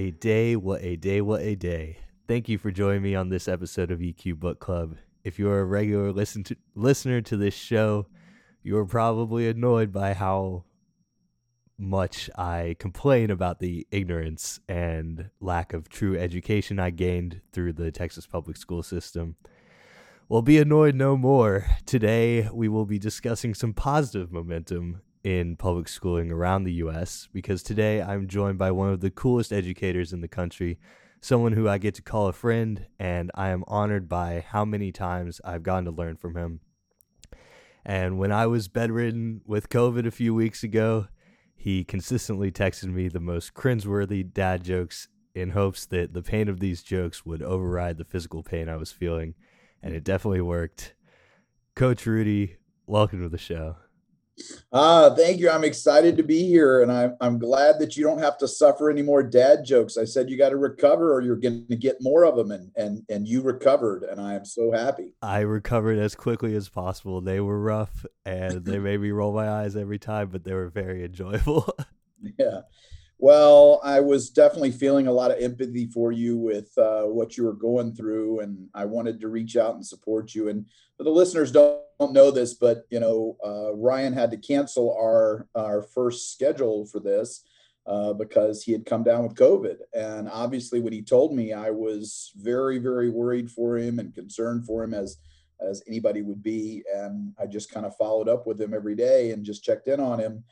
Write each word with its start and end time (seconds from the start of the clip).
A 0.00 0.12
day, 0.12 0.56
what 0.56 0.82
a 0.82 0.96
day, 0.96 1.20
what 1.20 1.42
a 1.42 1.54
day. 1.54 1.98
Thank 2.26 2.48
you 2.48 2.56
for 2.56 2.70
joining 2.70 3.02
me 3.02 3.14
on 3.14 3.28
this 3.28 3.46
episode 3.46 3.90
of 3.90 3.98
EQ 3.98 4.40
Book 4.40 4.58
Club. 4.58 4.96
If 5.24 5.38
you're 5.38 5.60
a 5.60 5.64
regular 5.66 6.10
listen 6.10 6.42
to, 6.44 6.56
listener 6.74 7.20
to 7.20 7.36
this 7.36 7.52
show, 7.52 8.06
you're 8.62 8.86
probably 8.86 9.46
annoyed 9.46 9.92
by 9.92 10.14
how 10.14 10.64
much 11.76 12.30
I 12.34 12.76
complain 12.78 13.30
about 13.30 13.60
the 13.60 13.86
ignorance 13.90 14.58
and 14.70 15.28
lack 15.38 15.74
of 15.74 15.90
true 15.90 16.18
education 16.18 16.78
I 16.78 16.88
gained 16.88 17.42
through 17.52 17.74
the 17.74 17.92
Texas 17.92 18.26
public 18.26 18.56
school 18.56 18.82
system. 18.82 19.36
Well, 20.30 20.40
be 20.40 20.56
annoyed 20.56 20.94
no 20.94 21.14
more. 21.14 21.66
Today, 21.84 22.48
we 22.50 22.68
will 22.68 22.86
be 22.86 22.98
discussing 22.98 23.52
some 23.52 23.74
positive 23.74 24.32
momentum 24.32 25.02
in 25.22 25.56
public 25.56 25.88
schooling 25.88 26.32
around 26.32 26.64
the 26.64 26.74
U.S. 26.74 27.28
because 27.32 27.62
today 27.62 28.00
I'm 28.00 28.26
joined 28.26 28.58
by 28.58 28.70
one 28.70 28.90
of 28.90 29.00
the 29.00 29.10
coolest 29.10 29.52
educators 29.52 30.12
in 30.12 30.20
the 30.20 30.28
country, 30.28 30.78
someone 31.20 31.52
who 31.52 31.68
I 31.68 31.78
get 31.78 31.94
to 31.96 32.02
call 32.02 32.28
a 32.28 32.32
friend, 32.32 32.86
and 32.98 33.30
I 33.34 33.48
am 33.48 33.64
honored 33.66 34.08
by 34.08 34.44
how 34.46 34.64
many 34.64 34.92
times 34.92 35.40
I've 35.44 35.62
gotten 35.62 35.84
to 35.84 35.90
learn 35.90 36.16
from 36.16 36.36
him. 36.36 36.60
And 37.84 38.18
when 38.18 38.32
I 38.32 38.46
was 38.46 38.68
bedridden 38.68 39.42
with 39.46 39.68
COVID 39.68 40.06
a 40.06 40.10
few 40.10 40.34
weeks 40.34 40.62
ago, 40.62 41.08
he 41.54 41.84
consistently 41.84 42.50
texted 42.50 42.92
me 42.92 43.08
the 43.08 43.20
most 43.20 43.52
cringeworthy 43.52 44.32
dad 44.32 44.64
jokes 44.64 45.08
in 45.34 45.50
hopes 45.50 45.86
that 45.86 46.14
the 46.14 46.22
pain 46.22 46.48
of 46.48 46.60
these 46.60 46.82
jokes 46.82 47.24
would 47.24 47.42
override 47.42 47.98
the 47.98 48.04
physical 48.04 48.42
pain 48.42 48.68
I 48.68 48.76
was 48.76 48.92
feeling. 48.92 49.34
And 49.82 49.94
it 49.94 50.04
definitely 50.04 50.40
worked. 50.40 50.94
Coach 51.74 52.04
Rudy, 52.06 52.56
welcome 52.86 53.22
to 53.22 53.28
the 53.28 53.38
show. 53.38 53.76
Ah, 54.72 55.14
thank 55.14 55.40
you. 55.40 55.50
I'm 55.50 55.64
excited 55.64 56.16
to 56.16 56.22
be 56.22 56.46
here, 56.46 56.82
and 56.82 56.92
I'm 56.92 57.16
I'm 57.20 57.38
glad 57.38 57.78
that 57.80 57.96
you 57.96 58.04
don't 58.04 58.20
have 58.20 58.38
to 58.38 58.48
suffer 58.48 58.90
any 58.90 59.02
more 59.02 59.22
dad 59.22 59.64
jokes. 59.64 59.96
I 59.96 60.04
said 60.04 60.30
you 60.30 60.38
got 60.38 60.50
to 60.50 60.56
recover, 60.56 61.12
or 61.14 61.20
you're 61.20 61.36
going 61.36 61.66
to 61.68 61.76
get 61.76 61.96
more 62.00 62.24
of 62.24 62.36
them, 62.36 62.50
and 62.50 62.70
and 62.76 63.02
and 63.08 63.26
you 63.26 63.42
recovered, 63.42 64.04
and 64.04 64.20
I 64.20 64.34
am 64.34 64.44
so 64.44 64.72
happy. 64.72 65.14
I 65.22 65.40
recovered 65.40 65.98
as 65.98 66.14
quickly 66.14 66.54
as 66.54 66.68
possible. 66.68 67.20
They 67.20 67.40
were 67.40 67.60
rough, 67.60 68.06
and 68.24 68.64
they 68.64 68.78
made 68.78 69.00
me 69.00 69.10
roll 69.10 69.32
my 69.32 69.48
eyes 69.48 69.76
every 69.76 69.98
time, 69.98 70.28
but 70.28 70.44
they 70.44 70.54
were 70.54 70.68
very 70.68 71.04
enjoyable. 71.04 71.68
yeah. 72.38 72.60
Well, 73.22 73.82
I 73.84 74.00
was 74.00 74.30
definitely 74.30 74.70
feeling 74.70 75.06
a 75.06 75.12
lot 75.12 75.30
of 75.30 75.42
empathy 75.42 75.88
for 75.88 76.10
you 76.10 76.38
with 76.38 76.72
uh, 76.78 77.02
what 77.02 77.36
you 77.36 77.44
were 77.44 77.52
going 77.52 77.94
through, 77.94 78.40
and 78.40 78.66
I 78.72 78.86
wanted 78.86 79.20
to 79.20 79.28
reach 79.28 79.58
out 79.58 79.74
and 79.74 79.86
support 79.86 80.34
you. 80.34 80.48
And 80.48 80.64
the 80.98 81.10
listeners, 81.10 81.52
don't, 81.52 81.82
don't 81.98 82.14
know 82.14 82.30
this, 82.30 82.54
but 82.54 82.86
you 82.88 82.98
know, 82.98 83.36
uh, 83.44 83.74
Ryan 83.74 84.14
had 84.14 84.30
to 84.30 84.38
cancel 84.38 84.96
our 84.98 85.46
our 85.54 85.82
first 85.82 86.32
schedule 86.32 86.86
for 86.86 86.98
this 86.98 87.44
uh, 87.86 88.14
because 88.14 88.62
he 88.62 88.72
had 88.72 88.86
come 88.86 89.02
down 89.02 89.24
with 89.24 89.36
COVID. 89.36 89.76
And 89.92 90.26
obviously, 90.26 90.80
when 90.80 90.94
he 90.94 91.02
told 91.02 91.34
me, 91.34 91.52
I 91.52 91.68
was 91.68 92.32
very, 92.36 92.78
very 92.78 93.10
worried 93.10 93.50
for 93.50 93.76
him 93.76 93.98
and 93.98 94.14
concerned 94.14 94.64
for 94.64 94.82
him 94.82 94.94
as 94.94 95.18
as 95.60 95.82
anybody 95.86 96.22
would 96.22 96.42
be. 96.42 96.84
And 96.90 97.34
I 97.38 97.44
just 97.44 97.70
kind 97.70 97.84
of 97.84 97.94
followed 97.98 98.30
up 98.30 98.46
with 98.46 98.58
him 98.58 98.72
every 98.72 98.94
day 98.94 99.32
and 99.32 99.44
just 99.44 99.62
checked 99.62 99.88
in 99.88 100.00
on 100.00 100.18
him. 100.18 100.42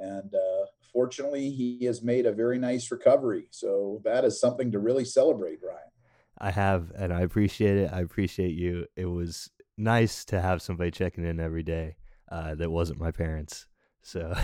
And 0.00 0.34
uh, 0.34 0.66
fortunately, 0.96 1.50
he 1.50 1.84
has 1.84 2.02
made 2.02 2.24
a 2.24 2.32
very 2.32 2.58
nice 2.58 2.90
recovery. 2.90 3.48
So 3.50 4.00
that 4.04 4.24
is 4.24 4.40
something 4.40 4.72
to 4.72 4.78
really 4.78 5.04
celebrate, 5.04 5.58
Ryan. 5.62 5.90
I 6.38 6.50
have, 6.50 6.90
and 6.96 7.12
I 7.12 7.20
appreciate 7.20 7.76
it. 7.76 7.90
I 7.92 8.00
appreciate 8.00 8.54
you. 8.54 8.86
It 8.96 9.04
was 9.04 9.50
nice 9.76 10.24
to 10.26 10.40
have 10.40 10.62
somebody 10.62 10.90
checking 10.90 11.26
in 11.26 11.38
every 11.38 11.62
day 11.62 11.96
uh, 12.32 12.54
that 12.54 12.70
wasn't 12.70 12.98
my 12.98 13.10
parents. 13.10 13.66
So 14.02 14.34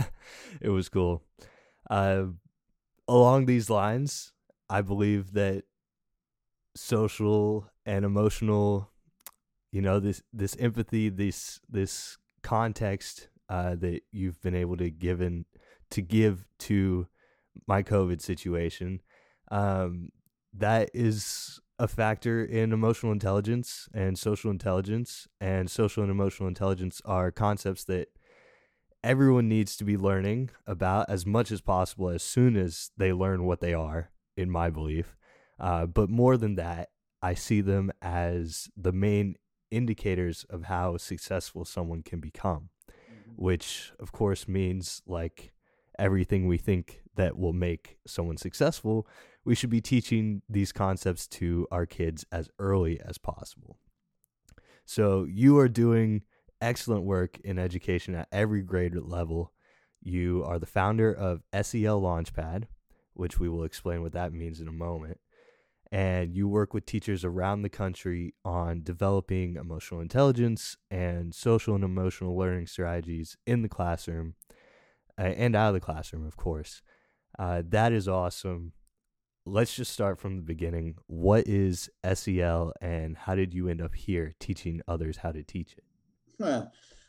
it 0.60 0.70
was 0.70 0.88
cool. 0.88 1.22
Uh, 1.88 2.24
along 3.06 3.46
these 3.46 3.70
lines, 3.70 4.32
I 4.68 4.80
believe 4.80 5.34
that 5.34 5.62
social 6.74 7.70
and 7.86 8.04
emotional, 8.04 8.90
you 9.70 9.82
know, 9.82 10.00
this 10.00 10.20
this 10.32 10.56
empathy, 10.58 11.10
this 11.10 11.60
this 11.68 12.18
context 12.42 13.28
uh, 13.48 13.76
that 13.76 14.00
you've 14.10 14.42
been 14.42 14.56
able 14.56 14.76
to 14.78 14.90
given 14.90 15.44
to 15.92 16.02
give 16.02 16.44
to 16.58 17.06
my 17.66 17.82
COVID 17.82 18.20
situation. 18.20 19.00
Um, 19.50 20.10
that 20.52 20.90
is 20.92 21.60
a 21.78 21.88
factor 21.88 22.44
in 22.44 22.72
emotional 22.72 23.12
intelligence 23.12 23.88
and 23.94 24.18
social 24.18 24.50
intelligence. 24.50 25.26
And 25.40 25.70
social 25.70 26.02
and 26.02 26.10
emotional 26.10 26.48
intelligence 26.48 27.00
are 27.04 27.30
concepts 27.30 27.84
that 27.84 28.08
everyone 29.02 29.48
needs 29.48 29.76
to 29.76 29.84
be 29.84 29.96
learning 29.96 30.50
about 30.66 31.08
as 31.08 31.26
much 31.26 31.50
as 31.50 31.60
possible 31.60 32.08
as 32.08 32.22
soon 32.22 32.56
as 32.56 32.90
they 32.96 33.12
learn 33.12 33.44
what 33.44 33.60
they 33.60 33.74
are, 33.74 34.10
in 34.36 34.50
my 34.50 34.70
belief. 34.70 35.16
Uh, 35.58 35.86
but 35.86 36.08
more 36.08 36.36
than 36.36 36.56
that, 36.56 36.90
I 37.20 37.34
see 37.34 37.60
them 37.60 37.92
as 38.00 38.68
the 38.76 38.92
main 38.92 39.36
indicators 39.70 40.44
of 40.50 40.64
how 40.64 40.96
successful 40.96 41.64
someone 41.64 42.02
can 42.02 42.20
become 42.20 42.70
which 43.36 43.92
of 43.98 44.12
course 44.12 44.46
means 44.46 45.02
like 45.06 45.52
everything 45.98 46.46
we 46.46 46.58
think 46.58 47.02
that 47.16 47.36
will 47.36 47.52
make 47.52 47.98
someone 48.06 48.36
successful, 48.36 49.06
we 49.44 49.54
should 49.54 49.70
be 49.70 49.80
teaching 49.80 50.42
these 50.48 50.72
concepts 50.72 51.26
to 51.26 51.66
our 51.70 51.86
kids 51.86 52.24
as 52.32 52.48
early 52.58 53.00
as 53.00 53.18
possible. 53.18 53.78
So 54.84 55.24
you 55.24 55.58
are 55.58 55.68
doing 55.68 56.22
excellent 56.60 57.04
work 57.04 57.38
in 57.40 57.58
education 57.58 58.14
at 58.14 58.28
every 58.32 58.62
grade 58.62 58.94
level. 58.96 59.52
You 60.00 60.44
are 60.44 60.58
the 60.58 60.66
founder 60.66 61.12
of 61.12 61.42
SEL 61.52 62.00
Launchpad, 62.00 62.64
which 63.14 63.38
we 63.38 63.48
will 63.48 63.64
explain 63.64 64.02
what 64.02 64.12
that 64.12 64.32
means 64.32 64.60
in 64.60 64.68
a 64.68 64.72
moment 64.72 65.18
and 65.92 66.34
you 66.34 66.48
work 66.48 66.72
with 66.72 66.86
teachers 66.86 67.22
around 67.22 67.60
the 67.60 67.68
country 67.68 68.34
on 68.46 68.82
developing 68.82 69.56
emotional 69.56 70.00
intelligence 70.00 70.74
and 70.90 71.34
social 71.34 71.74
and 71.74 71.84
emotional 71.84 72.36
learning 72.36 72.66
strategies 72.66 73.36
in 73.46 73.60
the 73.60 73.68
classroom 73.68 74.34
uh, 75.22 75.26
and 75.26 75.54
out 75.54 75.68
of 75.68 75.74
the 75.74 75.80
classroom, 75.80 76.26
of 76.26 76.36
course. 76.36 76.82
Uh, 77.38 77.62
that 77.68 77.92
is 77.92 78.08
awesome. 78.08 78.72
Let's 79.46 79.74
just 79.74 79.92
start 79.92 80.18
from 80.18 80.36
the 80.36 80.42
beginning. 80.42 80.96
What 81.06 81.46
is 81.46 81.90
SEL 82.12 82.72
and 82.80 83.16
how 83.16 83.34
did 83.34 83.54
you 83.54 83.68
end 83.68 83.80
up 83.80 83.94
here 83.94 84.34
teaching 84.38 84.82
others 84.86 85.18
how 85.18 85.32
to 85.32 85.42
teach 85.42 85.74
it? 85.76 85.84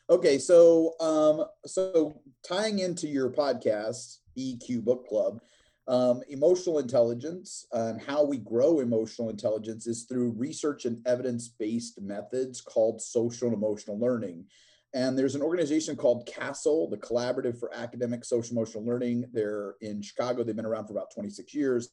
Okay, 0.09 0.37
so 0.37 0.93
um, 0.99 1.45
so 1.65 2.21
tying 2.47 2.79
into 2.79 3.07
your 3.07 3.29
podcast, 3.29 4.17
EQ 4.37 4.83
Book 4.83 5.07
Club, 5.07 5.39
um, 5.87 6.21
emotional 6.29 6.79
intelligence 6.79 7.65
and 7.71 8.01
how 8.01 8.23
we 8.23 8.37
grow 8.37 8.79
emotional 8.79 9.29
intelligence 9.29 9.87
is 9.87 10.03
through 10.03 10.31
research 10.31 10.85
and 10.85 11.05
evidence 11.07 11.47
based 11.47 12.01
methods 12.01 12.61
called 12.61 13.01
social 13.01 13.47
and 13.47 13.57
emotional 13.57 13.99
learning. 13.99 14.45
And 14.93 15.17
there's 15.17 15.35
an 15.35 15.41
organization 15.41 15.95
called 15.95 16.27
CASEL, 16.27 16.89
the 16.91 16.97
Collaborative 16.97 17.59
for 17.59 17.73
Academic 17.73 18.23
Social 18.23 18.55
Emotional 18.55 18.85
Learning. 18.85 19.25
They're 19.33 19.75
in 19.81 20.01
Chicago. 20.01 20.43
They've 20.43 20.55
been 20.55 20.65
around 20.65 20.85
for 20.85 20.93
about 20.93 21.13
26 21.13 21.53
years. 21.53 21.89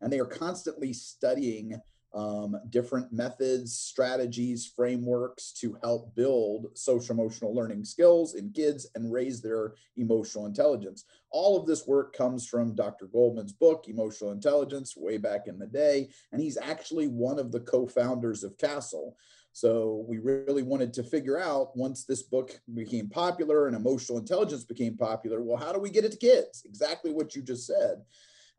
And 0.00 0.12
they 0.12 0.18
are 0.18 0.26
constantly 0.26 0.92
studying 0.92 1.80
um, 2.14 2.56
different 2.70 3.12
methods, 3.12 3.76
strategies, 3.76 4.72
frameworks 4.74 5.52
to 5.60 5.76
help 5.82 6.14
build 6.14 6.66
social 6.74 7.12
emotional 7.12 7.54
learning 7.54 7.84
skills 7.84 8.34
in 8.36 8.52
kids 8.52 8.86
and 8.94 9.12
raise 9.12 9.42
their 9.42 9.74
emotional 9.96 10.46
intelligence. 10.46 11.04
All 11.30 11.58
of 11.58 11.66
this 11.66 11.86
work 11.88 12.16
comes 12.16 12.46
from 12.46 12.76
Dr. 12.76 13.08
Goleman's 13.08 13.52
book, 13.52 13.86
Emotional 13.88 14.30
Intelligence, 14.30 14.94
way 14.96 15.18
back 15.18 15.48
in 15.48 15.58
the 15.58 15.66
day. 15.66 16.08
And 16.30 16.40
he's 16.40 16.56
actually 16.56 17.08
one 17.08 17.40
of 17.40 17.50
the 17.50 17.60
co 17.60 17.86
founders 17.86 18.44
of 18.44 18.56
CASEL. 18.58 19.14
So 19.54 20.04
we 20.08 20.18
really 20.18 20.64
wanted 20.64 20.92
to 20.94 21.04
figure 21.04 21.38
out 21.38 21.76
once 21.76 22.04
this 22.04 22.22
book 22.22 22.60
became 22.74 23.08
popular 23.08 23.68
and 23.68 23.76
emotional 23.76 24.18
intelligence 24.18 24.64
became 24.64 24.96
popular, 24.96 25.40
well, 25.42 25.56
how 25.56 25.72
do 25.72 25.78
we 25.78 25.90
get 25.90 26.04
it 26.04 26.10
to 26.10 26.18
kids? 26.18 26.62
Exactly 26.64 27.12
what 27.12 27.36
you 27.36 27.42
just 27.42 27.64
said. 27.64 28.02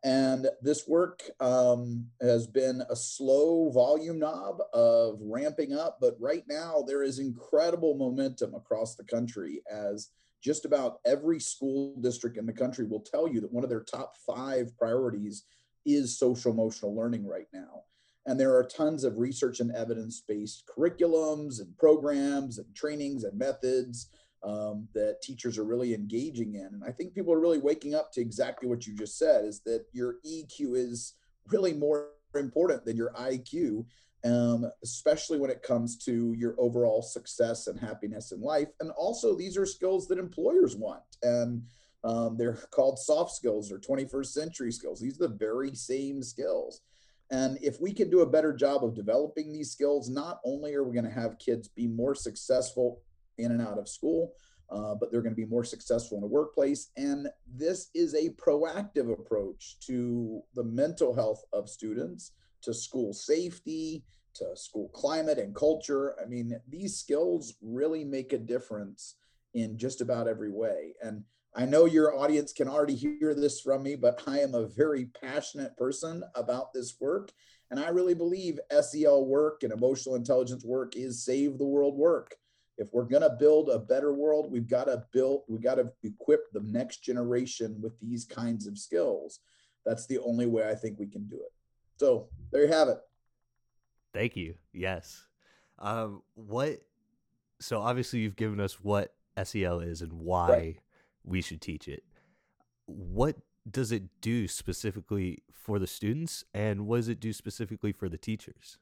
And 0.05 0.47
this 0.61 0.87
work 0.87 1.21
um, 1.41 2.05
has 2.21 2.47
been 2.47 2.81
a 2.89 2.95
slow 2.95 3.71
volume 3.71 4.19
knob 4.19 4.59
of 4.73 5.19
ramping 5.21 5.73
up, 5.73 5.97
but 5.99 6.15
right 6.17 6.45
now 6.47 6.81
there 6.87 7.03
is 7.03 7.19
incredible 7.19 7.97
momentum 7.97 8.55
across 8.55 8.95
the 8.95 9.03
country 9.03 9.63
as 9.69 10.11
just 10.41 10.63
about 10.63 10.99
every 11.05 11.41
school 11.41 11.93
district 11.99 12.37
in 12.37 12.45
the 12.45 12.53
country 12.53 12.85
will 12.85 13.01
tell 13.01 13.27
you 13.27 13.41
that 13.41 13.51
one 13.51 13.65
of 13.65 13.69
their 13.69 13.83
top 13.83 14.13
five 14.25 14.71
priorities 14.77 15.43
is 15.85 16.17
social 16.17 16.53
emotional 16.53 16.95
learning 16.95 17.27
right 17.27 17.47
now. 17.53 17.83
And 18.25 18.39
there 18.39 18.55
are 18.55 18.63
tons 18.63 19.03
of 19.03 19.17
research 19.17 19.59
and 19.59 19.71
evidence 19.71 20.21
based 20.27 20.63
curriculums 20.67 21.61
and 21.61 21.77
programs 21.77 22.57
and 22.57 22.73
trainings 22.75 23.23
and 23.23 23.37
methods 23.37 24.09
um, 24.43 24.87
that 24.93 25.21
teachers 25.21 25.57
are 25.57 25.63
really 25.63 25.93
engaging 25.93 26.55
in. 26.55 26.67
And 26.73 26.83
I 26.83 26.91
think 26.91 27.13
people 27.13 27.33
are 27.33 27.39
really 27.39 27.59
waking 27.59 27.95
up 27.95 28.11
to 28.13 28.21
exactly 28.21 28.67
what 28.67 28.85
you 28.85 28.95
just 28.95 29.17
said 29.17 29.45
is 29.45 29.61
that 29.61 29.85
your 29.91 30.15
EQ 30.25 30.75
is 30.75 31.13
really 31.47 31.73
more 31.73 32.09
important 32.35 32.85
than 32.85 32.97
your 32.97 33.13
IQ, 33.13 33.85
um, 34.23 34.69
especially 34.83 35.39
when 35.39 35.51
it 35.51 35.63
comes 35.63 35.97
to 36.05 36.33
your 36.33 36.55
overall 36.57 37.01
success 37.01 37.67
and 37.67 37.79
happiness 37.79 38.31
in 38.31 38.41
life. 38.41 38.69
And 38.79 38.91
also, 38.91 39.35
these 39.35 39.57
are 39.57 39.65
skills 39.65 40.07
that 40.07 40.19
employers 40.19 40.75
want. 40.75 41.03
And 41.21 41.63
Um, 42.05 42.37
they're 42.37 42.59
called 42.69 42.99
soft 42.99 43.31
skills 43.31 43.71
or 43.71 43.79
21st 43.79 44.27
century 44.27 44.71
skills. 44.71 44.99
These 44.99 45.15
are 45.19 45.27
the 45.27 45.35
very 45.35 45.73
same 45.73 46.21
skills. 46.21 46.81
And 47.31 47.57
if 47.61 47.81
we 47.81 47.91
can 47.91 48.09
do 48.09 48.21
a 48.21 48.29
better 48.29 48.53
job 48.53 48.83
of 48.83 48.93
developing 48.93 49.51
these 49.51 49.71
skills, 49.71 50.09
not 50.09 50.39
only 50.45 50.73
are 50.75 50.83
we 50.83 50.93
going 50.93 51.05
to 51.05 51.21
have 51.21 51.39
kids 51.39 51.67
be 51.67 51.87
more 51.87 52.13
successful 52.13 53.01
in 53.37 53.51
and 53.51 53.61
out 53.61 53.79
of 53.79 53.89
school, 53.89 54.33
uh, 54.69 54.95
but 54.95 55.11
they're 55.11 55.21
going 55.21 55.35
to 55.35 55.41
be 55.41 55.45
more 55.45 55.63
successful 55.63 56.17
in 56.17 56.21
the 56.21 56.27
workplace. 56.27 56.89
And 56.97 57.27
this 57.47 57.89
is 57.93 58.13
a 58.13 58.29
proactive 58.31 59.11
approach 59.11 59.79
to 59.81 60.41
the 60.53 60.63
mental 60.63 61.13
health 61.13 61.43
of 61.53 61.69
students, 61.69 62.31
to 62.61 62.73
school 62.73 63.13
safety, 63.13 64.03
to 64.35 64.55
school 64.55 64.89
climate 64.89 65.37
and 65.37 65.55
culture. 65.55 66.15
I 66.21 66.25
mean, 66.25 66.59
these 66.67 66.97
skills 66.97 67.55
really 67.61 68.03
make 68.03 68.33
a 68.33 68.37
difference 68.37 69.15
in 69.53 69.77
just 69.77 70.01
about 70.01 70.27
every 70.27 70.51
way. 70.51 70.93
And 71.01 71.23
I 71.57 71.65
know 71.65 71.85
your 71.85 72.17
audience 72.17 72.51
can 72.51 72.67
already 72.67 72.95
hear 72.95 73.33
this 73.33 73.61
from 73.61 73.83
me, 73.83 73.95
but 73.95 74.21
I 74.27 74.39
am 74.39 74.53
a 74.53 74.67
very 74.67 75.05
passionate 75.05 75.77
person 75.77 76.21
about 76.35 76.73
this 76.73 76.95
work. 76.99 77.31
And 77.71 77.79
I 77.79 77.89
really 77.89 78.13
believe 78.13 78.59
SEL 78.81 79.25
work 79.25 79.63
and 79.63 79.71
emotional 79.71 80.15
intelligence 80.15 80.65
work 80.65 80.97
is 80.97 81.23
save 81.23 81.57
the 81.57 81.65
world 81.65 81.95
work. 81.95 82.35
If 82.77 82.89
we're 82.91 83.05
going 83.05 83.21
to 83.21 83.37
build 83.39 83.69
a 83.69 83.79
better 83.79 84.13
world, 84.13 84.51
we've 84.51 84.67
got 84.67 84.85
to 84.85 85.05
build, 85.13 85.43
we've 85.47 85.63
got 85.63 85.75
to 85.75 85.91
equip 86.03 86.51
the 86.51 86.59
next 86.59 87.03
generation 87.03 87.79
with 87.81 87.97
these 88.01 88.25
kinds 88.25 88.67
of 88.67 88.77
skills. 88.77 89.39
That's 89.85 90.07
the 90.07 90.19
only 90.19 90.47
way 90.47 90.69
I 90.69 90.75
think 90.75 90.99
we 90.99 91.07
can 91.07 91.25
do 91.27 91.37
it. 91.37 91.53
So 91.95 92.27
there 92.51 92.65
you 92.65 92.71
have 92.71 92.89
it. 92.89 92.97
Thank 94.13 94.35
you. 94.35 94.55
Yes. 94.73 95.25
Um, 95.79 96.21
what? 96.33 96.81
So 97.61 97.79
obviously 97.79 98.19
you've 98.19 98.35
given 98.35 98.59
us 98.59 98.81
what 98.81 99.13
SEL 99.41 99.79
is 99.79 100.01
and 100.01 100.11
why 100.11 100.49
right. 100.49 100.79
We 101.25 101.41
should 101.41 101.61
teach 101.61 101.87
it. 101.87 102.03
What 102.85 103.37
does 103.69 103.91
it 103.91 104.03
do 104.21 104.47
specifically 104.47 105.43
for 105.51 105.79
the 105.79 105.87
students, 105.87 106.43
and 106.53 106.85
what 106.85 106.97
does 106.97 107.09
it 107.09 107.19
do 107.19 107.33
specifically 107.33 107.91
for 107.91 108.07
the 108.07 108.17
teachers? 108.17 108.77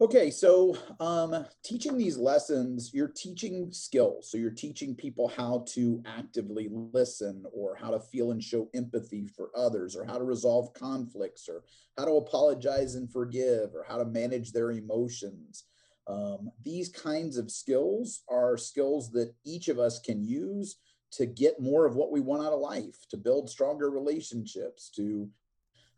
Okay, 0.00 0.30
so 0.30 0.76
um, 1.00 1.44
teaching 1.64 1.98
these 1.98 2.16
lessons, 2.16 2.92
you're 2.94 3.12
teaching 3.16 3.72
skills. 3.72 4.30
So 4.30 4.38
you're 4.38 4.52
teaching 4.52 4.94
people 4.94 5.26
how 5.26 5.64
to 5.70 6.00
actively 6.06 6.68
listen 6.70 7.44
or 7.52 7.74
how 7.74 7.90
to 7.90 7.98
feel 7.98 8.30
and 8.30 8.40
show 8.40 8.68
empathy 8.74 9.26
for 9.26 9.50
others 9.56 9.96
or 9.96 10.04
how 10.04 10.16
to 10.16 10.22
resolve 10.22 10.72
conflicts 10.72 11.48
or 11.48 11.64
how 11.96 12.04
to 12.04 12.12
apologize 12.12 12.94
and 12.94 13.10
forgive 13.10 13.74
or 13.74 13.84
how 13.88 13.98
to 13.98 14.04
manage 14.04 14.52
their 14.52 14.70
emotions. 14.70 15.64
Um, 16.06 16.52
these 16.64 16.88
kinds 16.88 17.36
of 17.36 17.50
skills 17.50 18.22
are 18.28 18.56
skills 18.56 19.10
that 19.12 19.34
each 19.44 19.66
of 19.66 19.80
us 19.80 19.98
can 19.98 20.24
use 20.24 20.76
to 21.12 21.26
get 21.26 21.60
more 21.60 21.86
of 21.86 21.96
what 21.96 22.12
we 22.12 22.20
want 22.20 22.44
out 22.44 22.52
of 22.52 22.60
life, 22.60 23.06
to 23.10 23.16
build 23.16 23.48
stronger 23.48 23.90
relationships, 23.90 24.90
to 24.90 25.28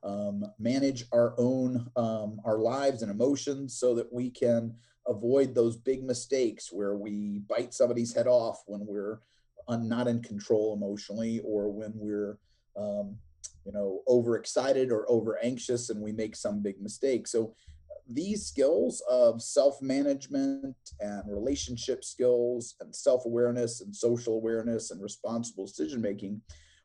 um, 0.02 0.44
manage 0.58 1.04
our 1.12 1.34
own 1.38 1.90
um, 1.96 2.40
our 2.44 2.58
lives 2.58 3.02
and 3.02 3.10
emotions 3.10 3.76
so 3.76 3.94
that 3.94 4.12
we 4.12 4.30
can 4.30 4.74
avoid 5.06 5.54
those 5.54 5.76
big 5.76 6.04
mistakes 6.04 6.72
where 6.72 6.94
we 6.94 7.40
bite 7.48 7.74
somebody's 7.74 8.14
head 8.14 8.26
off 8.26 8.62
when 8.66 8.86
we're 8.86 9.20
not 9.68 10.08
in 10.08 10.20
control 10.20 10.74
emotionally 10.74 11.40
or 11.44 11.70
when 11.70 11.92
we're 11.94 12.38
um, 12.76 13.16
you 13.64 13.72
know 13.72 14.00
overexcited 14.08 14.90
or 14.90 15.08
over 15.10 15.38
anxious 15.42 15.90
and 15.90 16.00
we 16.00 16.12
make 16.12 16.34
some 16.34 16.62
big 16.62 16.80
mistake. 16.80 17.26
So 17.26 17.54
these 18.12 18.46
skills 18.46 19.02
of 19.08 19.40
self-management 19.40 20.76
and 21.00 21.22
relationship 21.26 22.04
skills 22.04 22.74
and 22.80 22.94
self-awareness 22.94 23.80
and 23.80 23.94
social 23.94 24.34
awareness 24.34 24.90
and 24.90 25.02
responsible 25.02 25.66
decision 25.66 26.00
making 26.00 26.40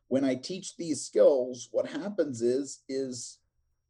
when 0.08 0.24
I 0.24 0.34
teach 0.34 0.76
these 0.76 1.04
skills, 1.04 1.68
what 1.72 1.86
happens 1.86 2.42
is 2.42 2.82
is 2.88 3.38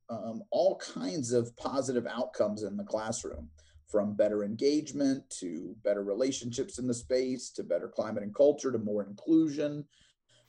um, 0.09 0.43
all 0.51 0.77
kinds 0.77 1.33
of 1.33 1.55
positive 1.57 2.07
outcomes 2.07 2.63
in 2.63 2.77
the 2.77 2.85
classroom, 2.85 3.51
from 3.89 4.15
better 4.15 4.45
engagement 4.45 5.29
to 5.31 5.75
better 5.85 6.03
relationships 6.03 6.79
in 6.79 6.87
the 6.87 6.95
space 6.95 7.51
to 7.51 7.63
better 7.63 7.89
climate 7.89 8.23
and 8.23 8.35
culture 8.35 8.73
to 8.73 8.79
more 8.79 9.05
inclusion 9.05 9.85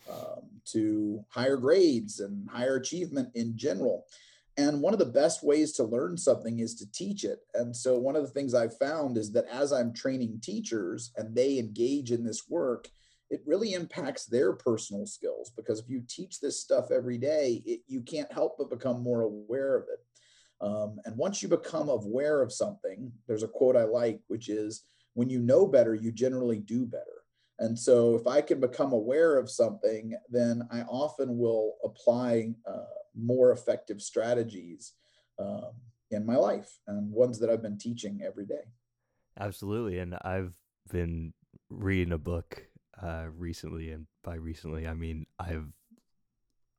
um, 0.09 0.49
to 0.65 1.23
higher 1.29 1.57
grades 1.57 2.19
and 2.19 2.49
higher 2.49 2.75
achievement 2.75 3.29
in 3.35 3.57
general. 3.57 4.05
And 4.57 4.81
one 4.81 4.93
of 4.93 4.99
the 4.99 5.05
best 5.05 5.43
ways 5.43 5.71
to 5.73 5.83
learn 5.83 6.17
something 6.17 6.59
is 6.59 6.73
to 6.75 6.91
teach 6.91 7.23
it. 7.23 7.39
And 7.53 7.75
so, 7.75 7.97
one 7.99 8.15
of 8.15 8.23
the 8.23 8.31
things 8.31 8.55
I've 8.55 8.77
found 8.77 9.17
is 9.17 9.31
that 9.33 9.45
as 9.51 9.71
I'm 9.71 9.93
training 9.93 10.39
teachers 10.41 11.11
and 11.15 11.35
they 11.35 11.59
engage 11.59 12.11
in 12.11 12.23
this 12.23 12.49
work, 12.49 12.87
it 13.29 13.43
really 13.45 13.73
impacts 13.73 14.25
their 14.25 14.53
personal 14.53 15.05
skills 15.05 15.51
because 15.55 15.79
if 15.79 15.89
you 15.89 16.01
teach 16.07 16.39
this 16.39 16.59
stuff 16.61 16.91
every 16.91 17.17
day, 17.17 17.61
it, 17.65 17.81
you 17.87 18.01
can't 18.01 18.31
help 18.31 18.55
but 18.57 18.69
become 18.69 19.03
more 19.03 19.21
aware 19.21 19.75
of 19.75 19.83
it. 19.83 19.99
Um, 20.59 20.99
and 21.05 21.15
once 21.17 21.43
you 21.43 21.49
become 21.49 21.89
aware 21.89 22.41
of 22.41 22.51
something, 22.51 23.11
there's 23.27 23.43
a 23.43 23.47
quote 23.47 23.75
I 23.75 23.83
like, 23.83 24.21
which 24.27 24.49
is 24.49 24.83
when 25.13 25.29
you 25.29 25.39
know 25.39 25.67
better, 25.67 25.93
you 25.93 26.11
generally 26.11 26.59
do 26.59 26.85
better. 26.85 27.03
And 27.59 27.77
so 27.77 28.15
if 28.15 28.27
I 28.27 28.41
can 28.41 28.59
become 28.59 28.93
aware 28.93 29.37
of 29.37 29.49
something, 29.49 30.13
then 30.29 30.67
I 30.71 30.81
often 30.81 31.37
will 31.37 31.75
apply 31.83 32.53
uh, 32.67 32.85
more 33.19 33.51
effective 33.51 34.01
strategies 34.01 34.93
um, 35.39 35.71
in 36.11 36.25
my 36.25 36.35
life 36.35 36.79
and 36.87 37.11
ones 37.11 37.39
that 37.39 37.49
I've 37.49 37.61
been 37.61 37.77
teaching 37.77 38.21
every 38.25 38.45
day. 38.45 38.63
Absolutely. 39.39 39.99
And 39.99 40.15
I've 40.21 40.53
been 40.91 41.33
reading 41.69 42.13
a 42.13 42.17
book 42.17 42.63
uh, 43.01 43.25
recently, 43.35 43.91
and 43.91 44.07
by 44.23 44.35
recently 44.35 44.87
I 44.87 44.93
mean 44.93 45.25
I've 45.39 45.67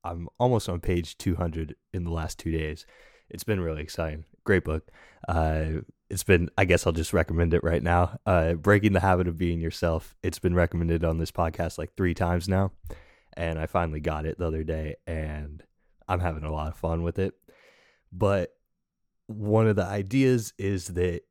I'm 0.05 0.29
almost 0.39 0.69
on 0.69 0.81
page 0.81 1.19
200 1.19 1.75
in 1.93 2.05
the 2.05 2.11
last 2.11 2.39
two 2.39 2.51
days. 2.51 2.87
It's 3.31 3.45
been 3.45 3.61
really 3.61 3.83
exciting. 3.83 4.25
Great 4.45 4.65
book. 4.65 4.91
Uh, 5.29 5.83
it's 6.09 6.25
been 6.25 6.49
I 6.57 6.65
guess 6.65 6.87
I'll 6.87 6.93
just 6.93 7.13
recommend 7.13 7.53
it 7.55 7.63
right 7.63 7.83
now. 7.83 8.19
Uh, 8.25 8.55
Breaking 8.55 8.93
the 8.93 9.01
Habit 9.01 9.29
of 9.29 9.37
Being 9.37 9.61
Yourself. 9.61 10.17
It's 10.23 10.39
been 10.39 10.55
recommended 10.55 11.05
on 11.05 11.19
this 11.19 11.31
podcast 11.31 11.79
like 11.79 11.95
three 11.97 12.15
times 12.15 12.49
now, 12.49 12.73
and 13.35 13.59
I 13.59 13.67
finally 13.67 14.01
got 14.01 14.27
it 14.27 14.39
the 14.39 14.47
other 14.47 14.65
day, 14.65 14.97
and 15.07 15.63
I'm 16.09 16.21
having 16.21 16.45
a 16.45 16.53
lot 16.53 16.69
of 16.69 16.77
fun 16.77 17.03
with 17.03 17.19
it. 17.19 17.35
But 18.13 18.55
one 19.27 19.67
of 19.69 19.77
the 19.77 19.85
ideas 19.85 20.55
is 20.59 20.89
that, 20.89 21.23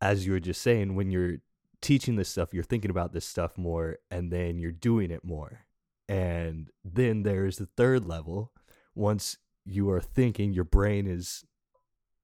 as 0.00 0.26
you 0.26 0.32
were 0.32 0.40
just 0.40 0.62
saying, 0.62 0.94
when 0.94 1.10
you're 1.10 1.38
teaching 1.80 2.16
this 2.16 2.28
stuff, 2.28 2.52
you're 2.52 2.62
thinking 2.62 2.90
about 2.90 3.12
this 3.12 3.24
stuff 3.24 3.56
more, 3.56 3.98
and 4.10 4.30
then 4.30 4.58
you're 4.58 4.72
doing 4.72 5.10
it 5.10 5.24
more. 5.24 5.60
And 6.08 6.70
then 6.84 7.22
there's 7.22 7.56
the 7.56 7.68
third 7.76 8.06
level. 8.06 8.52
Once 8.94 9.38
you 9.64 9.90
are 9.90 10.00
thinking, 10.00 10.52
your 10.52 10.64
brain 10.64 11.06
is 11.06 11.44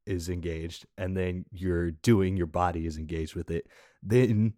is 0.07 0.29
engaged, 0.29 0.85
and 0.99 1.17
then 1.17 1.47
you're 1.51 1.91
doing, 1.91 2.37
your 2.37 2.47
body 2.47 2.87
is 2.87 2.99
engaged 2.99 3.35
with 3.35 3.51
it. 3.51 3.67
Then 4.03 4.53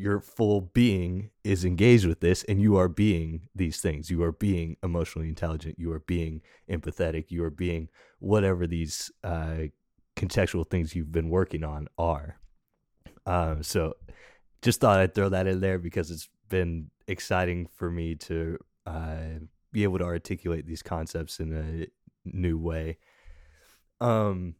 your 0.00 0.20
full 0.20 0.62
being 0.62 1.30
is 1.44 1.64
engaged 1.64 2.06
with 2.06 2.20
this 2.20 2.42
and 2.44 2.60
you 2.60 2.76
are 2.76 2.88
being 2.88 3.42
these 3.54 3.80
things. 3.80 4.10
You 4.10 4.22
are 4.22 4.32
being 4.32 4.76
emotionally 4.82 5.28
intelligent. 5.28 5.78
You 5.78 5.92
are 5.92 6.00
being 6.00 6.40
empathetic. 6.70 7.26
You 7.30 7.44
are 7.44 7.50
being 7.50 7.88
whatever 8.18 8.66
these 8.66 9.10
uh, 9.22 9.64
contextual 10.16 10.68
things 10.68 10.94
you've 10.94 11.12
been 11.12 11.28
working 11.28 11.64
on 11.64 11.88
are. 11.98 12.38
Um, 13.26 13.62
so 13.62 13.94
just 14.62 14.80
thought 14.80 15.00
I'd 15.00 15.14
throw 15.14 15.28
that 15.28 15.46
in 15.46 15.60
there 15.60 15.78
because 15.78 16.10
it's 16.10 16.28
been 16.48 16.90
exciting 17.06 17.66
for 17.66 17.90
me 17.90 18.14
to 18.14 18.58
uh, 18.86 19.38
be 19.72 19.82
able 19.82 19.98
to 19.98 20.04
articulate 20.04 20.66
these 20.66 20.82
concepts 20.82 21.40
in 21.40 21.52
a 21.52 21.86
new 22.24 22.58
way. 22.58 22.98
Um, 24.00 24.54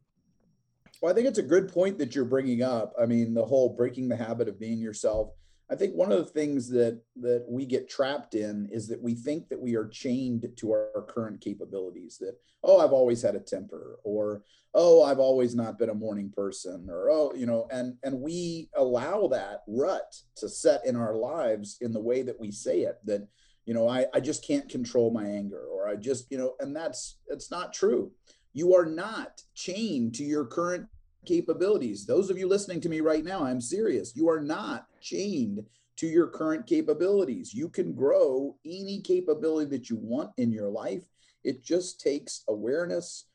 well, 1.01 1.13
I 1.13 1.15
think 1.15 1.27
it's 1.27 1.39
a 1.39 1.43
good 1.43 1.73
point 1.73 1.99
that 1.99 2.15
you're 2.15 2.25
bringing 2.25 2.63
up. 2.63 2.93
I 3.01 3.07
mean, 3.07 3.35
the 3.35 3.45
whole 3.45 3.71
breaking 3.71 4.09
the 4.09 4.17
habit 4.17 4.49
of 4.49 4.61
being 4.61 4.79
yourself 4.79 5.31
I 5.71 5.77
think 5.77 5.95
one 5.95 6.11
of 6.11 6.19
the 6.19 6.25
things 6.25 6.69
that 6.71 7.01
that 7.21 7.47
we 7.49 7.65
get 7.65 7.89
trapped 7.89 8.35
in 8.35 8.69
is 8.73 8.89
that 8.89 9.01
we 9.01 9.15
think 9.15 9.49
that 9.49 9.61
we 9.61 9.77
are 9.77 9.87
chained 9.87 10.47
to 10.57 10.73
our 10.73 11.07
current 11.09 11.41
capabilities. 11.41 12.19
That 12.19 12.37
oh, 12.65 12.79
I've 12.79 12.93
always 12.93 13.23
had 13.23 13.37
a 13.37 13.41
temper, 13.41 14.01
or 14.03 14.43
oh, 14.75 15.05
I've 15.05 15.21
always 15.21 15.55
not 15.55 15.79
been 15.79 15.91
a 15.91 15.95
morning 15.95 16.33
person, 16.35 16.89
or 16.91 17.09
oh, 17.09 17.33
you 17.37 17.47
know, 17.47 17.69
and 17.71 17.97
and 18.03 18.21
we 18.21 18.69
allow 18.75 19.29
that 19.29 19.63
rut 19.69 20.13
to 20.37 20.49
set 20.49 20.85
in 20.85 20.97
our 20.97 21.15
lives 21.15 21.79
in 21.81 21.93
the 21.93 22.01
way 22.01 22.23
that 22.23 22.41
we 22.41 22.51
say 22.51 22.81
it. 22.81 22.99
That 23.05 23.29
you 23.65 23.73
know, 23.73 23.89
I 23.89 24.07
I 24.13 24.19
just 24.19 24.45
can't 24.45 24.69
control 24.69 25.13
my 25.13 25.25
anger, 25.25 25.67
or 25.73 25.89
I 25.89 25.95
just 25.95 26.33
you 26.33 26.39
know, 26.39 26.55
and 26.59 26.75
that's 26.75 27.19
it's 27.29 27.51
not 27.53 27.73
true. 27.73 28.11
You 28.53 28.75
are 28.75 28.87
not 28.87 29.43
chained 29.55 30.15
to 30.17 30.25
your 30.25 30.45
current 30.45 30.87
capabilities. 31.25 32.07
Those 32.07 32.31
of 32.31 32.39
you 32.39 32.49
listening 32.49 32.81
to 32.83 32.89
me 32.89 33.01
right 33.01 33.25
now, 33.25 33.45
I'm 33.45 33.61
serious. 33.61 34.17
You 34.17 34.29
are 34.29 34.41
not 34.41 34.87
chained 35.01 35.65
to 35.97 36.07
your 36.07 36.29
current 36.29 36.67
capabilities. 36.67 37.53
You 37.53 37.69
can 37.69 37.93
grow 37.93 38.57
any 38.65 39.01
capability 39.03 39.71
that 39.71 39.91
you 39.91 39.97
want 39.97 40.31
in 40.39 40.51
your 40.51 40.69
life. 40.69 41.05
It 41.45 41.63
just 41.63 42.01
takes 42.01 42.43
awareness, 42.49 43.27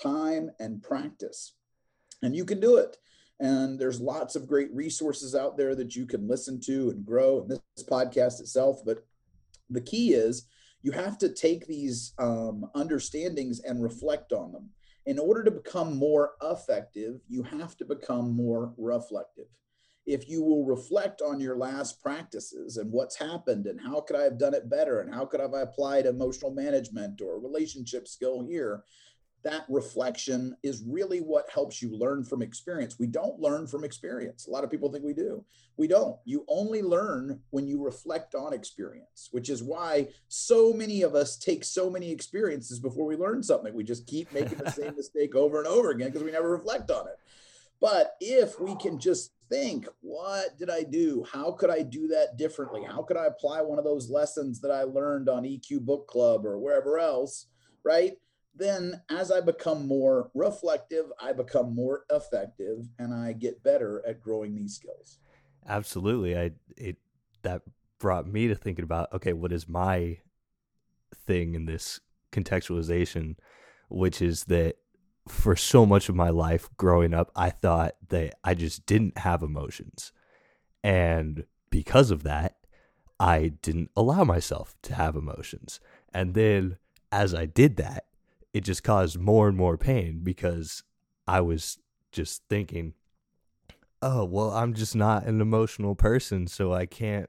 time, 0.00 0.50
and 0.60 0.82
practice. 0.82 1.54
And 2.22 2.36
you 2.36 2.44
can 2.44 2.60
do 2.60 2.76
it. 2.76 2.98
And 3.40 3.78
there's 3.78 4.00
lots 4.00 4.36
of 4.36 4.46
great 4.46 4.72
resources 4.72 5.34
out 5.34 5.56
there 5.56 5.74
that 5.74 5.96
you 5.96 6.06
can 6.06 6.28
listen 6.28 6.60
to 6.66 6.90
and 6.90 7.04
grow, 7.04 7.40
and 7.40 7.50
this 7.50 7.84
podcast 7.84 8.40
itself. 8.40 8.80
But 8.84 9.04
The 9.70 9.80
key 9.80 10.12
is 10.12 10.46
you 10.84 10.92
have 10.92 11.16
to 11.16 11.30
take 11.30 11.66
these 11.66 12.12
um, 12.18 12.66
understandings 12.74 13.60
and 13.60 13.82
reflect 13.82 14.34
on 14.34 14.52
them. 14.52 14.68
In 15.06 15.18
order 15.18 15.42
to 15.42 15.50
become 15.50 15.96
more 15.96 16.32
effective, 16.42 17.20
you 17.26 17.42
have 17.42 17.74
to 17.78 17.86
become 17.86 18.36
more 18.36 18.74
reflective. 18.76 19.46
If 20.06 20.28
you 20.28 20.42
will 20.42 20.66
reflect 20.66 21.22
on 21.22 21.40
your 21.40 21.56
last 21.56 22.02
practices 22.02 22.76
and 22.76 22.92
what's 22.92 23.16
happened 23.16 23.66
and 23.66 23.80
how 23.80 24.02
could 24.02 24.16
I 24.16 24.24
have 24.24 24.38
done 24.38 24.52
it 24.52 24.68
better 24.68 25.00
and 25.00 25.12
how 25.12 25.24
could 25.24 25.40
I 25.40 25.44
have 25.44 25.54
applied 25.54 26.04
emotional 26.04 26.50
management 26.50 27.22
or 27.22 27.40
relationship 27.40 28.06
skill 28.06 28.44
here, 28.46 28.84
that 29.44 29.64
reflection 29.68 30.56
is 30.62 30.82
really 30.86 31.18
what 31.18 31.50
helps 31.50 31.82
you 31.82 31.96
learn 31.96 32.24
from 32.24 32.40
experience. 32.40 32.98
We 32.98 33.06
don't 33.06 33.38
learn 33.38 33.66
from 33.66 33.84
experience. 33.84 34.46
A 34.46 34.50
lot 34.50 34.64
of 34.64 34.70
people 34.70 34.90
think 34.90 35.04
we 35.04 35.12
do. 35.12 35.44
We 35.76 35.86
don't. 35.86 36.16
You 36.24 36.44
only 36.48 36.80
learn 36.80 37.40
when 37.50 37.66
you 37.66 37.82
reflect 37.82 38.34
on 38.34 38.54
experience, 38.54 39.28
which 39.32 39.50
is 39.50 39.62
why 39.62 40.08
so 40.28 40.72
many 40.72 41.02
of 41.02 41.14
us 41.14 41.36
take 41.36 41.62
so 41.62 41.90
many 41.90 42.10
experiences 42.10 42.80
before 42.80 43.04
we 43.06 43.16
learn 43.16 43.42
something. 43.42 43.74
We 43.74 43.84
just 43.84 44.06
keep 44.06 44.32
making 44.32 44.58
the 44.58 44.70
same 44.70 44.94
mistake 44.96 45.34
over 45.34 45.58
and 45.58 45.66
over 45.66 45.90
again 45.90 46.08
because 46.08 46.24
we 46.24 46.32
never 46.32 46.50
reflect 46.50 46.90
on 46.90 47.06
it. 47.06 47.18
But 47.80 48.16
if 48.20 48.58
we 48.58 48.74
can 48.76 48.98
just 48.98 49.32
think, 49.50 49.86
what 50.00 50.56
did 50.58 50.70
I 50.70 50.84
do? 50.84 51.22
How 51.30 51.52
could 51.52 51.68
I 51.68 51.82
do 51.82 52.08
that 52.08 52.38
differently? 52.38 52.82
How 52.82 53.02
could 53.02 53.18
I 53.18 53.26
apply 53.26 53.60
one 53.60 53.78
of 53.78 53.84
those 53.84 54.08
lessons 54.08 54.60
that 54.62 54.70
I 54.70 54.84
learned 54.84 55.28
on 55.28 55.42
EQ 55.42 55.80
Book 55.80 56.08
Club 56.08 56.46
or 56.46 56.58
wherever 56.58 56.98
else, 56.98 57.46
right? 57.84 58.14
Then 58.54 59.02
as 59.10 59.30
I 59.30 59.40
become 59.40 59.86
more 59.86 60.30
reflective, 60.34 61.06
I 61.20 61.32
become 61.32 61.74
more 61.74 62.04
effective 62.10 62.88
and 62.98 63.12
I 63.12 63.32
get 63.32 63.62
better 63.62 64.02
at 64.06 64.20
growing 64.20 64.54
these 64.54 64.74
skills. 64.74 65.18
Absolutely. 65.66 66.36
I 66.38 66.52
it 66.76 66.96
that 67.42 67.62
brought 67.98 68.26
me 68.26 68.48
to 68.48 68.54
thinking 68.54 68.84
about 68.84 69.12
okay, 69.12 69.32
what 69.32 69.52
is 69.52 69.68
my 69.68 70.18
thing 71.26 71.54
in 71.54 71.66
this 71.66 72.00
contextualization, 72.32 73.36
which 73.88 74.20
is 74.22 74.44
that 74.44 74.76
for 75.26 75.56
so 75.56 75.86
much 75.86 76.08
of 76.08 76.14
my 76.14 76.28
life 76.28 76.68
growing 76.76 77.14
up, 77.14 77.30
I 77.34 77.50
thought 77.50 77.94
that 78.08 78.34
I 78.44 78.54
just 78.54 78.86
didn't 78.86 79.18
have 79.18 79.42
emotions. 79.42 80.12
And 80.82 81.44
because 81.70 82.10
of 82.10 82.24
that, 82.24 82.56
I 83.18 83.52
didn't 83.62 83.90
allow 83.96 84.24
myself 84.24 84.74
to 84.82 84.94
have 84.94 85.16
emotions. 85.16 85.80
And 86.12 86.34
then 86.34 86.76
as 87.10 87.34
I 87.34 87.46
did 87.46 87.76
that, 87.76 88.04
it 88.54 88.62
just 88.62 88.84
caused 88.84 89.18
more 89.18 89.48
and 89.48 89.56
more 89.56 89.76
pain 89.76 90.20
because 90.22 90.84
I 91.26 91.40
was 91.40 91.78
just 92.12 92.42
thinking, 92.48 92.94
oh, 94.00 94.24
well, 94.24 94.52
I'm 94.52 94.74
just 94.74 94.94
not 94.94 95.24
an 95.24 95.40
emotional 95.40 95.96
person, 95.96 96.46
so 96.46 96.72
I 96.72 96.86
can't 96.86 97.28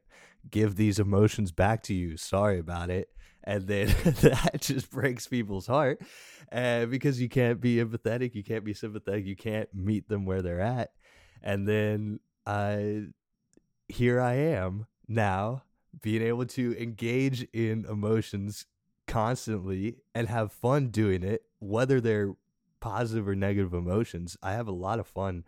give 0.52 0.76
these 0.76 1.00
emotions 1.00 1.52
back 1.52 1.82
to 1.84 1.96
you. 1.96 2.16
Sorry 2.16 2.60
about 2.60 2.92
it. 2.92 3.10
And 3.44 3.66
then 3.66 3.88
that 4.22 4.62
just 4.62 4.92
breaks 4.92 5.28
people's 5.28 5.66
heart 5.66 6.00
uh, 6.52 6.86
because 6.86 7.20
you 7.20 7.28
can't 7.28 7.60
be 7.60 7.78
empathetic, 7.78 8.36
you 8.36 8.44
can't 8.44 8.64
be 8.64 8.76
sympathetic, 8.76 9.26
you 9.26 9.36
can't 9.36 9.70
meet 9.74 10.08
them 10.08 10.26
where 10.26 10.44
they're 10.44 10.62
at. 10.62 10.92
And 11.42 11.68
then 11.68 12.20
I, 12.46 13.08
here 13.88 14.22
I 14.22 14.34
am 14.34 14.86
now 15.08 15.64
being 16.02 16.22
able 16.22 16.46
to 16.46 16.76
engage 16.80 17.48
in 17.52 17.86
emotions 17.90 18.68
constantly 19.16 19.96
and 20.14 20.28
have 20.28 20.52
fun 20.52 20.90
doing 20.90 21.24
it, 21.24 21.44
whether 21.60 22.02
they're 22.02 22.34
positive 22.82 23.26
or 23.30 23.34
negative 23.34 23.74
emotions. 23.74 24.36
I 24.44 24.52
have 24.52 24.68
a 24.68 24.74
lot 24.74 25.00
of 25.00 25.08
fun 25.08 25.46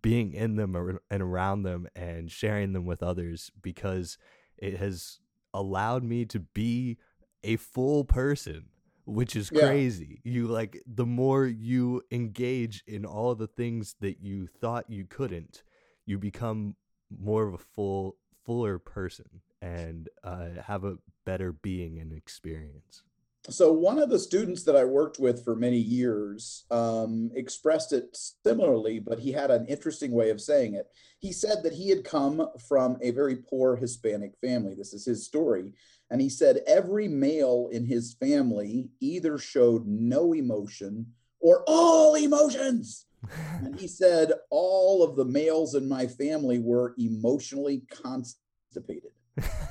being 0.00 0.32
in 0.32 0.56
them 0.56 0.98
and 1.10 1.22
around 1.22 1.64
them 1.64 1.86
and 1.94 2.30
sharing 2.30 2.72
them 2.72 2.86
with 2.86 3.02
others 3.02 3.50
because 3.60 4.16
it 4.56 4.78
has 4.78 5.18
allowed 5.52 6.02
me 6.02 6.24
to 6.24 6.40
be 6.40 6.96
a 7.44 7.56
full 7.56 8.04
person 8.04 8.70
which 9.04 9.36
is 9.36 9.50
crazy. 9.50 10.20
Yeah. 10.22 10.32
You 10.32 10.46
like 10.46 10.80
the 10.86 11.06
more 11.06 11.44
you 11.44 12.02
engage 12.10 12.82
in 12.86 13.04
all 13.04 13.34
the 13.34 13.48
things 13.48 13.96
that 14.00 14.22
you 14.22 14.46
thought 14.46 14.88
you 14.88 15.04
couldn't, 15.04 15.62
you 16.06 16.16
become 16.16 16.76
more 17.10 17.46
of 17.46 17.54
a 17.54 17.58
full 17.58 18.16
fuller 18.46 18.78
person 18.78 19.42
and 19.60 20.08
uh, 20.22 20.62
have 20.64 20.84
a 20.84 20.98
better 21.26 21.52
being 21.52 21.98
and 21.98 22.12
experience 22.12 23.02
so 23.48 23.72
one 23.72 23.98
of 23.98 24.10
the 24.10 24.18
students 24.18 24.64
that 24.64 24.76
I 24.76 24.84
worked 24.84 25.18
with 25.18 25.42
for 25.44 25.56
many 25.56 25.78
years 25.78 26.66
um, 26.70 27.30
expressed 27.34 27.92
it 27.92 28.16
similarly, 28.44 28.98
but 28.98 29.18
he 29.18 29.32
had 29.32 29.50
an 29.50 29.66
interesting 29.66 30.12
way 30.12 30.28
of 30.28 30.40
saying 30.40 30.74
it. 30.74 30.86
He 31.20 31.32
said 31.32 31.62
that 31.62 31.72
he 31.72 31.88
had 31.88 32.04
come 32.04 32.46
from 32.68 32.98
a 33.00 33.12
very 33.12 33.36
poor 33.36 33.76
Hispanic 33.76 34.32
family. 34.42 34.74
This 34.74 34.92
is 34.92 35.06
his 35.06 35.24
story. 35.24 35.72
And 36.10 36.20
he 36.20 36.28
said 36.28 36.62
every 36.66 37.08
male 37.08 37.70
in 37.72 37.86
his 37.86 38.14
family 38.14 38.90
either 39.00 39.38
showed 39.38 39.86
no 39.86 40.34
emotion 40.34 41.06
or 41.40 41.64
all 41.66 42.16
emotions. 42.16 43.06
and 43.64 43.78
he 43.78 43.88
said 43.88 44.32
all 44.50 45.02
of 45.02 45.16
the 45.16 45.24
males 45.24 45.74
in 45.74 45.88
my 45.88 46.06
family 46.06 46.58
were 46.58 46.94
emotionally 46.98 47.84
constipated. 47.90 49.12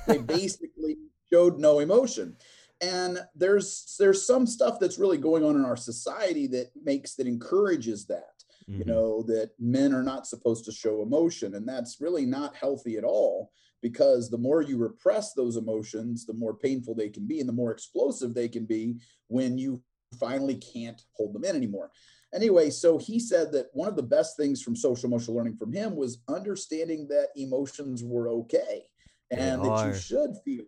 They 0.08 0.18
basically 0.18 0.96
showed 1.32 1.58
no 1.58 1.78
emotion 1.78 2.36
and 2.80 3.18
there's 3.34 3.94
there's 3.98 4.26
some 4.26 4.46
stuff 4.46 4.78
that's 4.80 4.98
really 4.98 5.18
going 5.18 5.44
on 5.44 5.56
in 5.56 5.64
our 5.64 5.76
society 5.76 6.46
that 6.48 6.70
makes 6.82 7.14
that 7.14 7.26
encourages 7.26 8.06
that 8.06 8.42
mm-hmm. 8.68 8.78
you 8.78 8.84
know 8.84 9.22
that 9.24 9.50
men 9.58 9.92
are 9.92 10.02
not 10.02 10.26
supposed 10.26 10.64
to 10.64 10.72
show 10.72 11.02
emotion. 11.02 11.54
And 11.54 11.68
that's 11.68 12.00
really 12.00 12.24
not 12.24 12.56
healthy 12.56 12.96
at 12.96 13.04
all 13.04 13.52
because 13.82 14.30
the 14.30 14.38
more 14.38 14.62
you 14.62 14.76
repress 14.78 15.32
those 15.32 15.56
emotions 15.56 16.26
the 16.26 16.34
more 16.34 16.54
painful 16.54 16.94
they 16.94 17.08
can 17.08 17.26
be 17.26 17.40
and 17.40 17.48
the 17.48 17.52
more 17.52 17.72
explosive 17.72 18.34
they 18.34 18.48
can 18.48 18.64
be 18.64 18.96
when 19.28 19.58
you 19.58 19.82
finally 20.18 20.56
can't 20.56 21.02
hold 21.12 21.34
them 21.34 21.44
in 21.44 21.56
anymore. 21.56 21.90
Anyway 22.34 22.70
so 22.70 22.96
he 22.96 23.18
said 23.18 23.52
that 23.52 23.66
one 23.72 23.88
of 23.88 23.96
the 23.96 24.02
best 24.02 24.36
things 24.36 24.62
from 24.62 24.76
social 24.76 25.06
emotional 25.08 25.36
learning 25.36 25.56
from 25.56 25.72
him 25.72 25.96
was 25.96 26.22
understanding 26.28 27.06
that 27.08 27.28
emotions 27.36 28.02
were 28.02 28.28
okay 28.28 28.84
and 29.30 29.62
that 29.62 29.86
you 29.86 29.94
should 29.94 30.30
feel 30.44 30.64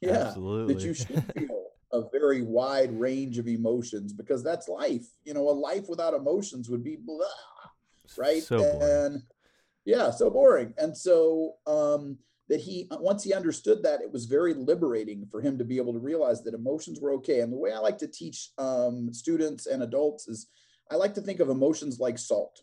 yeah 0.00 0.26
Absolutely. 0.28 0.74
that 0.74 0.82
you 0.82 0.94
should 0.94 1.24
feel 1.38 1.68
a 1.92 2.02
very 2.12 2.42
wide 2.42 2.98
range 2.98 3.38
of 3.38 3.48
emotions 3.48 4.12
because 4.12 4.42
that's 4.42 4.68
life. 4.68 5.06
You 5.24 5.34
know 5.34 5.48
a 5.48 5.50
life 5.50 5.88
without 5.88 6.14
emotions 6.14 6.68
would 6.68 6.84
be 6.84 6.96
blah, 6.96 7.26
right? 8.16 8.42
So 8.42 8.62
and 8.80 9.22
yeah 9.84 10.10
so 10.10 10.30
boring. 10.30 10.74
And 10.78 10.96
so 10.96 11.54
um 11.66 12.18
that 12.48 12.60
he 12.60 12.88
once 12.90 13.24
he 13.24 13.34
understood 13.34 13.82
that 13.82 14.00
it 14.00 14.12
was 14.12 14.24
very 14.24 14.54
liberating 14.54 15.26
for 15.30 15.40
him 15.40 15.58
to 15.58 15.64
be 15.64 15.76
able 15.76 15.92
to 15.92 15.98
realize 15.98 16.42
that 16.42 16.54
emotions 16.54 17.00
were 17.00 17.12
okay. 17.12 17.40
And 17.40 17.52
the 17.52 17.58
way 17.58 17.72
i 17.72 17.78
like 17.78 17.98
to 17.98 18.08
teach 18.08 18.50
um, 18.58 19.12
students 19.12 19.66
and 19.66 19.82
adults 19.82 20.28
is 20.28 20.48
i 20.90 20.96
like 20.96 21.14
to 21.14 21.20
think 21.20 21.40
of 21.40 21.48
emotions 21.48 21.98
like 22.00 22.18
salt 22.18 22.62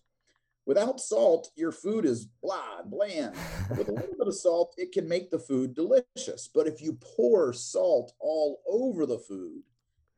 Without 0.66 1.00
salt, 1.00 1.52
your 1.56 1.72
food 1.72 2.06
is 2.06 2.28
blah, 2.42 2.82
bland. 2.86 3.36
With 3.78 3.88
a 3.88 3.92
little 3.94 4.16
bit 4.18 4.28
of 4.28 4.36
salt, 4.36 4.74
it 4.78 4.92
can 4.92 5.08
make 5.08 5.30
the 5.30 5.40
food 5.40 5.76
delicious. 5.76 6.50
But 6.54 6.68
if 6.68 6.82
you 6.82 6.98
pour 7.16 7.54
salt 7.54 8.14
all 8.20 8.62
over 8.68 9.06
the 9.06 9.20
food, 9.20 9.62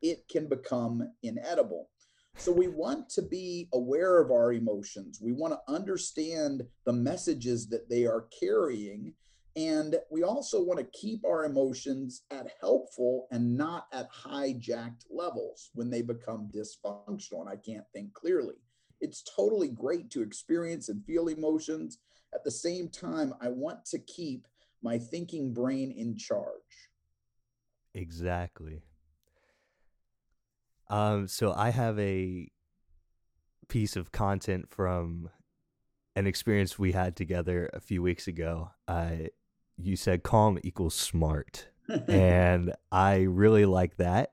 it 0.00 0.26
can 0.28 0.48
become 0.48 1.12
inedible. 1.22 1.90
So 2.36 2.52
we 2.52 2.68
want 2.68 3.10
to 3.10 3.22
be 3.22 3.68
aware 3.74 4.22
of 4.22 4.30
our 4.30 4.52
emotions. 4.52 5.20
We 5.20 5.32
want 5.32 5.54
to 5.54 5.72
understand 5.72 6.62
the 6.86 6.92
messages 6.92 7.68
that 7.68 7.90
they 7.90 8.06
are 8.06 8.26
carrying. 8.38 9.12
And 9.56 9.96
we 10.08 10.22
also 10.22 10.62
want 10.62 10.78
to 10.78 10.98
keep 10.98 11.24
our 11.26 11.44
emotions 11.44 12.22
at 12.30 12.52
helpful 12.60 13.26
and 13.32 13.56
not 13.56 13.86
at 13.92 14.08
hijacked 14.12 15.04
levels 15.10 15.70
when 15.74 15.90
they 15.90 16.00
become 16.00 16.48
dysfunctional. 16.54 17.40
And 17.40 17.48
I 17.48 17.56
can't 17.56 17.84
think 17.92 18.14
clearly. 18.14 18.54
It's 19.00 19.22
totally 19.22 19.68
great 19.68 20.10
to 20.10 20.22
experience 20.22 20.88
and 20.88 21.04
feel 21.04 21.28
emotions. 21.28 21.98
At 22.34 22.44
the 22.44 22.50
same 22.50 22.88
time, 22.88 23.34
I 23.40 23.48
want 23.48 23.84
to 23.86 23.98
keep 23.98 24.46
my 24.82 24.98
thinking 24.98 25.52
brain 25.52 25.90
in 25.92 26.16
charge. 26.16 26.90
Exactly. 27.94 28.82
Um, 30.90 31.28
so 31.28 31.52
I 31.52 31.70
have 31.70 31.98
a 31.98 32.50
piece 33.68 33.96
of 33.96 34.12
content 34.12 34.66
from 34.70 35.28
an 36.16 36.26
experience 36.26 36.78
we 36.78 36.92
had 36.92 37.14
together 37.14 37.70
a 37.72 37.80
few 37.80 38.02
weeks 38.02 38.26
ago. 38.26 38.70
Uh, 38.86 39.28
you 39.76 39.96
said 39.96 40.22
calm 40.22 40.58
equals 40.64 40.94
smart. 40.94 41.68
and 42.08 42.74
I 42.90 43.20
really 43.20 43.64
like 43.64 43.96
that 43.96 44.32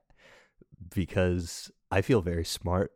because 0.94 1.70
I 1.90 2.02
feel 2.02 2.20
very 2.20 2.44
smart 2.44 2.92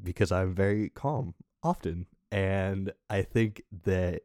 because 0.00 0.32
I'm 0.32 0.54
very 0.54 0.88
calm 0.88 1.34
often. 1.62 2.06
And 2.30 2.92
I 3.10 3.22
think 3.22 3.62
that 3.84 4.22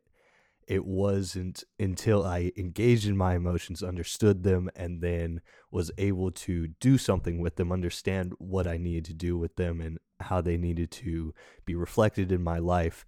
it 0.68 0.86
wasn't 0.86 1.64
until 1.80 2.26
I 2.26 2.52
engaged 2.58 3.08
in 3.08 3.16
my 3.16 3.36
emotions, 3.36 3.82
understood 3.82 4.44
them, 4.44 4.70
and 4.76 5.02
then 5.02 5.42
was 5.72 5.92
able 5.98 6.32
to 6.32 6.68
do 6.80 6.98
something 6.98 7.40
with 7.40 7.56
them, 7.56 7.72
understand 7.72 8.34
what 8.38 8.68
I 8.68 8.78
needed 8.78 9.06
to 9.06 9.14
do 9.14 9.38
with 9.38 9.56
them 9.56 9.80
and 9.80 9.98
how 10.20 10.42
they 10.42 10.58
needed 10.58 10.92
to 10.92 11.34
be 11.66 11.76
reflected 11.76 12.32
in 12.32 12.44
my 12.44 12.60
life, 12.60 13.06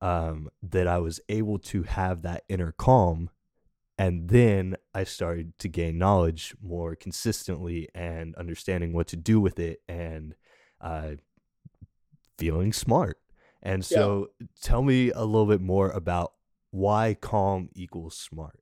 um, 0.00 0.48
that 0.62 0.86
I 0.86 0.98
was 0.98 1.20
able 1.28 1.58
to 1.60 1.84
have 1.84 2.22
that 2.22 2.44
inner 2.48 2.72
calm 2.72 3.30
and 3.98 4.28
then 4.28 4.76
I 4.94 5.02
started 5.02 5.58
to 5.58 5.68
gain 5.68 5.98
knowledge 5.98 6.54
more 6.62 6.94
consistently 6.94 7.88
and 7.94 8.34
understanding 8.36 8.92
what 8.92 9.08
to 9.08 9.16
do 9.16 9.40
with 9.40 9.58
it 9.58 9.80
and 9.88 10.36
uh, 10.80 11.12
feeling 12.38 12.72
smart. 12.72 13.18
And 13.62 13.84
so, 13.84 14.28
yeah. 14.40 14.46
tell 14.62 14.82
me 14.82 15.10
a 15.10 15.24
little 15.24 15.46
bit 15.46 15.60
more 15.60 15.90
about 15.90 16.32
why 16.70 17.16
calm 17.20 17.68
equals 17.74 18.16
smart. 18.16 18.60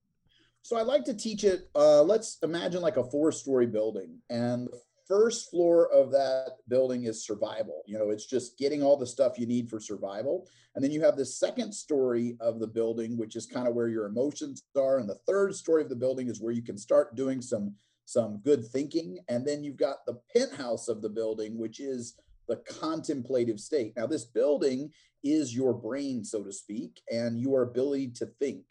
So, 0.62 0.76
I 0.76 0.82
like 0.82 1.04
to 1.04 1.14
teach 1.14 1.44
it. 1.44 1.68
Uh, 1.74 2.02
let's 2.02 2.38
imagine 2.42 2.80
like 2.80 2.96
a 2.96 3.04
four 3.04 3.30
story 3.30 3.66
building, 3.66 4.18
and 4.30 4.66
the 4.66 4.80
first 5.06 5.50
floor 5.50 5.90
of 5.92 6.10
that 6.10 6.56
building 6.68 7.04
is 7.04 7.24
survival. 7.24 7.82
You 7.86 7.98
know, 7.98 8.10
it's 8.10 8.26
just 8.26 8.58
getting 8.58 8.82
all 8.82 8.96
the 8.96 9.06
stuff 9.06 9.38
you 9.38 9.46
need 9.46 9.68
for 9.68 9.78
survival. 9.78 10.48
And 10.74 10.84
then 10.84 10.90
you 10.90 11.00
have 11.02 11.16
the 11.16 11.24
second 11.24 11.72
story 11.72 12.36
of 12.40 12.58
the 12.58 12.66
building, 12.66 13.16
which 13.16 13.36
is 13.36 13.46
kind 13.46 13.66
of 13.66 13.74
where 13.74 13.88
your 13.88 14.06
emotions 14.06 14.62
are. 14.76 14.98
And 14.98 15.08
the 15.08 15.18
third 15.26 15.54
story 15.54 15.82
of 15.82 15.88
the 15.88 15.96
building 15.96 16.28
is 16.28 16.40
where 16.40 16.52
you 16.52 16.62
can 16.62 16.76
start 16.76 17.16
doing 17.16 17.40
some 17.40 17.74
some 18.04 18.40
good 18.44 18.64
thinking. 18.64 19.18
And 19.28 19.44
then 19.44 19.64
you've 19.64 19.76
got 19.76 20.06
the 20.06 20.20
penthouse 20.34 20.88
of 20.88 21.02
the 21.02 21.08
building, 21.08 21.58
which 21.58 21.80
is 21.80 22.16
the 22.48 22.56
contemplative 22.80 23.60
state. 23.60 23.94
Now, 23.96 24.06
this 24.06 24.24
building 24.24 24.90
is 25.24 25.54
your 25.54 25.74
brain, 25.74 26.24
so 26.24 26.42
to 26.44 26.52
speak, 26.52 27.00
and 27.10 27.40
your 27.40 27.62
ability 27.62 28.08
to 28.16 28.26
think. 28.38 28.64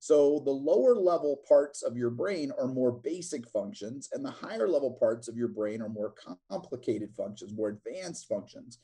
So 0.00 0.40
the 0.44 0.50
lower 0.50 0.94
level 0.94 1.42
parts 1.46 1.82
of 1.82 1.96
your 1.96 2.08
brain 2.10 2.50
are 2.58 2.66
more 2.66 2.90
basic 2.90 3.46
functions, 3.48 4.08
and 4.12 4.24
the 4.24 4.30
higher 4.30 4.66
level 4.66 4.92
parts 4.92 5.28
of 5.28 5.36
your 5.36 5.48
brain 5.48 5.82
are 5.82 5.90
more 5.90 6.14
complicated 6.50 7.10
functions, 7.14 7.52
more 7.52 7.68
advanced 7.68 8.26
functions. 8.26 8.78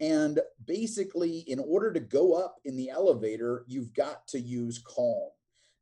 And 0.00 0.40
basically, 0.66 1.40
in 1.40 1.58
order 1.58 1.92
to 1.92 2.00
go 2.00 2.32
up 2.32 2.56
in 2.64 2.76
the 2.76 2.88
elevator, 2.88 3.64
you've 3.68 3.92
got 3.92 4.26
to 4.28 4.40
use 4.40 4.82
calm. 4.82 5.30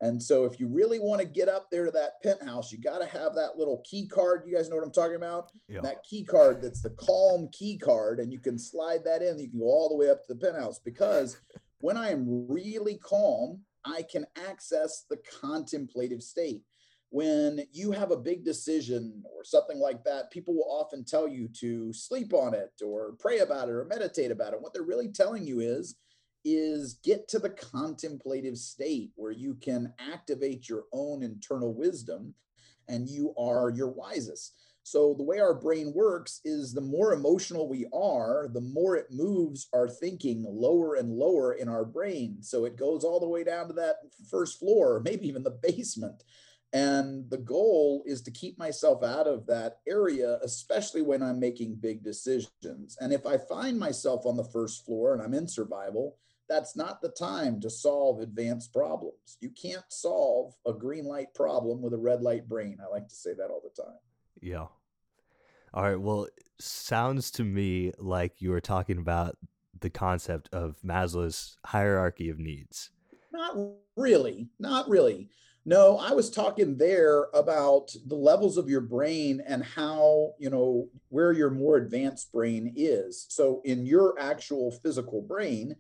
And 0.03 0.23
so, 0.23 0.45
if 0.45 0.59
you 0.59 0.67
really 0.67 0.99
want 0.99 1.21
to 1.21 1.27
get 1.27 1.49
up 1.49 1.71
there 1.71 1.85
to 1.85 1.91
that 1.91 2.23
penthouse, 2.23 2.73
you 2.73 2.79
got 2.79 2.99
to 2.99 3.07
have 3.07 3.35
that 3.35 3.59
little 3.59 3.83
key 3.85 4.07
card. 4.07 4.45
You 4.47 4.57
guys 4.57 4.71
know 4.71 4.77
what 4.77 4.85
I'm 4.85 4.93
talking 4.93 5.17
about? 5.17 5.53
Yeah. 5.69 5.81
That 5.83 6.03
key 6.05 6.25
card 6.25 6.63
that's 6.63 6.81
the 6.83 6.91
calm 6.91 7.49
key 7.53 7.77
card, 7.77 8.19
and 8.19 8.33
you 8.33 8.41
can 8.41 8.59
slide 8.59 9.05
that 9.05 9.23
in. 9.23 9.39
You 9.39 9.51
can 9.51 9.61
go 9.61 9.67
all 9.67 9.91
the 9.91 9.97
way 9.97 10.11
up 10.11 10.27
to 10.27 10.35
the 10.35 10.41
penthouse 10.41 10.79
because 10.79 11.39
when 11.81 11.97
I 11.97 12.11
am 12.11 12.47
really 12.49 12.97
calm, 12.97 13.61
I 13.85 14.03
can 14.11 14.27
access 14.49 15.05
the 15.09 15.19
contemplative 15.41 16.23
state. 16.23 16.63
When 17.11 17.61
you 17.73 17.91
have 17.91 18.13
a 18.13 18.17
big 18.17 18.45
decision 18.45 19.23
or 19.35 19.43
something 19.43 19.79
like 19.79 20.05
that, 20.05 20.31
people 20.31 20.55
will 20.55 20.71
often 20.71 21.05
tell 21.05 21.27
you 21.27 21.49
to 21.61 21.93
sleep 21.93 22.33
on 22.33 22.55
it 22.55 22.71
or 22.85 23.17
pray 23.19 23.41
about 23.41 23.69
it 23.69 23.73
or 23.73 23.85
meditate 23.85 24.31
about 24.31 24.53
it. 24.53 24.63
What 24.63 24.73
they're 24.73 24.83
really 24.83 25.09
telling 25.09 25.45
you 25.45 25.61
is, 25.61 25.97
is 26.45 26.95
get 27.03 27.29
to 27.29 27.39
the 27.39 27.51
contemplative 27.51 28.57
state 28.57 29.13
where 29.17 29.33
you 29.33 29.55
can 29.55 29.93
activate 29.99 30.69
your 30.69 30.85
own 30.93 31.23
internal 31.23 31.75
wisdom 31.75 32.35
and 32.89 33.09
you 33.09 33.35
are 33.39 33.71
your 33.71 33.91
wisest. 33.91 34.55
So, 34.83 35.15
the 35.15 35.23
way 35.23 35.39
our 35.39 35.55
brain 35.55 35.93
works 35.95 36.41
is 36.45 36.73
the 36.73 36.81
more 36.81 37.13
emotional 37.13 37.69
we 37.69 37.87
are, 37.93 38.49
the 38.53 38.63
more 38.63 38.97
it 38.97 39.09
moves 39.11 39.69
our 39.73 39.89
thinking 39.89 40.45
lower 40.49 40.95
and 40.95 41.13
lower 41.13 41.53
in 41.53 41.69
our 41.69 41.85
brain. 41.85 42.39
So, 42.41 42.65
it 42.65 42.77
goes 42.77 43.05
all 43.05 43.21
the 43.21 43.29
way 43.29 43.45
down 43.45 43.69
to 43.69 43.75
that 43.75 43.97
first 44.31 44.59
floor, 44.59 45.01
maybe 45.05 45.29
even 45.29 45.43
the 45.43 45.59
basement. 45.63 46.25
And 46.73 47.29
the 47.31 47.39
goal 47.39 48.03
is 48.07 48.23
to 48.23 48.31
keep 48.31 48.57
myself 48.57 49.03
out 49.03 49.27
of 49.27 49.47
that 49.47 49.79
area, 49.89 50.39
especially 50.43 51.03
when 51.03 51.23
I'm 51.23 51.41
making 51.41 51.77
big 51.77 52.03
decisions. 52.03 52.97
And 53.01 53.13
if 53.13 53.27
I 53.27 53.39
find 53.39 53.79
myself 53.79 54.25
on 54.25 54.37
the 54.37 54.45
first 54.45 54.85
floor 54.85 55.13
and 55.13 55.21
I'm 55.21 55.35
in 55.35 55.49
survival, 55.49 56.17
that's 56.51 56.77
not 56.77 57.01
the 57.01 57.09
time 57.09 57.61
to 57.61 57.71
solve 57.71 58.21
advanced 58.21 58.73
problems. 58.73 59.39
You 59.41 59.51
can't 59.51 59.85
solve 59.89 60.53
a 60.67 60.73
green 60.73 61.05
light 61.05 61.33
problem 61.33 61.81
with 61.81 61.95
a 61.95 61.99
red 61.99 62.23
light 62.23 62.49
brain. 62.49 62.79
I 62.85 62.91
like 62.91 63.09
to 63.09 63.15
say 63.15 63.33
that 63.35 63.51
all 63.51 63.63
the 63.63 63.83
time. 63.83 63.97
Yeah. 64.43 64.67
All 65.73 65.85
right. 65.85 66.01
Well, 66.01 66.27
sounds 66.59 67.31
to 67.33 67.45
me 67.45 67.93
like 67.99 68.43
you 68.43 68.51
were 68.51 68.61
talking 68.61 68.99
about 68.99 69.37
the 69.79 69.91
concept 69.91 70.49
of 70.53 70.77
Maslow's 70.85 71.57
hierarchy 71.65 72.29
of 72.29 72.39
needs. 72.39 72.91
Not 73.33 73.57
really. 73.97 74.49
Not 74.59 74.89
really. 74.89 75.31
No, 75.65 75.99
I 75.99 76.13
was 76.13 76.31
talking 76.31 76.79
there 76.79 77.29
about 77.33 77.95
the 78.07 78.17
levels 78.17 78.57
of 78.57 78.69
your 78.69 78.81
brain 78.81 79.41
and 79.47 79.63
how, 79.63 80.33
you 80.39 80.51
know, 80.51 80.89
where 81.11 81.33
your 81.33 81.51
more 81.51 81.77
advanced 81.77 82.33
brain 82.33 82.73
is. 82.75 83.27
So 83.29 83.61
in 83.65 83.87
your 83.87 84.19
actual 84.19 84.73
physical 84.83 85.23
brain, 85.23 85.77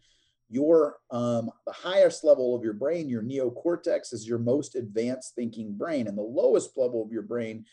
your 0.50 0.96
um, 1.12 1.50
the 1.64 1.72
highest 1.72 2.24
level 2.24 2.56
of 2.56 2.64
your 2.64 2.72
brain, 2.72 3.08
your 3.08 3.22
neocortex, 3.22 4.12
is 4.12 4.26
your 4.26 4.38
most 4.38 4.74
advanced 4.74 5.34
thinking 5.34 5.74
brain, 5.76 6.08
and 6.08 6.18
the 6.18 6.22
lowest 6.22 6.76
level 6.76 7.02
of 7.02 7.12
your 7.12 7.22
brain, 7.22 7.64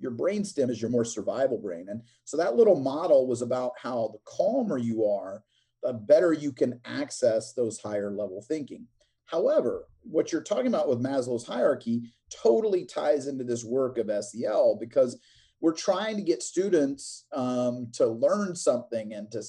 your 0.00 0.10
brain 0.10 0.44
stem 0.44 0.68
is 0.68 0.82
your 0.82 0.90
more 0.90 1.04
survival 1.04 1.58
brain. 1.58 1.86
And 1.88 2.02
so 2.24 2.36
that 2.36 2.56
little 2.56 2.78
model 2.78 3.26
was 3.28 3.40
about 3.40 3.72
how 3.80 4.10
the 4.12 4.18
calmer 4.24 4.78
you 4.78 5.06
are, 5.06 5.44
the 5.84 5.92
better 5.92 6.32
you 6.32 6.50
can 6.50 6.80
access 6.84 7.52
those 7.52 7.78
higher 7.78 8.10
level 8.10 8.42
thinking. 8.42 8.86
However, 9.26 9.84
what 10.02 10.32
you're 10.32 10.42
talking 10.42 10.66
about 10.66 10.88
with 10.88 11.02
Maslow's 11.02 11.46
hierarchy 11.46 12.10
totally 12.34 12.84
ties 12.84 13.28
into 13.28 13.44
this 13.44 13.64
work 13.64 13.98
of 13.98 14.10
SEL 14.24 14.76
because 14.80 15.20
we're 15.60 15.74
trying 15.74 16.16
to 16.16 16.22
get 16.22 16.42
students 16.42 17.26
um, 17.32 17.88
to 17.92 18.06
learn 18.06 18.56
something 18.56 19.12
and 19.12 19.30
to 19.32 19.42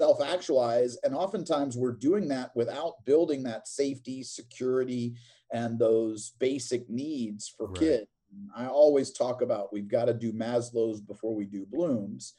self 0.00 0.20
actualize. 0.22 0.96
And 1.02 1.14
oftentimes 1.14 1.76
we're 1.76 1.92
doing 1.92 2.28
that 2.28 2.50
without 2.54 3.04
building 3.04 3.42
that 3.44 3.68
safety, 3.68 4.22
security, 4.22 5.14
and 5.52 5.78
those 5.78 6.32
basic 6.38 6.88
needs 6.88 7.52
for 7.56 7.68
right. 7.68 7.78
kids. 7.78 8.06
I 8.54 8.66
always 8.66 9.12
talk 9.12 9.40
about 9.40 9.72
we've 9.72 9.88
got 9.88 10.06
to 10.06 10.14
do 10.14 10.32
Maslow's 10.32 11.00
before 11.00 11.34
we 11.34 11.44
do 11.44 11.64
Bloom's. 11.70 12.34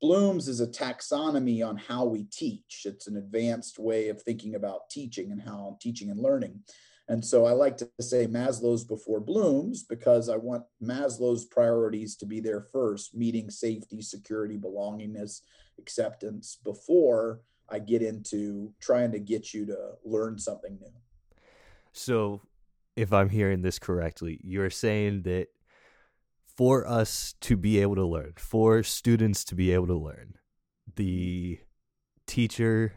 Bloom's 0.00 0.48
is 0.48 0.60
a 0.60 0.66
taxonomy 0.66 1.66
on 1.66 1.76
how 1.76 2.04
we 2.04 2.24
teach. 2.24 2.82
It's 2.84 3.06
an 3.06 3.16
advanced 3.16 3.78
way 3.78 4.08
of 4.08 4.20
thinking 4.20 4.56
about 4.56 4.90
teaching 4.90 5.30
and 5.30 5.40
how 5.40 5.78
teaching 5.80 6.10
and 6.10 6.20
learning. 6.20 6.60
And 7.12 7.22
so 7.22 7.44
I 7.44 7.52
like 7.52 7.76
to 7.76 7.90
say 8.00 8.26
Maslow's 8.26 8.84
before 8.84 9.20
Bloom's 9.20 9.82
because 9.82 10.30
I 10.30 10.36
want 10.38 10.64
Maslow's 10.82 11.44
priorities 11.44 12.16
to 12.16 12.24
be 12.24 12.40
there 12.40 12.62
first, 12.62 13.14
meeting 13.14 13.50
safety, 13.50 14.00
security, 14.00 14.56
belongingness, 14.56 15.42
acceptance 15.78 16.56
before 16.64 17.42
I 17.68 17.80
get 17.80 18.00
into 18.00 18.72
trying 18.80 19.12
to 19.12 19.18
get 19.18 19.52
you 19.52 19.66
to 19.66 19.90
learn 20.06 20.38
something 20.38 20.78
new. 20.80 20.94
So, 21.92 22.40
if 22.96 23.12
I'm 23.12 23.28
hearing 23.28 23.60
this 23.60 23.78
correctly, 23.78 24.40
you're 24.42 24.70
saying 24.70 25.24
that 25.24 25.48
for 26.56 26.88
us 26.88 27.34
to 27.42 27.58
be 27.58 27.78
able 27.82 27.96
to 27.96 28.06
learn, 28.06 28.32
for 28.38 28.82
students 28.82 29.44
to 29.44 29.54
be 29.54 29.70
able 29.72 29.88
to 29.88 29.98
learn, 29.98 30.38
the 30.96 31.60
teacher, 32.26 32.94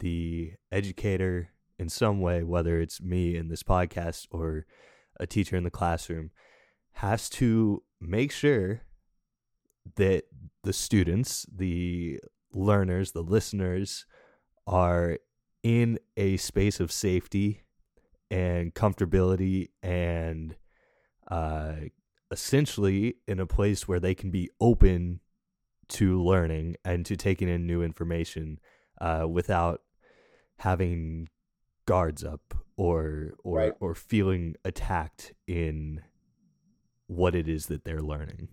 the 0.00 0.52
educator, 0.70 1.53
in 1.78 1.88
some 1.88 2.20
way, 2.20 2.42
whether 2.42 2.80
it's 2.80 3.00
me 3.00 3.36
in 3.36 3.48
this 3.48 3.62
podcast 3.62 4.26
or 4.30 4.66
a 5.18 5.26
teacher 5.26 5.56
in 5.56 5.64
the 5.64 5.70
classroom, 5.70 6.30
has 6.92 7.28
to 7.28 7.82
make 8.00 8.30
sure 8.30 8.82
that 9.96 10.24
the 10.62 10.72
students, 10.72 11.46
the 11.54 12.20
learners, 12.52 13.12
the 13.12 13.22
listeners 13.22 14.06
are 14.66 15.18
in 15.62 15.98
a 16.16 16.36
space 16.36 16.80
of 16.80 16.92
safety 16.92 17.62
and 18.30 18.74
comfortability 18.74 19.68
and 19.82 20.56
uh, 21.30 21.74
essentially 22.30 23.16
in 23.26 23.40
a 23.40 23.46
place 23.46 23.86
where 23.86 24.00
they 24.00 24.14
can 24.14 24.30
be 24.30 24.50
open 24.60 25.20
to 25.88 26.22
learning 26.22 26.76
and 26.84 27.04
to 27.06 27.16
taking 27.16 27.48
in 27.48 27.66
new 27.66 27.82
information 27.82 28.58
uh, 29.00 29.26
without 29.28 29.82
having 30.58 31.28
guards 31.86 32.24
up 32.24 32.54
or 32.76 33.34
or 33.42 33.58
right. 33.58 33.72
or 33.80 33.94
feeling 33.94 34.56
attacked 34.64 35.34
in 35.46 36.02
what 37.06 37.34
it 37.34 37.48
is 37.48 37.66
that 37.66 37.84
they're 37.84 38.02
learning. 38.02 38.48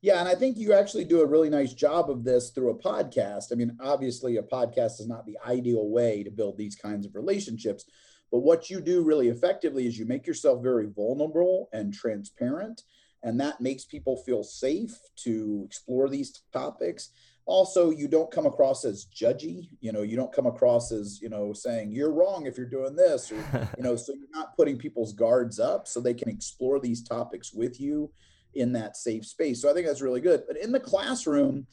Yeah, 0.00 0.20
and 0.20 0.28
I 0.28 0.34
think 0.34 0.58
you 0.58 0.72
actually 0.74 1.04
do 1.04 1.22
a 1.22 1.26
really 1.26 1.48
nice 1.48 1.72
job 1.72 2.10
of 2.10 2.24
this 2.24 2.50
through 2.50 2.70
a 2.70 2.78
podcast. 2.78 3.46
I 3.52 3.54
mean, 3.54 3.76
obviously, 3.80 4.36
a 4.36 4.42
podcast 4.42 5.00
is 5.00 5.08
not 5.08 5.26
the 5.26 5.38
ideal 5.46 5.88
way 5.88 6.22
to 6.22 6.30
build 6.30 6.58
these 6.58 6.76
kinds 6.76 7.06
of 7.06 7.14
relationships, 7.14 7.84
but 8.30 8.40
what 8.40 8.68
you 8.70 8.80
do 8.80 9.02
really 9.02 9.28
effectively 9.28 9.86
is 9.86 9.98
you 9.98 10.06
make 10.06 10.26
yourself 10.26 10.62
very 10.62 10.86
vulnerable 10.86 11.68
and 11.72 11.92
transparent, 11.92 12.82
and 13.22 13.40
that 13.40 13.60
makes 13.60 13.84
people 13.84 14.16
feel 14.16 14.42
safe 14.42 14.94
to 15.16 15.62
explore 15.66 16.08
these 16.08 16.42
topics. 16.52 17.10
Also, 17.44 17.90
you 17.90 18.06
don't 18.08 18.30
come 18.30 18.46
across 18.46 18.84
as 18.84 19.06
judgy. 19.06 19.68
You 19.80 19.92
know, 19.92 20.02
you 20.02 20.16
don't 20.16 20.32
come 20.32 20.46
across 20.46 20.92
as 20.92 21.20
you 21.20 21.28
know 21.28 21.52
saying 21.52 21.90
you're 21.92 22.12
wrong 22.12 22.46
if 22.46 22.56
you're 22.56 22.66
doing 22.66 22.94
this, 22.94 23.32
or 23.32 23.36
you 23.76 23.82
know, 23.82 23.96
so 23.96 24.12
you're 24.12 24.28
not 24.32 24.56
putting 24.56 24.78
people's 24.78 25.12
guards 25.12 25.58
up 25.58 25.88
so 25.88 26.00
they 26.00 26.14
can 26.14 26.28
explore 26.28 26.78
these 26.80 27.02
topics 27.02 27.52
with 27.52 27.80
you 27.80 28.10
in 28.54 28.72
that 28.72 28.96
safe 28.96 29.26
space. 29.26 29.60
So 29.60 29.70
I 29.70 29.74
think 29.74 29.86
that's 29.86 30.02
really 30.02 30.20
good. 30.20 30.44
But 30.46 30.56
in 30.56 30.72
the 30.72 30.80
classroom, 30.80 31.66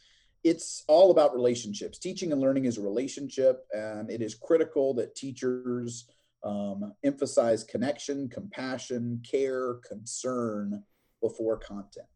it's 0.44 0.84
all 0.88 1.12
about 1.12 1.34
relationships. 1.36 2.00
Teaching 2.00 2.32
and 2.32 2.42
learning 2.42 2.66
is 2.66 2.78
a 2.78 2.82
relationship, 2.82 3.66
and 3.72 4.10
it 4.10 4.22
is 4.22 4.36
critical 4.36 4.94
that 4.96 5.16
teachers 5.16 6.06
Um, 6.42 6.94
emphasize 7.04 7.66
connection, 7.66 8.30
compassion, 8.30 9.22
care, 9.30 9.74
concern 9.86 10.86
before 11.20 11.58
content. 11.58 12.08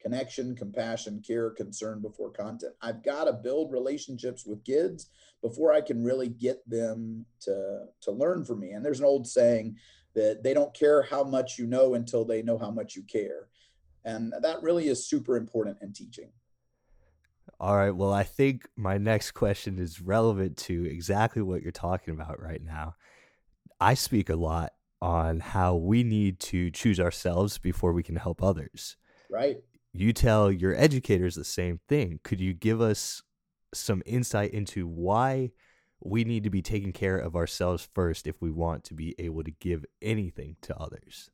Connection, 0.00 0.54
compassion, 0.54 1.22
care, 1.26 1.50
concern 1.50 2.00
before 2.00 2.30
content. 2.30 2.74
I've 2.80 3.02
got 3.02 3.24
to 3.24 3.32
build 3.32 3.72
relationships 3.72 4.46
with 4.46 4.64
kids 4.64 5.10
before 5.42 5.72
I 5.72 5.80
can 5.80 6.04
really 6.04 6.28
get 6.28 6.68
them 6.68 7.26
to, 7.40 7.86
to 8.02 8.12
learn 8.12 8.44
from 8.44 8.60
me. 8.60 8.70
And 8.70 8.84
there's 8.84 9.00
an 9.00 9.06
old 9.06 9.26
saying 9.26 9.76
that 10.14 10.42
they 10.42 10.54
don't 10.54 10.74
care 10.74 11.02
how 11.02 11.24
much 11.24 11.58
you 11.58 11.66
know 11.66 11.94
until 11.94 12.24
they 12.24 12.42
know 12.42 12.58
how 12.58 12.70
much 12.70 12.94
you 12.96 13.02
care. 13.02 13.48
And 14.04 14.32
that 14.40 14.62
really 14.62 14.88
is 14.88 15.08
super 15.08 15.36
important 15.36 15.78
in 15.82 15.92
teaching. 15.92 16.30
All 17.60 17.76
right. 17.76 17.90
Well, 17.90 18.12
I 18.12 18.22
think 18.22 18.68
my 18.76 18.98
next 18.98 19.32
question 19.32 19.78
is 19.78 20.00
relevant 20.00 20.56
to 20.58 20.84
exactly 20.84 21.42
what 21.42 21.62
you're 21.62 21.72
talking 21.72 22.14
about 22.14 22.40
right 22.40 22.62
now. 22.62 22.94
I 23.80 23.94
speak 23.94 24.30
a 24.30 24.36
lot 24.36 24.72
on 25.00 25.40
how 25.40 25.76
we 25.76 26.02
need 26.02 26.40
to 26.40 26.70
choose 26.70 27.00
ourselves 27.00 27.58
before 27.58 27.92
we 27.92 28.02
can 28.02 28.16
help 28.16 28.42
others. 28.42 28.96
Right. 29.30 29.58
You 29.98 30.12
tell 30.12 30.52
your 30.52 30.76
educators 30.76 31.34
the 31.34 31.42
same 31.42 31.80
thing. 31.88 32.20
Could 32.22 32.40
you 32.40 32.54
give 32.54 32.80
us 32.80 33.20
some 33.74 34.00
insight 34.06 34.52
into 34.52 34.86
why 34.86 35.50
we 36.00 36.22
need 36.22 36.44
to 36.44 36.50
be 36.50 36.62
taking 36.62 36.92
care 36.92 37.18
of 37.18 37.34
ourselves 37.34 37.88
first 37.96 38.28
if 38.28 38.40
we 38.40 38.52
want 38.52 38.84
to 38.84 38.94
be 38.94 39.16
able 39.18 39.42
to 39.42 39.50
give 39.50 39.84
anything 40.00 40.54
to 40.62 40.76
others? 40.78 41.32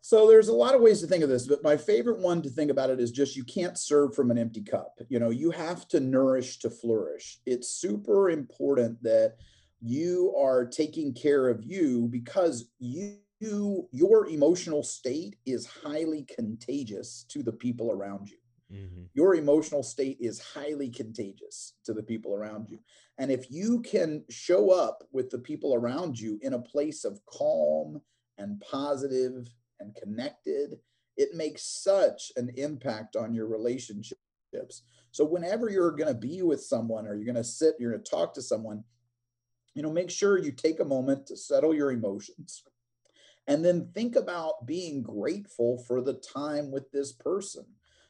So 0.00 0.26
there's 0.26 0.48
a 0.48 0.52
lot 0.52 0.74
of 0.74 0.80
ways 0.80 1.00
to 1.02 1.06
think 1.06 1.22
of 1.22 1.28
this, 1.28 1.46
but 1.46 1.62
my 1.62 1.76
favorite 1.76 2.18
one 2.18 2.42
to 2.42 2.50
think 2.50 2.72
about 2.72 2.90
it 2.90 2.98
is 2.98 3.12
just 3.12 3.36
you 3.36 3.44
can't 3.44 3.78
serve 3.78 4.16
from 4.16 4.32
an 4.32 4.38
empty 4.38 4.62
cup. 4.62 4.98
You 5.08 5.20
know, 5.20 5.30
you 5.30 5.52
have 5.52 5.86
to 5.88 6.00
nourish 6.00 6.58
to 6.58 6.70
flourish. 6.70 7.38
It's 7.46 7.68
super 7.68 8.30
important 8.30 9.00
that 9.04 9.36
you 9.80 10.34
are 10.36 10.66
taking 10.66 11.14
care 11.14 11.48
of 11.48 11.62
you 11.62 12.08
because 12.10 12.68
you 13.42 13.88
your 13.90 14.28
emotional 14.28 14.82
state 14.82 15.36
is 15.44 15.66
highly 15.66 16.24
contagious 16.34 17.26
to 17.28 17.42
the 17.42 17.52
people 17.52 17.90
around 17.90 18.30
you. 18.30 18.38
Mm-hmm. 18.72 19.02
Your 19.14 19.34
emotional 19.34 19.82
state 19.82 20.16
is 20.20 20.40
highly 20.40 20.88
contagious 20.88 21.74
to 21.84 21.92
the 21.92 22.02
people 22.02 22.34
around 22.34 22.70
you. 22.70 22.78
And 23.18 23.30
if 23.30 23.50
you 23.50 23.82
can 23.82 24.24
show 24.30 24.70
up 24.70 25.04
with 25.12 25.30
the 25.30 25.38
people 25.38 25.74
around 25.74 26.18
you 26.18 26.38
in 26.42 26.54
a 26.54 26.58
place 26.58 27.04
of 27.04 27.20
calm 27.26 28.00
and 28.38 28.60
positive 28.60 29.52
and 29.80 29.94
connected, 29.94 30.78
it 31.16 31.34
makes 31.34 31.62
such 31.62 32.32
an 32.36 32.50
impact 32.56 33.16
on 33.16 33.34
your 33.34 33.46
relationships. 33.46 34.16
So 35.10 35.24
whenever 35.26 35.68
you're 35.68 35.92
going 35.92 36.12
to 36.12 36.18
be 36.18 36.40
with 36.40 36.62
someone 36.62 37.06
or 37.06 37.14
you're 37.14 37.26
going 37.26 37.34
to 37.34 37.44
sit, 37.44 37.74
you're 37.78 37.92
going 37.92 38.02
to 38.02 38.10
talk 38.10 38.32
to 38.34 38.42
someone, 38.42 38.84
you 39.74 39.82
know, 39.82 39.92
make 39.92 40.10
sure 40.10 40.38
you 40.38 40.52
take 40.52 40.80
a 40.80 40.84
moment 40.84 41.26
to 41.26 41.36
settle 41.36 41.74
your 41.74 41.92
emotions 41.92 42.62
and 43.46 43.64
then 43.64 43.88
think 43.94 44.16
about 44.16 44.66
being 44.66 45.02
grateful 45.02 45.82
for 45.86 46.00
the 46.00 46.14
time 46.14 46.70
with 46.70 46.90
this 46.92 47.12
person. 47.12 47.64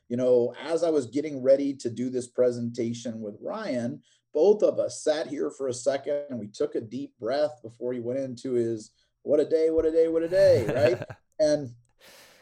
You 0.08 0.16
know, 0.16 0.54
as 0.62 0.84
I 0.84 0.90
was 0.90 1.06
getting 1.06 1.42
ready 1.42 1.74
to 1.74 1.88
do 1.88 2.10
this 2.10 2.26
presentation 2.26 3.20
with 3.20 3.38
Ryan, 3.40 4.02
both 4.34 4.62
of 4.62 4.78
us 4.78 5.02
sat 5.02 5.26
here 5.26 5.50
for 5.50 5.68
a 5.68 5.74
second 5.74 6.24
and 6.28 6.38
we 6.38 6.48
took 6.48 6.74
a 6.74 6.80
deep 6.80 7.12
breath 7.18 7.60
before 7.62 7.92
he 7.92 8.00
went 8.00 8.18
into 8.18 8.52
his 8.52 8.90
what 9.22 9.40
a 9.40 9.44
day, 9.44 9.70
what 9.70 9.86
a 9.86 9.92
day, 9.92 10.08
what 10.08 10.22
a 10.22 10.28
day, 10.28 10.66
right? 10.66 11.02
And 11.40 11.70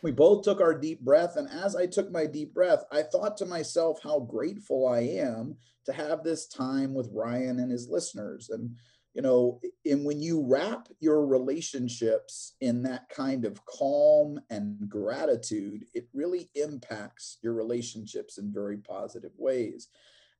we 0.02 0.10
both 0.10 0.44
took 0.44 0.60
our 0.60 0.78
deep 0.78 1.00
breath. 1.00 1.36
And 1.36 1.48
as 1.48 1.74
I 1.74 1.86
took 1.86 2.10
my 2.10 2.26
deep 2.26 2.52
breath, 2.52 2.84
I 2.92 3.02
thought 3.02 3.38
to 3.38 3.46
myself 3.46 3.98
how 4.02 4.20
grateful 4.20 4.86
I 4.86 5.00
am 5.00 5.56
to 5.86 5.92
have 5.92 6.22
this 6.22 6.46
time 6.46 6.92
with 6.92 7.08
Ryan 7.10 7.60
and 7.60 7.70
his 7.70 7.88
listeners. 7.88 8.50
And, 8.50 8.76
you 9.14 9.22
know, 9.22 9.60
and 9.84 10.04
when 10.04 10.20
you 10.20 10.44
wrap 10.46 10.88
your 11.00 11.26
relationships 11.26 12.54
in 12.60 12.82
that 12.84 13.08
kind 13.08 13.44
of 13.44 13.64
calm 13.66 14.40
and 14.50 14.88
gratitude, 14.88 15.84
it 15.94 16.08
really 16.14 16.48
impacts 16.54 17.38
your 17.42 17.54
relationships 17.54 18.38
in 18.38 18.52
very 18.52 18.76
positive 18.76 19.32
ways. 19.36 19.88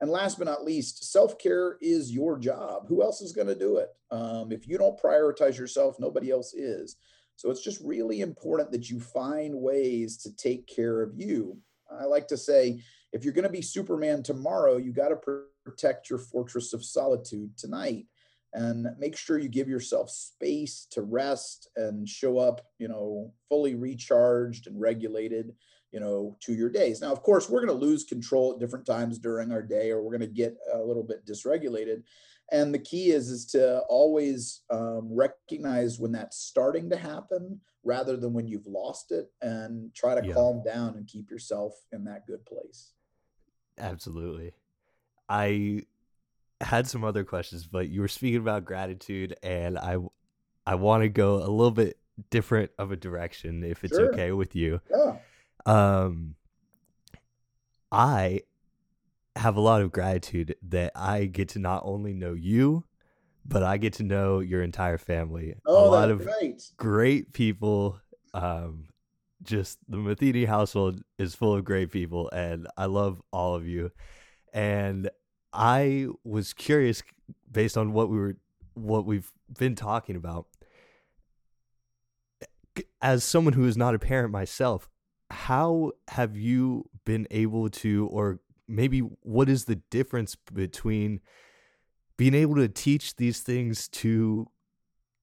And 0.01 0.11
last 0.11 0.39
but 0.39 0.47
not 0.47 0.65
least, 0.65 1.11
self 1.13 1.39
care 1.39 1.77
is 1.83 2.13
your 2.13 2.39
job. 2.39 2.87
Who 2.89 3.03
else 3.03 3.21
is 3.21 3.33
going 3.33 3.49
to 3.49 3.59
do 3.59 3.79
it? 3.79 3.89
Um, 4.11 4.53
if 4.53 4.67
you 4.67 4.79
don't 4.79 5.01
prioritize 5.01 5.59
yourself, 5.59 5.97
nobody 5.99 6.31
else 6.31 6.55
is. 6.55 6.97
So 7.37 7.51
it's 7.51 7.65
just 7.65 7.81
really 7.83 8.21
important 8.21 8.71
that 8.71 8.89
you 8.89 9.01
find 9.01 9.55
ways 9.55 10.17
to 10.19 10.35
take 10.37 10.67
care 10.67 11.03
of 11.03 11.13
you. 11.17 11.59
I 11.91 12.05
like 12.05 12.29
to 12.29 12.37
say, 12.37 12.83
if 13.13 13.25
you're 13.25 13.35
going 13.35 13.47
to 13.47 13.51
be 13.51 13.63
Superman 13.63 14.23
tomorrow, 14.23 14.77
you 14.77 14.93
got 14.93 15.09
to 15.09 15.41
protect 15.65 16.09
your 16.09 16.21
fortress 16.21 16.73
of 16.73 16.85
solitude 16.85 17.57
tonight 17.59 18.07
and 18.53 18.87
make 18.99 19.17
sure 19.17 19.39
you 19.39 19.49
give 19.49 19.69
yourself 19.69 20.11
space 20.11 20.87
to 20.91 21.03
rest 21.03 21.69
and 21.77 22.09
show 22.09 22.39
up, 22.39 22.67
you 22.79 22.89
know, 22.89 23.33
fully 23.49 23.75
recharged 23.75 24.67
and 24.67 24.81
regulated, 24.81 25.55
you 25.93 26.01
know, 26.01 26.37
to 26.41 26.53
your 26.53 26.69
days. 26.69 27.01
Now, 27.01 27.13
of 27.13 27.23
course, 27.23 27.49
we're 27.49 27.65
going 27.65 27.79
to 27.79 27.87
lose 27.87 28.05
control 28.05 28.53
at 28.53 28.59
different 28.59 28.87
times 28.87 29.19
during 29.19 29.53
our 29.53 29.63
day 29.63 29.91
or 29.91 30.03
we're 30.03 30.17
going 30.17 30.29
to 30.29 30.35
get 30.35 30.57
a 30.75 30.79
little 30.79 31.05
bit 31.05 31.25
dysregulated 31.27 32.03
and 32.51 32.75
the 32.75 32.79
key 32.79 33.11
is 33.11 33.31
is 33.31 33.47
to 33.47 33.81
always 33.89 34.63
um, 34.71 35.09
recognize 35.11 35.99
when 35.99 36.13
that's 36.13 36.39
starting 36.39 36.91
to 36.91 36.97
happen 36.97 37.61
rather 37.85 38.17
than 38.17 38.33
when 38.33 38.47
you've 38.47 38.67
lost 38.67 39.13
it 39.13 39.31
and 39.41 39.95
try 39.95 40.19
to 40.19 40.27
yeah. 40.27 40.35
calm 40.35 40.63
down 40.63 40.97
and 40.97 41.07
keep 41.07 41.31
yourself 41.31 41.75
in 41.93 42.05
that 42.05 42.27
good 42.27 42.45
place 42.45 42.93
absolutely 43.79 44.53
i 45.29 45.81
had 46.61 46.87
some 46.87 47.05
other 47.05 47.25
questions 47.25 47.67
but 47.67 47.89
you 47.89 48.01
were 48.01 48.09
speaking 48.09 48.41
about 48.41 48.65
gratitude 48.65 49.35
and 49.43 49.79
i 49.79 49.97
i 50.67 50.75
want 50.75 51.03
to 51.03 51.09
go 51.09 51.37
a 51.37 51.49
little 51.49 51.71
bit 51.71 51.99
different 52.31 52.71
of 52.79 52.93
a 52.93 52.97
direction 52.97 53.65
if 53.65 53.83
it's 53.83 53.97
sure. 53.97 54.13
okay 54.13 54.33
with 54.33 54.55
you 54.55 54.81
yeah 54.91 55.17
um 55.67 56.35
i 57.91 58.41
have 59.37 59.57
a 59.57 59.61
lot 59.61 59.81
of 59.81 59.93
gratitude 59.93 60.57
that 60.69 60.93
I 60.95 61.25
get 61.25 61.51
to 61.51 61.59
not 61.59 61.83
only 61.85 62.13
know 62.13 62.35
you, 62.35 62.85
but 63.45 63.63
I 63.63 63.79
get 63.79 63.95
to 63.95 64.03
know 64.03 64.41
your 64.41 64.63
entire 64.63 64.99
family. 64.99 65.55
Oh, 65.65 65.89
a 65.89 65.91
lot 65.91 66.11
of 66.11 66.23
great. 66.23 66.71
great 66.77 67.33
people. 67.33 67.99
Um, 68.35 68.89
just 69.43 69.79
the 69.89 69.97
Matheny 69.97 70.45
household 70.45 71.03
is 71.19 71.35
full 71.35 71.55
of 71.55 71.65
great 71.65 71.91
people, 71.91 72.29
and 72.31 72.67
I 72.77 72.87
love 72.87 73.23
all 73.33 73.55
of 73.55 73.67
you. 73.67 73.91
And 74.53 75.09
I 75.53 76.09
was 76.25 76.53
curious, 76.53 77.03
based 77.51 77.77
on 77.77 77.93
what 77.93 78.09
we 78.09 78.19
were, 78.19 78.37
what 78.75 79.05
we've 79.05 79.31
been 79.59 79.75
talking 79.75 80.17
about, 80.17 80.47
eh, 82.77 82.83
as 83.03 83.25
someone 83.25 83.55
who 83.55 83.67
is 83.67 83.77
not 83.77 83.95
a 83.95 83.99
parent 83.99 84.31
myself, 84.31 84.89
how 85.31 85.93
have 86.09 86.37
you 86.37 86.89
been 87.05 87.27
able 87.31 87.69
to, 87.71 88.07
or 88.09 88.41
maybe 88.69 89.01
what 89.01 89.49
is 89.49 89.65
the 89.65 89.77
difference 89.77 90.37
between 90.37 91.21
being 92.17 92.35
able 92.35 92.57
to 92.57 92.69
teach 92.69 93.17
these 93.17 93.41
things 93.41 93.89
to 93.89 94.49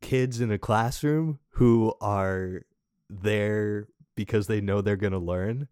kids 0.02 0.42
in 0.42 0.52
a 0.52 0.58
classroom 0.58 1.40
who 1.50 1.94
are 2.02 2.64
there 3.10 3.88
because 4.16 4.48
they 4.48 4.62
know 4.62 4.82
they're 4.82 4.96
going 4.96 5.14
to 5.14 5.20
learn 5.20 5.68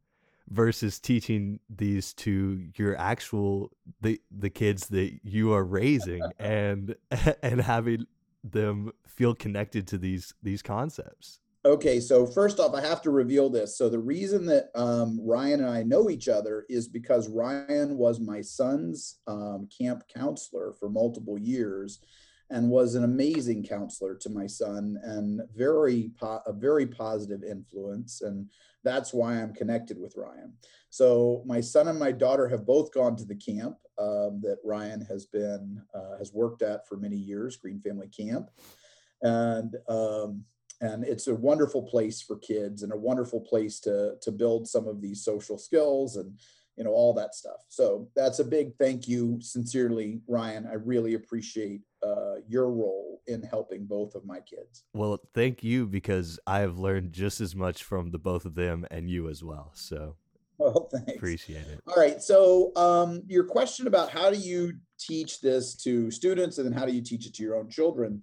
versus 0.49 0.99
teaching 0.99 1.59
these 1.69 2.13
to 2.13 2.63
your 2.75 2.95
actual 2.97 3.71
the 4.01 4.21
the 4.31 4.49
kids 4.49 4.87
that 4.87 5.19
you 5.23 5.53
are 5.53 5.63
raising 5.63 6.21
and 6.39 6.95
and 7.41 7.61
having 7.61 8.05
them 8.43 8.91
feel 9.07 9.33
connected 9.33 9.87
to 9.87 9.97
these 9.97 10.33
these 10.43 10.61
concepts 10.61 11.39
Okay, 11.65 11.99
so 11.99 12.27
first 12.27 12.59
off, 12.59 12.75
I 12.75 12.81
have 12.81 13.01
to 13.01 13.09
reveal 13.09 13.49
this. 13.49 13.75
So 13.75 13.89
the 13.89 13.97
reason 13.97 14.45
that 14.45 14.69
um, 14.75 15.19
Ryan 15.19 15.61
and 15.61 15.69
I 15.69 15.81
know 15.81 16.11
each 16.11 16.27
other 16.27 16.63
is 16.69 16.87
because 16.87 17.27
Ryan 17.27 17.97
was 17.97 18.19
my 18.19 18.39
son's 18.39 19.17
um, 19.25 19.67
camp 19.75 20.03
counselor 20.07 20.73
for 20.79 20.89
multiple 20.89 21.39
years, 21.39 22.01
and 22.51 22.69
was 22.69 22.93
an 22.93 23.03
amazing 23.03 23.63
counselor 23.63 24.13
to 24.13 24.29
my 24.29 24.45
son 24.45 24.99
and 25.03 25.41
very 25.55 26.11
po- 26.19 26.43
a 26.45 26.53
very 26.53 26.85
positive 26.85 27.43
influence. 27.43 28.21
And 28.21 28.51
that's 28.85 29.13
why 29.13 29.33
I'm 29.33 29.53
connected 29.53 29.99
with 29.99 30.15
Ryan. 30.15 30.53
So 30.89 31.43
my 31.45 31.59
son 31.59 31.89
and 31.89 31.99
my 31.99 32.13
daughter 32.13 32.47
have 32.47 32.65
both 32.65 32.93
gone 32.93 33.17
to 33.17 33.25
the 33.25 33.35
camp 33.35 33.75
um, 33.97 34.39
that 34.43 34.59
Ryan 34.63 35.01
has 35.01 35.25
been 35.25 35.81
uh, 35.93 36.17
has 36.17 36.31
worked 36.31 36.61
at 36.61 36.87
for 36.87 36.95
many 36.95 37.17
years, 37.17 37.57
Greene 37.57 37.81
Family 37.81 38.07
Camp, 38.07 38.49
and 39.21 39.75
um, 39.89 40.45
and 40.81 41.03
it's 41.03 41.27
a 41.27 41.35
wonderful 41.35 41.83
place 41.83 42.21
for 42.21 42.37
kids 42.37 42.83
and 42.83 42.93
a 42.93 42.97
wonderful 42.97 43.41
place 43.41 43.79
to 43.81 44.15
to 44.21 44.31
build 44.31 44.67
some 44.67 44.87
of 44.87 45.01
these 45.01 45.23
social 45.23 45.57
skills 45.57 46.15
and 46.15 46.39
you 46.75 46.83
know 46.83 46.91
all 46.91 47.13
that 47.13 47.35
stuff. 47.35 47.57
So 47.69 48.07
that's 48.15 48.39
a 48.39 48.43
big 48.43 48.75
thank 48.77 49.07
you 49.07 49.39
sincerely 49.41 50.21
ryan. 50.27 50.67
I 50.67 50.73
really 50.73 51.13
appreciate 51.13 51.81
uh, 52.03 52.35
your 52.47 52.69
role 52.69 53.21
in 53.27 53.41
helping 53.41 53.85
both 53.85 54.15
of 54.15 54.25
my 54.25 54.39
kids. 54.39 54.83
Well 54.93 55.19
thank 55.33 55.63
you 55.63 55.87
because 55.87 56.39
i 56.45 56.59
have 56.59 56.77
learned 56.77 57.13
just 57.13 57.41
as 57.41 57.55
much 57.55 57.83
from 57.83 58.11
the 58.11 58.19
both 58.19 58.45
of 58.45 58.55
them 58.55 58.85
and 58.91 59.09
you 59.09 59.29
as 59.29 59.43
well. 59.43 59.71
So 59.73 60.15
well 60.57 60.89
thanks. 60.91 61.15
appreciate 61.15 61.67
it. 61.67 61.81
All 61.87 61.95
right 61.95 62.21
so 62.21 62.71
um, 62.75 63.23
your 63.27 63.45
question 63.45 63.87
about 63.87 64.09
how 64.09 64.29
do 64.29 64.37
you 64.37 64.73
teach 64.99 65.41
this 65.41 65.75
to 65.75 66.09
students 66.11 66.57
and 66.57 66.65
then 66.65 66.77
how 66.77 66.85
do 66.85 66.93
you 66.93 67.01
teach 67.01 67.25
it 67.25 67.33
to 67.35 67.43
your 67.43 67.55
own 67.55 67.69
children 67.69 68.21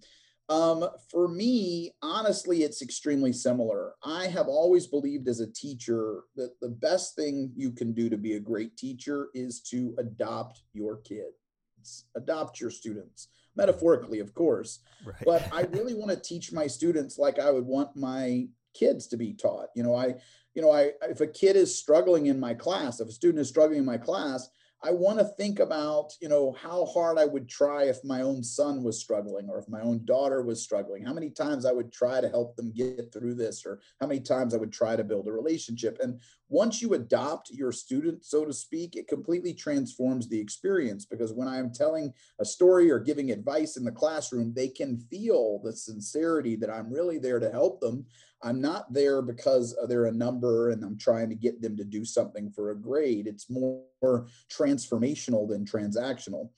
Um, 0.52 0.86
for 1.10 1.28
me, 1.28 1.92
honestly, 2.02 2.62
it's 2.62 2.82
extremely 2.82 3.32
similar. 3.32 3.94
I 4.04 4.26
have 4.26 4.48
always 4.48 4.86
believed 4.86 5.26
as 5.28 5.40
a 5.40 5.50
teacher 5.50 6.24
that 6.36 6.60
the 6.60 6.68
best 6.68 7.16
thing 7.16 7.52
you 7.56 7.72
can 7.72 7.94
do 7.94 8.10
to 8.10 8.18
be 8.18 8.34
a 8.34 8.40
great 8.40 8.76
teacher 8.76 9.28
is 9.32 9.62
to 9.70 9.94
adopt 9.98 10.60
your 10.74 10.98
kids, 10.98 12.04
adopt 12.14 12.60
your 12.60 12.68
students, 12.68 13.28
metaphorically, 13.56 14.18
of 14.18 14.34
course. 14.34 14.80
Right. 15.06 15.22
But 15.24 15.48
I 15.54 15.62
really 15.70 15.94
want 15.94 16.10
to 16.10 16.20
teach 16.20 16.52
my 16.52 16.66
students 16.66 17.18
like 17.18 17.38
I 17.38 17.50
would 17.50 17.64
want 17.64 17.96
my 17.96 18.46
kids 18.74 19.06
to 19.06 19.16
be 19.16 19.32
taught. 19.32 19.68
You 19.74 19.84
know, 19.84 19.94
I, 19.94 20.16
you 20.54 20.60
know, 20.60 20.70
I 20.70 20.90
if 21.08 21.22
a 21.22 21.26
kid 21.26 21.56
is 21.56 21.78
struggling 21.78 22.26
in 22.26 22.38
my 22.38 22.52
class, 22.52 23.00
if 23.00 23.08
a 23.08 23.12
student 23.12 23.40
is 23.40 23.48
struggling 23.48 23.78
in 23.78 23.86
my 23.86 23.98
class, 23.98 24.50
I 24.84 24.90
want 24.90 25.20
to 25.20 25.24
think 25.24 25.60
about, 25.60 26.12
you 26.20 26.28
know, 26.28 26.56
how 26.60 26.86
hard 26.86 27.16
I 27.16 27.24
would 27.24 27.48
try 27.48 27.84
if 27.84 28.02
my 28.02 28.22
own 28.22 28.42
son 28.42 28.82
was 28.82 28.98
struggling 28.98 29.48
or 29.48 29.58
if 29.58 29.68
my 29.68 29.80
own 29.80 30.04
daughter 30.04 30.42
was 30.42 30.60
struggling, 30.60 31.04
how 31.04 31.12
many 31.12 31.30
times 31.30 31.64
I 31.64 31.72
would 31.72 31.92
try 31.92 32.20
to 32.20 32.28
help 32.28 32.56
them 32.56 32.72
get 32.72 33.12
through 33.12 33.36
this 33.36 33.64
or 33.64 33.80
how 34.00 34.08
many 34.08 34.18
times 34.18 34.54
I 34.54 34.56
would 34.56 34.72
try 34.72 34.96
to 34.96 35.04
build 35.04 35.28
a 35.28 35.32
relationship. 35.32 35.98
And 36.02 36.20
once 36.48 36.82
you 36.82 36.94
adopt 36.94 37.50
your 37.50 37.70
student, 37.70 38.24
so 38.24 38.44
to 38.44 38.52
speak, 38.52 38.96
it 38.96 39.06
completely 39.06 39.54
transforms 39.54 40.28
the 40.28 40.40
experience 40.40 41.04
because 41.04 41.32
when 41.32 41.46
I'm 41.46 41.72
telling 41.72 42.12
a 42.40 42.44
story 42.44 42.90
or 42.90 42.98
giving 42.98 43.30
advice 43.30 43.76
in 43.76 43.84
the 43.84 43.92
classroom, 43.92 44.52
they 44.52 44.68
can 44.68 44.98
feel 44.98 45.60
the 45.62 45.72
sincerity 45.72 46.56
that 46.56 46.70
I'm 46.70 46.92
really 46.92 47.18
there 47.18 47.38
to 47.38 47.50
help 47.50 47.80
them. 47.80 48.04
I'm 48.42 48.60
not 48.60 48.92
there 48.92 49.22
because 49.22 49.76
they're 49.88 50.06
a 50.06 50.12
number 50.12 50.70
and 50.70 50.84
I'm 50.84 50.98
trying 50.98 51.28
to 51.28 51.34
get 51.34 51.62
them 51.62 51.76
to 51.76 51.84
do 51.84 52.04
something 52.04 52.50
for 52.50 52.70
a 52.70 52.76
grade. 52.76 53.26
It's 53.26 53.48
more 53.48 54.26
transformational 54.50 55.48
than 55.48 55.64
transactional. 55.64 56.50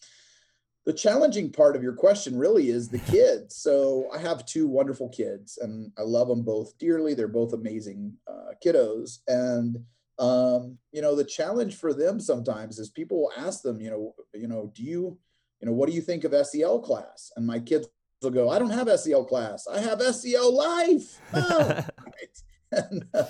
The 0.87 0.93
challenging 0.93 1.51
part 1.51 1.77
of 1.77 1.83
your 1.83 1.95
question 1.95 2.37
really 2.37 2.69
is 2.69 2.89
the 2.89 2.99
kids. 2.99 3.57
So 3.57 4.09
I 4.13 4.19
have 4.19 4.45
two 4.45 4.67
wonderful 4.67 5.09
kids 5.09 5.59
and 5.61 5.91
I 5.99 6.03
love 6.03 6.29
them 6.29 6.43
both 6.43 6.77
dearly. 6.79 7.15
They're 7.15 7.29
both 7.29 7.55
amazing 7.55 8.15
uh, 8.29 8.53
kiddos. 8.65 9.19
And 9.27 9.79
um, 10.19 10.79
you 10.93 11.03
know, 11.03 11.15
the 11.15 11.25
challenge 11.25 11.77
for 11.77 11.93
them 11.93 12.21
sometimes 12.21 12.79
is 12.79 12.91
people 12.91 13.21
will 13.21 13.33
ask 13.37 13.63
them, 13.63 13.81
you 13.81 13.91
know, 13.91 14.15
you 14.33 14.47
know, 14.47 14.71
do 14.75 14.83
you, 14.83 15.19
you 15.61 15.67
know, 15.67 15.73
what 15.73 15.89
do 15.89 15.95
you 15.95 16.03
think 16.03 16.25
of 16.25 16.47
SEL 16.47 16.81
class? 16.81 17.33
And 17.37 17.47
my 17.47 17.59
kids 17.59 17.89
will 18.25 18.31
go, 18.31 18.51
I 18.51 18.59
don't 18.59 18.71
have 18.71 18.89
SEL 18.99 19.25
class. 19.25 19.67
I 19.67 19.81
have 19.81 20.03
SEL 20.03 20.55
life. 20.55 21.21
Oh, 21.35 21.85
and, 22.73 23.05
uh, 23.15 23.25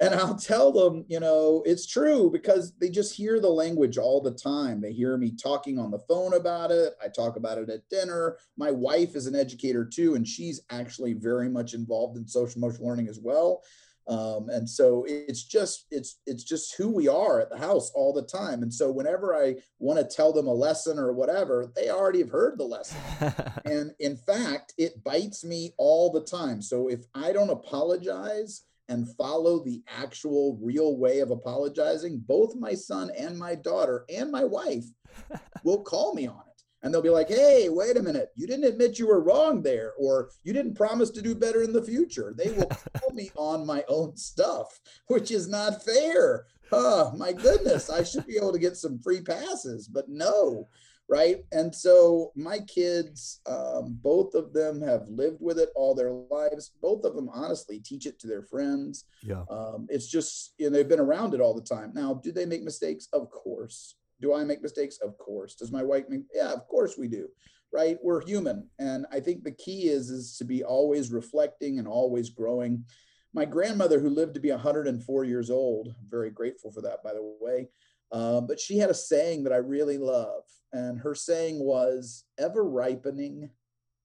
and 0.00 0.14
I'll 0.14 0.36
tell 0.36 0.72
them, 0.72 1.04
you 1.08 1.20
know, 1.20 1.62
it's 1.64 1.86
true 1.86 2.30
because 2.30 2.72
they 2.78 2.90
just 2.90 3.14
hear 3.14 3.40
the 3.40 3.48
language 3.48 3.96
all 3.96 4.20
the 4.20 4.32
time. 4.32 4.80
They 4.80 4.92
hear 4.92 5.16
me 5.16 5.30
talking 5.30 5.78
on 5.78 5.90
the 5.90 6.00
phone 6.00 6.34
about 6.34 6.70
it. 6.70 6.94
I 7.02 7.08
talk 7.08 7.36
about 7.36 7.58
it 7.58 7.70
at 7.70 7.88
dinner. 7.88 8.38
My 8.56 8.70
wife 8.70 9.14
is 9.14 9.26
an 9.26 9.36
educator 9.36 9.84
too, 9.84 10.16
and 10.16 10.26
she's 10.26 10.60
actually 10.70 11.14
very 11.14 11.48
much 11.48 11.74
involved 11.74 12.16
in 12.16 12.26
social 12.26 12.58
emotional 12.58 12.88
learning 12.88 13.08
as 13.08 13.20
well. 13.22 13.62
Um, 14.06 14.50
and 14.50 14.68
so 14.68 15.06
it's 15.08 15.42
just 15.42 15.86
it's 15.90 16.20
it's 16.26 16.44
just 16.44 16.76
who 16.76 16.90
we 16.90 17.08
are 17.08 17.40
at 17.40 17.50
the 17.50 17.58
house 17.58 17.90
all 17.94 18.12
the 18.12 18.22
time. 18.22 18.62
And 18.62 18.72
so 18.72 18.90
whenever 18.90 19.34
i 19.34 19.56
want 19.78 19.98
to 19.98 20.16
tell 20.16 20.32
them 20.32 20.46
a 20.46 20.52
lesson 20.52 20.98
or 20.98 21.12
whatever 21.12 21.72
they 21.74 21.90
already 21.90 22.18
have 22.18 22.30
heard 22.30 22.58
the 22.58 22.64
lesson. 22.64 23.00
And 23.64 23.94
in 23.98 24.16
fact 24.16 24.74
it 24.76 25.02
bites 25.02 25.44
me 25.44 25.72
all 25.78 26.12
the 26.12 26.20
time. 26.20 26.60
So 26.60 26.88
if 26.88 27.00
i 27.14 27.32
don't 27.32 27.50
apologize 27.50 28.62
and 28.88 29.08
follow 29.16 29.64
the 29.64 29.82
actual 29.88 30.58
real 30.60 30.98
way 30.98 31.20
of 31.20 31.30
apologizing 31.30 32.18
both 32.26 32.54
my 32.54 32.74
son 32.74 33.10
and 33.18 33.38
my 33.38 33.54
daughter 33.54 34.04
and 34.14 34.30
my 34.30 34.44
wife 34.44 34.84
will 35.64 35.82
call 35.82 36.14
me 36.14 36.26
on 36.26 36.42
it 36.46 36.53
and 36.84 36.92
they'll 36.92 37.02
be 37.02 37.08
like, 37.08 37.28
hey, 37.28 37.68
wait 37.70 37.96
a 37.96 38.02
minute, 38.02 38.30
you 38.36 38.46
didn't 38.46 38.66
admit 38.66 38.98
you 38.98 39.06
were 39.06 39.22
wrong 39.22 39.62
there, 39.62 39.94
or 39.98 40.28
you 40.44 40.52
didn't 40.52 40.74
promise 40.74 41.08
to 41.10 41.22
do 41.22 41.34
better 41.34 41.62
in 41.62 41.72
the 41.72 41.82
future. 41.82 42.34
They 42.36 42.50
will 42.50 42.66
call 43.00 43.10
me 43.12 43.30
on 43.36 43.66
my 43.66 43.82
own 43.88 44.16
stuff, 44.16 44.78
which 45.06 45.30
is 45.30 45.48
not 45.48 45.82
fair. 45.82 46.44
Oh, 46.70 47.10
my 47.16 47.32
goodness, 47.32 47.88
I 47.88 48.04
should 48.04 48.26
be 48.26 48.36
able 48.36 48.52
to 48.52 48.58
get 48.58 48.76
some 48.76 48.98
free 48.98 49.22
passes, 49.22 49.88
but 49.88 50.10
no, 50.10 50.68
right? 51.08 51.44
And 51.52 51.74
so 51.74 52.32
my 52.36 52.58
kids, 52.58 53.40
um, 53.46 53.98
both 54.02 54.34
of 54.34 54.52
them 54.52 54.82
have 54.82 55.08
lived 55.08 55.38
with 55.40 55.58
it 55.58 55.70
all 55.74 55.94
their 55.94 56.12
lives. 56.12 56.72
Both 56.82 57.04
of 57.04 57.14
them, 57.14 57.30
honestly, 57.32 57.78
teach 57.78 58.04
it 58.04 58.18
to 58.20 58.26
their 58.26 58.42
friends. 58.42 59.06
Yeah. 59.22 59.44
Um, 59.48 59.86
it's 59.88 60.06
just, 60.06 60.52
you 60.58 60.68
know, 60.68 60.76
they've 60.76 60.88
been 60.88 61.00
around 61.00 61.32
it 61.32 61.40
all 61.40 61.54
the 61.54 61.62
time. 61.62 61.92
Now, 61.94 62.14
do 62.22 62.30
they 62.30 62.44
make 62.44 62.62
mistakes? 62.62 63.08
Of 63.14 63.30
course. 63.30 63.94
Do 64.20 64.34
I 64.34 64.44
make 64.44 64.62
mistakes? 64.62 64.98
Of 64.98 65.18
course. 65.18 65.54
Does 65.54 65.72
my 65.72 65.82
wife 65.82 66.04
make? 66.08 66.22
Yeah, 66.34 66.52
of 66.52 66.66
course 66.68 66.96
we 66.96 67.08
do. 67.08 67.28
Right? 67.72 67.98
We're 68.02 68.24
human, 68.24 68.68
and 68.78 69.04
I 69.10 69.18
think 69.18 69.42
the 69.42 69.50
key 69.50 69.88
is 69.88 70.08
is 70.08 70.36
to 70.38 70.44
be 70.44 70.62
always 70.62 71.10
reflecting 71.10 71.78
and 71.78 71.88
always 71.88 72.30
growing. 72.30 72.84
My 73.32 73.44
grandmother, 73.44 73.98
who 73.98 74.10
lived 74.10 74.34
to 74.34 74.40
be 74.40 74.52
104 74.52 75.24
years 75.24 75.50
old, 75.50 75.88
I'm 75.88 76.08
very 76.08 76.30
grateful 76.30 76.70
for 76.70 76.82
that, 76.82 77.02
by 77.02 77.14
the 77.14 77.36
way. 77.40 77.68
Um, 78.12 78.46
but 78.46 78.60
she 78.60 78.78
had 78.78 78.90
a 78.90 78.94
saying 78.94 79.42
that 79.42 79.52
I 79.52 79.56
really 79.56 79.98
love, 79.98 80.44
and 80.72 81.00
her 81.00 81.16
saying 81.16 81.58
was, 81.58 82.24
"Ever 82.38 82.62
ripening, 82.62 83.50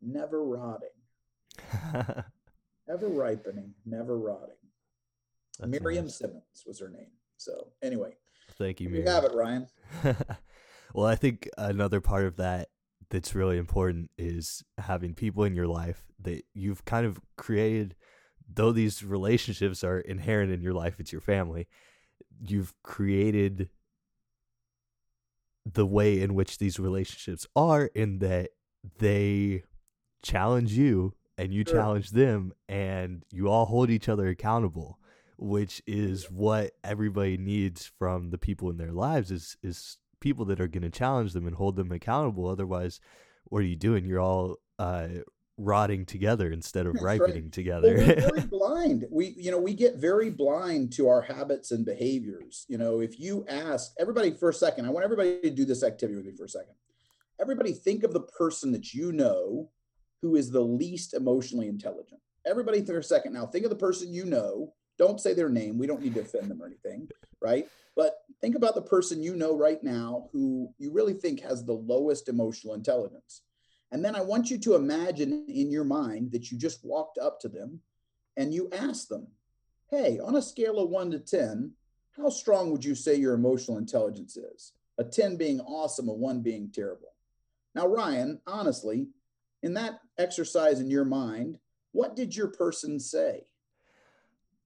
never 0.02 0.43
rotting." 0.43 0.89
ever 2.89 3.08
ripening, 3.08 3.74
never 3.86 4.17
rotting. 4.17 4.56
That's 5.60 5.69
Miriam 5.72 6.06
nice. 6.06 6.17
Simmons 6.17 6.63
was 6.65 6.80
her 6.80 6.89
name. 6.89 7.12
So 7.38 7.67
anyway, 7.82 8.15
Thank 8.60 8.82
you, 8.82 8.89
Miriam. 8.89 9.08
You 9.08 9.13
have 9.13 9.24
it, 9.24 9.34
Ryan. 9.34 9.67
well, 10.93 11.08
I 11.08 11.15
think 11.15 11.50
another 11.58 12.02
part 12.02 12.26
of 12.26 12.36
that 12.36 12.67
that's 13.10 13.34
really 13.34 13.58
important 13.58 14.12
is 14.17 14.63
having 14.78 15.15
people 15.15 15.43
in 15.43 15.56
your 15.56 15.67
life 15.67 16.04
that 16.22 16.43
you've 16.54 16.86
kind 16.86 17.06
of 17.06 17.19
created 17.38 17.95
though 18.52 18.72
these 18.72 19.04
relationships 19.04 19.84
are 19.84 20.00
inherent 20.00 20.52
in 20.52 20.62
your 20.62 20.74
life 20.74 21.00
it's 21.00 21.12
your 21.12 21.22
family 21.22 21.67
you've 22.41 22.74
created 22.84 23.69
the 25.65 25.86
way 25.86 26.22
in 26.22 26.34
which 26.34 26.58
these 26.58 26.80
relationships 26.80 27.45
are 27.56 27.86
in 27.95 28.19
that 28.19 28.50
they 28.98 29.63
challenge 30.24 30.74
you 30.74 31.13
and 31.38 31.54
you 31.54 31.63
sure. 31.65 31.76
challenge 31.76 32.12
them 32.12 32.52
and 32.67 33.24
you 33.32 33.48
all 33.48 33.65
hold 33.65 33.89
each 33.89 34.10
other 34.10 34.28
accountable 34.28 35.00
which 35.39 35.82
is 35.88 36.30
what 36.30 36.71
everybody 36.84 37.38
needs 37.38 37.91
from 37.97 38.30
the 38.30 38.38
people 38.38 38.69
in 38.69 38.78
their 38.78 38.91
lives 38.91 39.32
is 39.32 39.58
is 39.63 39.97
people 40.19 40.43
that 40.45 40.60
are 40.60 40.67
going 40.67 40.84
to 40.84 40.89
challenge 40.89 41.32
them 41.32 41.47
and 41.47 41.56
hold 41.56 41.78
them 41.78 41.91
accountable. 41.91 42.47
Otherwise 42.47 42.99
what 43.45 43.60
are 43.60 43.65
you 43.65 43.75
doing? 43.75 44.06
You're 44.06 44.19
all 44.19 44.58
uh, 44.78 45.08
rotting 45.58 46.06
together 46.06 46.52
instead 46.52 46.86
of 46.86 46.95
ripening 47.02 47.43
right. 47.43 47.52
together 47.52 47.95
well, 47.97 48.08
we're 48.08 48.15
very 48.15 48.41
blind. 48.49 49.06
We 49.12 49.36
you 49.38 49.52
know 49.52 49.60
we 49.60 49.73
get 49.73 49.95
very 49.95 50.30
blind 50.30 50.93
to 50.93 51.10
our 51.10 51.21
habits 51.21 51.71
and 51.71 51.86
behaviors. 51.86 52.65
You 52.69 52.78
know 52.78 53.02
if 53.02 53.19
you 53.19 53.45
ask 53.49 53.91
everybody 53.99 54.32
for 54.32 54.49
a 54.49 54.54
second 54.54 54.86
i 54.86 54.89
want 54.89 55.04
everybody 55.04 55.41
to 55.41 55.49
do 55.49 55.65
this 55.65 55.84
activity 55.84 56.15
with 56.15 56.25
me 56.25 56.34
for 56.36 56.45
a 56.45 56.49
second. 56.49 56.75
Everybody 57.41 57.73
think 57.73 58.04
of 58.04 58.13
the 58.13 58.21
person 58.21 58.71
that 58.73 58.93
you 58.93 59.12
know 59.12 59.69
who 60.21 60.36
is 60.36 60.52
the 60.52 60.62
least 60.62 61.13
emotionally 61.13 61.67
intelligent. 61.67 62.19
Everybody 62.45 62.86
for 62.86 62.97
a 62.97 63.04
second 63.04 63.34
now 63.34 63.45
think 63.45 63.65
of 63.65 63.69
the 63.69 63.75
person 63.75 64.13
you 64.13 64.25
know 64.25 64.73
don't 65.00 65.20
say 65.20 65.34
their 65.34 65.50
name. 65.50 65.80
We 65.80 65.88
don't 65.88 66.02
need 66.02 66.14
to 66.16 66.22
offend 66.22 66.52
them 66.52 66.62
or 66.62 66.68
anything, 66.68 67.10
right? 67.42 67.68
But 67.96 68.18
think 68.42 68.56
about 68.56 68.76
the 68.76 68.82
person 68.82 69.24
you 69.24 69.36
know 69.36 69.58
right 69.58 69.84
now 69.84 70.30
who 70.32 70.72
you 70.78 70.92
really 70.92 71.14
think 71.14 71.42
has 71.42 71.66
the 71.66 71.74
lowest 71.74 72.30
emotional 72.30 72.76
intelligence. 72.76 73.42
And 73.92 74.06
then 74.06 74.16
I 74.16 74.22
want 74.22 74.52
you 74.52 74.60
to 74.60 74.76
imagine 74.76 75.46
in 75.48 75.72
your 75.72 75.84
mind 75.84 76.32
that 76.34 76.52
you 76.52 76.58
just 76.58 76.86
walked 76.86 77.18
up 77.18 77.40
to 77.40 77.50
them 77.50 77.80
and 78.38 78.54
you 78.54 78.70
asked 78.72 79.10
them, 79.10 79.28
Hey, 79.90 80.20
on 80.20 80.36
a 80.36 80.42
scale 80.42 80.78
of 80.78 80.90
one 80.90 81.10
to 81.12 81.20
10, 81.20 81.72
how 82.16 82.30
strong 82.30 82.72
would 82.72 82.86
you 82.86 82.94
say 82.94 83.16
your 83.16 83.34
emotional 83.34 83.80
intelligence 83.80 84.38
is? 84.38 84.74
A 85.00 85.04
10 85.04 85.38
being 85.38 85.60
awesome, 85.62 86.10
a 86.10 86.14
one 86.14 86.42
being 86.42 86.70
terrible. 86.72 87.14
Now, 87.74 87.88
Ryan, 87.88 88.40
honestly, 88.46 89.08
in 89.64 89.74
that 89.76 90.02
exercise 90.18 90.80
in 90.80 90.92
your 90.92 91.06
mind, 91.06 91.58
what 91.92 92.16
did 92.16 92.36
your 92.36 92.50
person 92.50 93.00
say? 93.00 93.46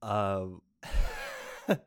Um, 0.04 0.62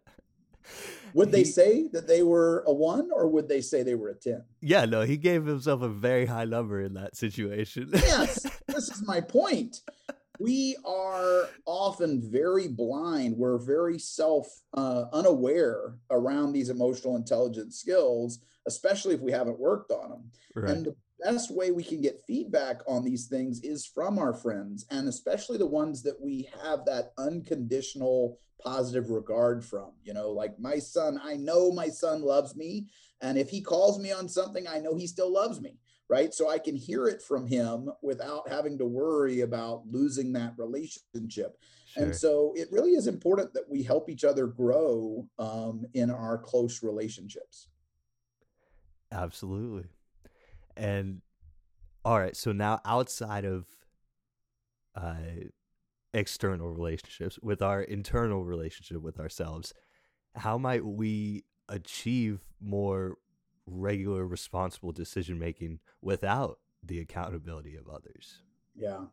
would 1.14 1.32
they 1.32 1.40
he, 1.40 1.44
say 1.44 1.88
that 1.92 2.08
they 2.08 2.22
were 2.22 2.64
a 2.66 2.72
one 2.72 3.10
or 3.12 3.28
would 3.28 3.48
they 3.48 3.60
say 3.60 3.82
they 3.82 3.94
were 3.94 4.08
a 4.08 4.14
10? 4.14 4.42
Yeah, 4.60 4.86
no, 4.86 5.02
he 5.02 5.16
gave 5.16 5.44
himself 5.44 5.82
a 5.82 5.88
very 5.88 6.26
high 6.26 6.46
number 6.46 6.80
in 6.80 6.94
that 6.94 7.16
situation. 7.16 7.90
yes, 7.92 8.46
this 8.66 8.90
is 8.90 9.06
my 9.06 9.20
point. 9.20 9.82
We 10.38 10.76
are 10.84 11.48
often 11.64 12.20
very 12.30 12.68
blind. 12.68 13.36
We're 13.36 13.58
very 13.58 13.98
self 13.98 14.46
uh, 14.74 15.04
unaware 15.12 15.96
around 16.10 16.52
these 16.52 16.68
emotional 16.68 17.16
intelligence 17.16 17.78
skills, 17.78 18.40
especially 18.66 19.14
if 19.14 19.20
we 19.20 19.32
haven't 19.32 19.58
worked 19.58 19.90
on 19.90 20.10
them. 20.10 20.30
Right. 20.54 20.70
And 20.70 20.86
the 20.86 20.96
best 21.22 21.54
way 21.54 21.70
we 21.70 21.82
can 21.82 22.00
get 22.00 22.22
feedback 22.26 22.80
on 22.86 23.04
these 23.04 23.26
things 23.26 23.60
is 23.62 23.86
from 23.86 24.18
our 24.18 24.34
friends 24.34 24.86
and 24.90 25.08
especially 25.08 25.58
the 25.58 25.66
ones 25.66 26.02
that 26.02 26.20
we 26.20 26.48
have 26.62 26.84
that 26.84 27.12
unconditional 27.18 28.38
positive 28.62 29.10
regard 29.10 29.64
from 29.64 29.92
you 30.02 30.12
know 30.12 30.30
like 30.30 30.58
my 30.58 30.78
son 30.78 31.20
i 31.22 31.34
know 31.34 31.70
my 31.70 31.88
son 31.88 32.22
loves 32.22 32.56
me 32.56 32.86
and 33.20 33.38
if 33.38 33.48
he 33.48 33.60
calls 33.60 33.98
me 33.98 34.12
on 34.12 34.28
something 34.28 34.66
i 34.66 34.78
know 34.78 34.94
he 34.94 35.06
still 35.06 35.32
loves 35.32 35.60
me 35.60 35.78
right? 36.08 36.32
So 36.32 36.48
I 36.48 36.58
can 36.58 36.76
hear 36.76 37.08
it 37.08 37.22
from 37.22 37.46
him 37.46 37.90
without 38.02 38.48
having 38.48 38.78
to 38.78 38.86
worry 38.86 39.40
about 39.40 39.82
losing 39.86 40.32
that 40.34 40.54
relationship. 40.56 41.58
Sure. 41.86 42.04
And 42.04 42.14
so 42.14 42.52
it 42.54 42.68
really 42.70 42.92
is 42.92 43.06
important 43.06 43.54
that 43.54 43.68
we 43.68 43.82
help 43.82 44.08
each 44.08 44.24
other 44.24 44.46
grow 44.46 45.26
um, 45.38 45.84
in 45.94 46.10
our 46.10 46.38
close 46.38 46.82
relationships. 46.82 47.68
Absolutely. 49.10 49.86
And 50.76 51.22
all 52.04 52.18
right, 52.18 52.36
so 52.36 52.52
now 52.52 52.80
outside 52.84 53.44
of 53.44 53.66
uh, 54.94 55.14
external 56.14 56.68
relationships, 56.70 57.38
with 57.42 57.62
our 57.62 57.82
internal 57.82 58.44
relationship 58.44 59.02
with 59.02 59.18
ourselves, 59.18 59.74
how 60.34 60.58
might 60.58 60.84
we 60.84 61.44
achieve 61.68 62.40
more 62.60 63.16
regular, 63.66 64.26
responsible 64.26 64.92
decision 64.92 65.38
making 65.38 65.80
without 66.00 66.58
the 66.82 67.00
accountability 67.00 67.76
of 67.76 67.88
others? 67.88 68.42
Yeah. 68.74 69.06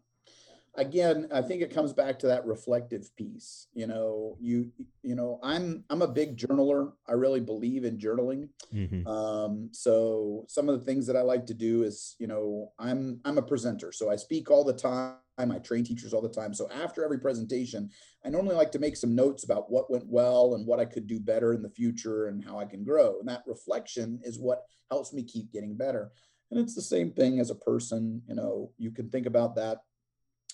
Again, 0.75 1.27
I 1.31 1.41
think 1.41 1.61
it 1.61 1.73
comes 1.73 1.93
back 1.93 2.17
to 2.19 2.27
that 2.27 2.45
reflective 2.45 3.15
piece. 3.15 3.67
You 3.73 3.87
know, 3.87 4.37
you 4.39 4.71
you 5.03 5.15
know, 5.15 5.39
I'm 5.43 5.83
I'm 5.89 6.01
a 6.01 6.07
big 6.07 6.35
journaler. 6.35 6.93
I 7.07 7.13
really 7.13 7.41
believe 7.41 7.83
in 7.83 7.97
journaling. 7.97 8.49
Mm-hmm. 8.73 9.07
Um, 9.07 9.69
so 9.71 10.45
some 10.47 10.69
of 10.69 10.79
the 10.79 10.85
things 10.85 11.05
that 11.07 11.15
I 11.15 11.21
like 11.21 11.45
to 11.47 11.53
do 11.53 11.83
is, 11.83 12.15
you 12.17 12.27
know, 12.27 12.71
I'm 12.79 13.19
I'm 13.23 13.37
a 13.37 13.43
presenter, 13.43 13.91
so 13.91 14.09
I 14.09 14.15
speak 14.15 14.49
all 14.49 14.63
the 14.63 14.73
time 14.73 15.17
I 15.37 15.59
train 15.59 15.83
teachers 15.83 16.13
all 16.13 16.21
the 16.21 16.29
time. 16.29 16.53
So 16.53 16.69
after 16.71 17.03
every 17.03 17.19
presentation, 17.19 17.89
I 18.25 18.29
normally 18.29 18.55
like 18.55 18.71
to 18.73 18.79
make 18.79 18.95
some 18.95 19.15
notes 19.15 19.43
about 19.43 19.71
what 19.71 19.89
went 19.89 20.05
well 20.07 20.55
and 20.55 20.65
what 20.65 20.79
I 20.79 20.85
could 20.85 21.07
do 21.07 21.19
better 21.19 21.53
in 21.53 21.61
the 21.61 21.69
future 21.69 22.27
and 22.27 22.43
how 22.43 22.59
I 22.59 22.65
can 22.65 22.83
grow. 22.83 23.19
And 23.19 23.27
that 23.27 23.43
reflection 23.47 24.19
is 24.23 24.39
what 24.39 24.63
helps 24.91 25.13
me 25.13 25.23
keep 25.23 25.51
getting 25.51 25.75
better. 25.75 26.11
And 26.51 26.59
it's 26.59 26.75
the 26.75 26.81
same 26.81 27.11
thing 27.11 27.39
as 27.39 27.49
a 27.49 27.55
person. 27.55 28.21
You 28.27 28.35
know, 28.35 28.71
you 28.77 28.91
can 28.91 29.09
think 29.09 29.25
about 29.25 29.55
that. 29.55 29.79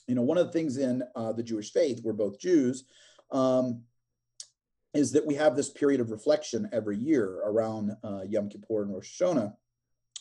You 0.09 0.15
know, 0.15 0.23
one 0.23 0.39
of 0.39 0.47
the 0.47 0.51
things 0.51 0.77
in 0.77 1.03
uh, 1.15 1.33
the 1.33 1.43
Jewish 1.43 1.71
faith, 1.71 2.01
we're 2.03 2.13
both 2.13 2.39
Jews, 2.39 2.85
um, 3.31 3.83
is 4.95 5.11
that 5.11 5.25
we 5.25 5.35
have 5.35 5.55
this 5.55 5.69
period 5.69 6.01
of 6.01 6.09
reflection 6.09 6.67
every 6.73 6.97
year 6.97 7.41
around 7.45 7.91
uh, 8.03 8.21
Yom 8.27 8.49
Kippur 8.49 8.81
and 8.81 8.91
Rosh 8.91 9.21
Hashanah, 9.21 9.53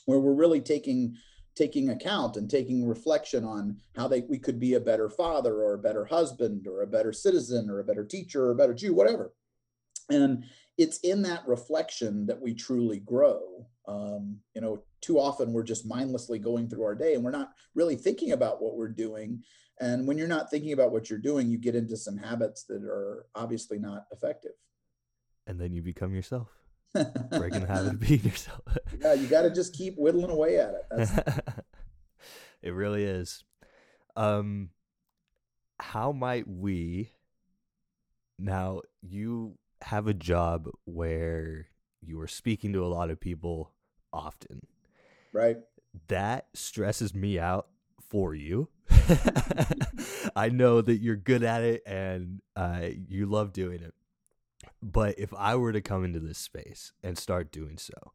where 0.05 0.19
we're 0.21 0.35
really 0.35 0.61
taking 0.61 1.17
taking 1.55 1.89
account 1.89 2.37
and 2.37 2.49
taking 2.49 2.87
reflection 2.87 3.45
on 3.45 3.79
how 3.97 4.07
they 4.07 4.21
we 4.29 4.39
could 4.39 4.61
be 4.61 4.75
a 4.75 4.81
better 4.81 5.09
father 5.09 5.55
or 5.55 5.73
a 5.73 5.79
better 5.79 6.05
husband 6.05 6.69
or 6.69 6.83
a 6.83 6.87
better 6.87 7.13
citizen 7.13 7.71
or 7.71 7.81
a 7.81 7.85
better 7.85 8.05
teacher 8.05 8.45
or 8.45 8.51
a 8.51 8.55
better 8.55 8.75
Jew, 8.75 8.95
whatever. 8.95 9.33
And 10.11 10.45
it's 10.77 10.99
in 10.99 11.23
that 11.23 11.49
reflection 11.49 12.27
that 12.27 12.41
we 12.41 12.55
truly 12.55 13.01
grow. 13.01 13.67
Um, 13.89 14.37
you 14.55 14.61
know, 14.61 14.83
too 15.01 15.19
often 15.19 15.53
we're 15.53 15.63
just 15.63 15.87
mindlessly 15.87 16.39
going 16.39 16.69
through 16.69 16.85
our 16.85 16.95
day 16.95 17.15
and 17.15 17.25
we're 17.25 17.31
not 17.31 17.53
really 17.75 17.97
thinking 17.97 18.33
about 18.33 18.63
what 18.63 18.77
we're 18.77 18.89
doing. 18.89 19.43
And 19.81 20.07
when 20.07 20.19
you're 20.19 20.29
not 20.29 20.51
thinking 20.51 20.73
about 20.73 20.93
what 20.93 21.09
you're 21.09 21.19
doing, 21.19 21.49
you 21.49 21.59
get 21.59 21.75
into 21.75 21.97
some 21.97 22.17
habits 22.17 22.65
that 22.65 22.83
are 22.83 23.27
obviously 23.35 23.79
not 23.79 24.07
effective. 24.13 24.53
And 25.47 25.61
then 25.61 25.73
you 25.73 25.83
become 25.83 26.15
yourself 26.15 26.49
breaking 27.31 27.61
the 27.61 27.67
habit 27.67 27.95
of 27.95 28.01
being 28.07 28.23
yourself. 28.23 28.61
yeah, 29.01 29.15
you 29.15 29.27
got 29.27 29.43
to 29.43 29.51
just 29.51 29.75
keep 29.75 29.95
whittling 29.97 30.31
away 30.31 30.59
at 30.59 30.75
it. 30.91 31.45
it 32.63 32.71
really 32.71 33.05
is. 33.05 33.45
Um, 34.17 34.71
how 35.79 36.13
might 36.13 36.49
we 36.49 37.13
now? 38.39 38.83
You 39.03 39.59
have 39.83 40.09
a 40.09 40.15
job 40.15 40.69
where 40.85 41.69
you 42.05 42.21
are 42.21 42.27
speaking 42.27 42.73
to 42.73 42.85
a 42.85 42.89
lot 42.89 43.11
of 43.11 43.21
people 43.21 43.73
often, 44.13 44.67
right? 45.33 45.59
That 46.09 46.49
stresses 46.55 47.15
me 47.15 47.39
out 47.39 47.69
for 48.11 48.35
you. 48.35 48.69
I 50.37 50.49
know 50.49 50.81
that 50.81 50.99
you're 50.99 51.17
good 51.17 51.43
at 51.43 51.63
it 51.63 51.83
and 51.87 52.41
uh, 52.57 52.89
you 53.09 53.27
love 53.27 53.53
doing 53.53 53.83
it. 53.83 53.95
But 54.83 55.19
if 55.19 55.33
I 55.35 55.57
were 55.57 55.73
to 55.73 55.81
come 55.81 56.05
into 56.05 56.21
this 56.21 56.39
space 56.39 56.93
and 57.03 57.19
start 57.19 57.53
doing 57.53 57.79
so, 57.79 58.13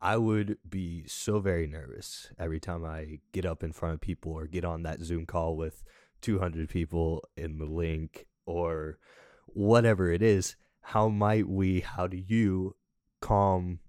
I 0.00 0.16
would 0.16 0.58
be 0.68 1.04
so 1.06 1.40
very 1.40 1.66
nervous 1.66 2.28
every 2.38 2.60
time 2.60 2.84
I 2.84 3.18
get 3.32 3.44
up 3.44 3.62
in 3.62 3.72
front 3.72 3.94
of 3.94 4.00
people 4.00 4.32
or 4.32 4.46
get 4.46 4.64
on 4.64 4.82
that 4.84 5.00
Zoom 5.00 5.26
call 5.26 5.56
with 5.56 5.82
200 6.20 6.68
people 6.68 7.24
in 7.36 7.58
the 7.58 7.66
link 7.66 8.26
or 8.46 8.98
whatever 9.46 10.10
it 10.10 10.22
is. 10.22 10.56
How 10.80 11.08
might 11.08 11.48
we, 11.48 11.80
how 11.80 12.06
do 12.06 12.16
you 12.16 12.76
calm 13.20 13.80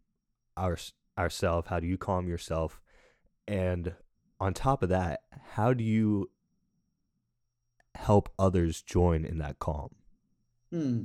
our, 0.58 0.78
ourselves? 1.18 1.68
How 1.70 1.80
do 1.80 1.88
you 1.88 1.98
calm 1.98 2.28
yourself? 2.28 2.82
And 3.48 3.94
on 4.40 4.54
top 4.54 4.82
of 4.82 4.90
that, 4.90 5.22
how 5.52 5.74
do 5.74 5.84
you 5.84 6.30
help 7.96 8.30
others 8.38 8.82
join 8.82 9.26
in 9.26 9.38
that 9.40 9.60
calm? 9.60 9.96
Hmm. 10.72 11.04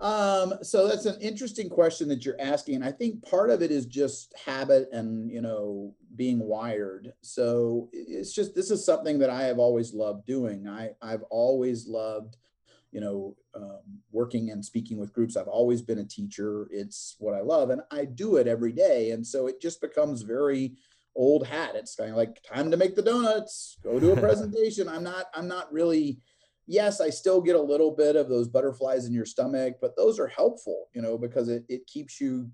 Um, 0.00 0.54
so 0.62 0.88
that's 0.88 1.04
an 1.04 1.20
interesting 1.20 1.68
question 1.68 2.08
that 2.08 2.24
you're 2.24 2.40
asking. 2.40 2.76
And 2.76 2.84
I 2.84 2.90
think 2.90 3.22
part 3.22 3.50
of 3.50 3.60
it 3.60 3.70
is 3.70 3.84
just 3.84 4.34
habit 4.46 4.88
and, 4.92 5.30
you 5.30 5.42
know, 5.42 5.94
being 6.16 6.38
wired. 6.38 7.12
So 7.20 7.90
it's 7.92 8.32
just, 8.32 8.54
this 8.54 8.70
is 8.70 8.84
something 8.84 9.18
that 9.18 9.28
I 9.28 9.42
have 9.42 9.58
always 9.58 9.92
loved 9.92 10.24
doing. 10.26 10.66
I, 10.66 10.92
I've 11.02 11.22
always 11.24 11.86
loved, 11.86 12.38
you 12.92 13.00
know, 13.02 13.36
um, 13.54 13.80
working 14.10 14.50
and 14.50 14.64
speaking 14.64 14.96
with 14.96 15.12
groups. 15.12 15.36
I've 15.36 15.48
always 15.48 15.82
been 15.82 15.98
a 15.98 16.04
teacher. 16.04 16.66
It's 16.70 17.16
what 17.18 17.34
I 17.34 17.40
love 17.40 17.68
and 17.68 17.82
I 17.90 18.06
do 18.06 18.36
it 18.36 18.46
every 18.46 18.72
day. 18.72 19.10
And 19.10 19.26
so 19.26 19.48
it 19.48 19.60
just 19.60 19.82
becomes 19.82 20.22
very 20.22 20.76
old 21.16 21.46
hat. 21.46 21.72
It's 21.74 21.94
kind 21.94 22.10
of 22.10 22.16
like 22.16 22.42
time 22.42 22.70
to 22.70 22.76
make 22.76 22.94
the 22.94 23.02
donuts, 23.02 23.78
go 23.82 23.98
do 23.98 24.12
a 24.12 24.20
presentation. 24.20 24.88
I'm 24.88 25.04
not, 25.04 25.26
I'm 25.34 25.48
not 25.48 25.72
really, 25.72 26.18
yes, 26.66 27.00
I 27.00 27.10
still 27.10 27.40
get 27.40 27.56
a 27.56 27.62
little 27.62 27.90
bit 27.90 28.16
of 28.16 28.28
those 28.28 28.48
butterflies 28.48 29.06
in 29.06 29.12
your 29.12 29.26
stomach, 29.26 29.76
but 29.80 29.96
those 29.96 30.18
are 30.18 30.28
helpful, 30.28 30.88
you 30.94 31.02
know, 31.02 31.18
because 31.18 31.48
it, 31.48 31.64
it 31.68 31.86
keeps 31.86 32.20
you, 32.20 32.50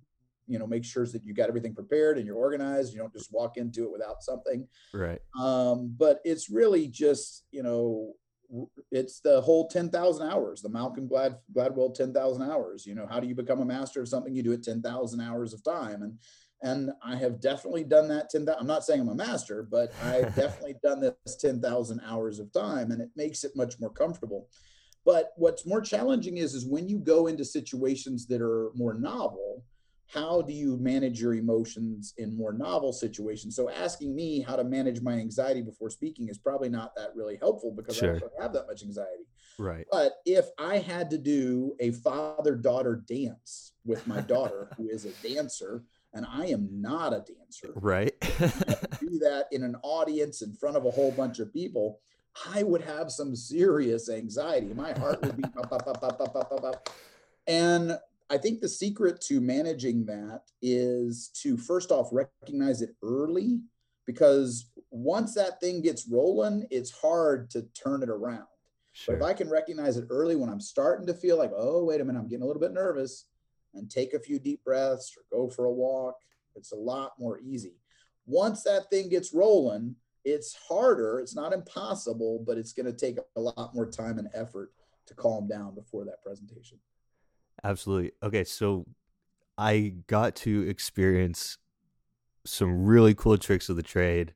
you 0.47 0.59
know, 0.59 0.67
make 0.67 0.85
sure 0.85 1.07
that 1.07 1.25
you 1.25 1.35
got 1.35 1.49
everything 1.49 1.75
prepared 1.75 2.19
and 2.19 2.27
you're 2.27 2.37
organized. 2.37 2.93
You 2.93 3.01
don't 3.01 3.13
just 3.13 3.33
walk 3.33 3.57
into 3.57 3.85
it 3.85 3.93
without 3.93 4.23
something. 4.23 4.67
Right. 4.95 5.21
Um, 5.39 5.95
but 5.97 6.21
it's 6.25 6.49
really 6.51 6.89
just, 6.89 7.45
you 7.51 7.63
know, 7.63 8.15
it's 8.93 9.21
the 9.21 9.41
whole 9.41 9.69
10,000 9.69 10.29
hours, 10.29 10.63
the 10.63 10.69
Malcolm 10.69 11.09
Glad, 11.09 11.37
Gladwell 11.55 11.95
10,000 11.95 12.43
hours. 12.43 12.87
You 12.87 12.95
know, 12.95 13.07
how 13.09 13.21
do 13.21 13.27
you 13.27 13.35
become 13.35 13.61
a 13.61 13.65
master 13.65 14.01
of 14.01 14.09
something? 14.09 14.35
You 14.35 14.43
do 14.43 14.53
it 14.53 14.63
10,000 14.63 15.21
hours 15.21 15.53
of 15.53 15.65
time. 15.65 16.03
And 16.03 16.19
and 16.63 16.91
I 17.03 17.17
have 17.17 17.41
definitely 17.41 17.85
done 17.85 18.09
that 18.09 18.31
10, 18.31 18.49
I'm 18.59 18.67
not 18.67 18.85
saying 18.85 19.01
I'm 19.01 19.09
a 19.09 19.15
master, 19.15 19.67
but 19.71 19.93
I've 20.03 20.35
definitely 20.37 20.77
done 20.83 21.01
this 21.01 21.37
10,000 21.37 22.01
hours 22.07 22.39
of 22.39 22.53
time 22.53 22.91
and 22.91 23.01
it 23.01 23.11
makes 23.17 23.45
it 23.45 23.53
much 23.55 23.79
more 23.81 23.91
comfortable. 23.91 24.49
But 25.05 25.33
what's 25.37 25.67
more 25.67 25.81
challenging 25.81 26.39
is, 26.39 26.55
is 26.55 26.67
when 26.67 26.89
you 26.89 26.99
go 26.99 27.29
into 27.29 27.45
situations 27.45 28.27
that 28.27 28.43
are 28.43 28.73
more 28.75 28.95
novel, 28.95 29.63
how 30.09 30.41
do 30.43 30.53
you 30.53 30.77
manage 30.77 31.21
your 31.21 31.35
emotions 31.35 32.15
in 32.19 32.37
more 32.37 32.53
novel 32.53 32.93
situations? 32.93 33.55
So 33.57 33.71
asking 33.71 34.15
me 34.15 34.41
how 34.41 34.57
to 34.57 34.65
manage 34.65 35.01
my 35.01 35.15
anxiety 35.15 35.63
before 35.63 35.91
speaking 35.91 36.29
is 36.29 36.39
probably 36.39 36.69
not 36.69 36.95
that 36.97 37.11
really 37.15 37.37
helpful 37.37 37.73
because 37.73 37.97
sure. 37.97 38.17
I 38.17 38.19
don't 38.19 38.41
have 38.41 38.53
that 38.53 38.67
much 38.67 38.83
anxiety. 38.83 39.25
Right. 39.59 39.87
But 39.91 40.15
if 40.25 40.47
I 40.59 40.79
had 40.79 41.11
to 41.11 41.19
do 41.19 41.75
a 41.81 41.91
father-daughter 41.93 43.05
dance 43.09 43.73
with 43.85 44.07
my 44.07 44.21
daughter, 44.21 44.71
who 44.77 44.89
is 44.89 45.07
a 45.07 45.11
dancer, 45.27 45.85
and 46.15 46.27
I 46.29 46.47
am 46.47 46.69
not 46.71 47.13
a 47.13 47.25
dancer. 47.27 47.73
Right. 47.75 48.15
do 48.21 49.19
that 49.21 49.47
in 49.53 49.63
an 49.63 49.77
audience 49.83 50.43
in 50.43 50.53
front 50.53 50.77
of 50.77 50.87
a 50.87 50.91
whole 50.91 51.13
bunch 51.13 51.39
of 51.39 51.53
people, 51.53 52.01
I 52.53 52.63
would 52.63 52.83
have 52.83 53.11
some 53.11 53.35
serious 53.35 54.11
anxiety. 54.11 54.73
My 54.75 54.93
heart 54.93 55.23
would 55.23 55.37
be 55.37 55.43
pop, 55.43 55.71
pop, 55.71 56.01
pop, 56.01 56.89
and 57.47 57.99
I 58.29 58.39
think 58.39 58.61
the 58.61 58.69
secret 58.69 59.21
to 59.23 59.41
managing 59.41 60.05
that 60.07 60.43
is 60.61 61.31
to 61.43 61.57
first 61.57 61.93
off 61.93 62.09
recognize 62.13 62.83
it 62.83 62.97
early 63.03 63.61
because 64.07 64.71
once 64.91 65.35
that 65.35 65.61
thing 65.61 65.81
gets 65.81 66.09
rolling, 66.09 66.67
it's 66.71 66.91
hard 66.91 67.51
to 67.51 67.63
turn 67.75 68.03
it 68.03 68.09
around. 68.09 68.47
Sure. 68.93 69.17
But 69.17 69.25
if 69.25 69.31
I 69.31 69.35
can 69.35 69.51
recognize 69.51 69.97
it 69.97 70.07
early 70.11 70.37
when 70.37 70.49
I'm 70.49 70.61
starting 70.61 71.07
to 71.07 71.15
feel 71.15 71.37
like, 71.37 71.53
oh, 71.55 71.85
wait 71.85 72.01
a 72.01 72.05
minute, 72.05 72.19
I'm 72.19 72.29
getting 72.29 72.43
a 72.43 72.47
little 72.47 72.63
bit 72.63 72.73
nervous, 72.73 73.27
and 73.77 73.91
take 73.91 74.15
a 74.15 74.21
few 74.21 74.39
deep 74.39 74.65
breaths 74.65 75.17
or 75.17 75.23
go 75.37 75.49
for 75.49 75.67
a 75.67 75.73
walk. 75.73 76.17
It's 76.55 76.73
a 76.73 76.77
lot 76.77 77.13
more 77.19 77.39
easy. 77.41 77.75
Once 78.27 78.63
that 78.65 78.91
thing 78.91 79.09
gets 79.09 79.33
rolling, 79.33 79.95
it's 80.25 80.57
harder. 80.69 81.21
It's 81.21 81.37
not 81.37 81.53
impossible, 81.53 82.43
but 82.47 82.59
it's 82.59 82.73
going 82.73 82.87
to 82.87 82.93
take 82.93 83.19
a 83.37 83.41
lot 83.41 83.75
more 83.75 83.87
time 83.87 84.19
and 84.19 84.29
effort 84.35 84.73
to 85.07 85.15
calm 85.15 85.47
down 85.47 85.75
before 85.75 86.05
that 86.05 86.23
presentation. 86.23 86.79
Absolutely. 87.63 88.13
Okay, 88.23 88.45
so 88.45 88.87
I 89.57 89.95
got 90.09 90.35
to 90.37 90.69
experience 90.69 91.59
some 92.45 92.85
really 92.85 93.15
cool 93.15 93.39
tricks 93.39 93.69
of 93.69 93.77
the 93.77 93.83
trade. 93.83 94.35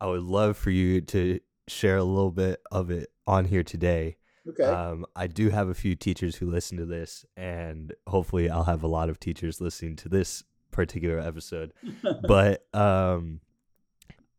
I 0.00 0.06
would 0.06 0.22
love 0.22 0.56
for 0.56 0.70
you 0.70 1.00
to 1.00 1.40
share 1.68 1.96
a 1.96 2.04
little 2.04 2.30
bit 2.30 2.62
of 2.70 2.90
it 2.90 3.10
on 3.26 3.46
here 3.46 3.62
today. 3.62 4.16
Okay. 4.48 4.64
Um, 4.64 5.06
I 5.16 5.26
do 5.26 5.48
have 5.48 5.68
a 5.68 5.74
few 5.74 5.94
teachers 5.94 6.36
who 6.36 6.50
listen 6.50 6.76
to 6.78 6.84
this, 6.86 7.24
and 7.36 7.94
hopefully, 8.06 8.50
I'll 8.50 8.64
have 8.64 8.82
a 8.82 8.86
lot 8.88 9.08
of 9.08 9.18
teachers 9.18 9.60
listening 9.60 9.96
to 9.96 10.08
this 10.08 10.44
particular 10.70 11.18
episode. 11.18 11.72
but 12.28 12.66
um, 12.74 13.40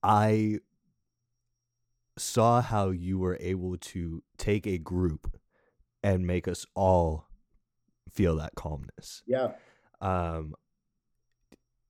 I 0.03 0.59
saw 2.17 2.61
how 2.61 2.89
you 2.91 3.17
were 3.17 3.37
able 3.39 3.77
to 3.77 4.21
take 4.37 4.67
a 4.67 4.77
group 4.77 5.37
and 6.03 6.25
make 6.27 6.47
us 6.47 6.65
all 6.75 7.27
feel 8.09 8.35
that 8.37 8.55
calmness. 8.55 9.23
Yeah. 9.25 9.49
Um, 10.01 10.53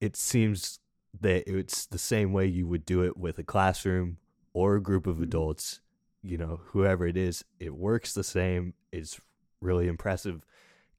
it 0.00 0.16
seems 0.16 0.80
that 1.20 1.48
it's 1.50 1.86
the 1.86 1.98
same 1.98 2.32
way 2.32 2.46
you 2.46 2.66
would 2.66 2.84
do 2.84 3.02
it 3.02 3.16
with 3.16 3.38
a 3.38 3.42
classroom 3.42 4.18
or 4.52 4.76
a 4.76 4.82
group 4.82 5.06
of 5.06 5.16
Mm-hmm. 5.16 5.24
adults, 5.24 5.80
you 6.26 6.38
know, 6.38 6.60
whoever 6.66 7.06
it 7.06 7.16
is, 7.16 7.44
it 7.60 7.74
works 7.74 8.12
the 8.12 8.24
same. 8.24 8.74
It's 8.92 9.20
really 9.60 9.86
impressive. 9.86 10.44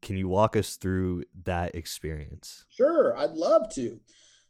Can 0.01 0.15
you 0.15 0.27
walk 0.27 0.55
us 0.55 0.77
through 0.77 1.23
that 1.43 1.75
experience? 1.75 2.65
Sure, 2.69 3.17
I'd 3.17 3.31
love 3.31 3.73
to. 3.75 3.99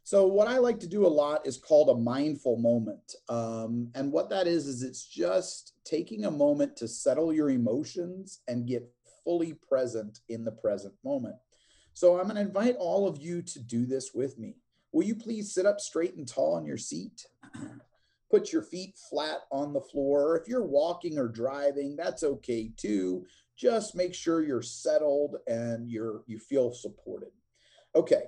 So, 0.04 0.26
what 0.26 0.48
I 0.48 0.58
like 0.58 0.78
to 0.80 0.86
do 0.86 1.06
a 1.06 1.08
lot 1.08 1.46
is 1.46 1.58
called 1.58 1.90
a 1.90 2.00
mindful 2.00 2.56
moment. 2.58 3.14
Um, 3.28 3.90
and 3.94 4.12
what 4.12 4.30
that 4.30 4.46
is, 4.46 4.66
is 4.66 4.82
it's 4.82 5.06
just 5.06 5.74
taking 5.84 6.24
a 6.24 6.30
moment 6.30 6.76
to 6.76 6.88
settle 6.88 7.32
your 7.32 7.50
emotions 7.50 8.40
and 8.48 8.66
get 8.66 8.88
fully 9.24 9.54
present 9.54 10.20
in 10.28 10.44
the 10.44 10.52
present 10.52 10.94
moment. 11.04 11.36
So, 11.92 12.18
I'm 12.18 12.24
going 12.24 12.36
to 12.36 12.42
invite 12.42 12.76
all 12.78 13.06
of 13.08 13.18
you 13.18 13.42
to 13.42 13.58
do 13.58 13.84
this 13.84 14.12
with 14.14 14.38
me. 14.38 14.56
Will 14.92 15.04
you 15.04 15.14
please 15.14 15.52
sit 15.52 15.66
up 15.66 15.80
straight 15.80 16.14
and 16.14 16.26
tall 16.26 16.54
on 16.54 16.64
your 16.64 16.78
seat? 16.78 17.26
Put 18.30 18.52
your 18.52 18.62
feet 18.62 18.98
flat 19.08 19.38
on 19.50 19.72
the 19.72 19.80
floor. 19.80 20.36
If 20.36 20.48
you're 20.48 20.66
walking 20.66 21.18
or 21.18 21.28
driving, 21.28 21.96
that's 21.96 22.22
okay 22.22 22.70
too. 22.76 23.26
Just 23.56 23.96
make 23.96 24.14
sure 24.14 24.42
you're 24.42 24.62
settled 24.62 25.36
and 25.46 25.90
you're 25.90 26.22
you 26.26 26.38
feel 26.38 26.72
supported. 26.72 27.30
Okay. 27.94 28.24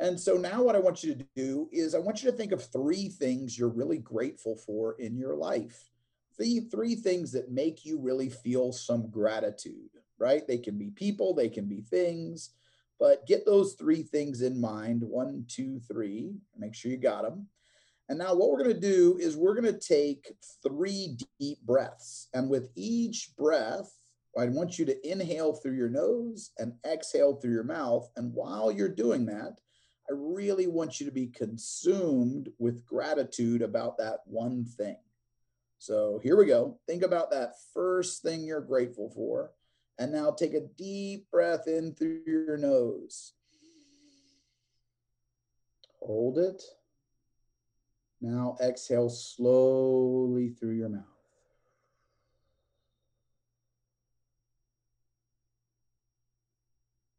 And 0.00 0.18
so 0.18 0.34
now 0.34 0.62
what 0.62 0.74
I 0.74 0.80
want 0.80 1.04
you 1.04 1.14
to 1.14 1.26
do 1.36 1.68
is 1.72 1.94
I 1.94 2.00
want 2.00 2.22
you 2.22 2.30
to 2.30 2.36
think 2.36 2.52
of 2.52 2.64
three 2.64 3.08
things 3.08 3.56
you're 3.56 3.68
really 3.68 3.98
grateful 3.98 4.56
for 4.56 4.94
in 4.98 5.16
your 5.16 5.36
life. 5.36 5.88
The 6.36 6.60
three 6.60 6.96
things 6.96 7.30
that 7.32 7.52
make 7.52 7.84
you 7.84 8.00
really 8.00 8.28
feel 8.28 8.72
some 8.72 9.08
gratitude, 9.08 9.90
right? 10.18 10.44
They 10.46 10.58
can 10.58 10.76
be 10.76 10.90
people, 10.90 11.32
they 11.32 11.48
can 11.48 11.66
be 11.66 11.80
things, 11.80 12.50
but 12.98 13.26
get 13.26 13.46
those 13.46 13.74
three 13.74 14.02
things 14.02 14.42
in 14.42 14.60
mind. 14.60 15.02
One, 15.02 15.44
two, 15.48 15.80
three. 15.80 16.34
Make 16.58 16.74
sure 16.74 16.90
you 16.90 16.96
got 16.96 17.22
them. 17.22 17.46
And 18.08 18.18
now 18.18 18.34
what 18.34 18.50
we're 18.50 18.62
going 18.62 18.74
to 18.74 18.80
do 18.80 19.16
is 19.18 19.36
we're 19.36 19.58
going 19.58 19.72
to 19.72 19.78
take 19.78 20.34
three 20.62 21.16
deep 21.40 21.58
breaths. 21.62 22.28
And 22.34 22.50
with 22.50 22.68
each 22.74 23.30
breath, 23.36 23.90
I 24.38 24.46
want 24.46 24.78
you 24.78 24.84
to 24.86 25.10
inhale 25.10 25.54
through 25.54 25.76
your 25.76 25.88
nose 25.88 26.50
and 26.58 26.74
exhale 26.84 27.36
through 27.36 27.52
your 27.52 27.64
mouth. 27.64 28.10
And 28.16 28.34
while 28.34 28.70
you're 28.70 28.88
doing 28.88 29.26
that, 29.26 29.56
I 30.08 30.12
really 30.12 30.66
want 30.66 31.00
you 31.00 31.06
to 31.06 31.12
be 31.12 31.28
consumed 31.28 32.50
with 32.58 32.84
gratitude 32.84 33.62
about 33.62 33.96
that 33.98 34.18
one 34.26 34.64
thing. 34.64 34.98
So 35.78 36.20
here 36.22 36.36
we 36.36 36.46
go. 36.46 36.78
Think 36.86 37.02
about 37.02 37.30
that 37.30 37.54
first 37.72 38.22
thing 38.22 38.44
you're 38.44 38.60
grateful 38.60 39.10
for. 39.10 39.52
And 39.98 40.12
now 40.12 40.30
take 40.30 40.54
a 40.54 40.68
deep 40.76 41.30
breath 41.30 41.68
in 41.68 41.94
through 41.94 42.22
your 42.26 42.56
nose. 42.56 43.32
Hold 46.00 46.38
it. 46.38 46.62
Now 48.24 48.56
exhale 48.58 49.10
slowly 49.10 50.48
through 50.48 50.76
your 50.76 50.88
mouth. 50.88 51.02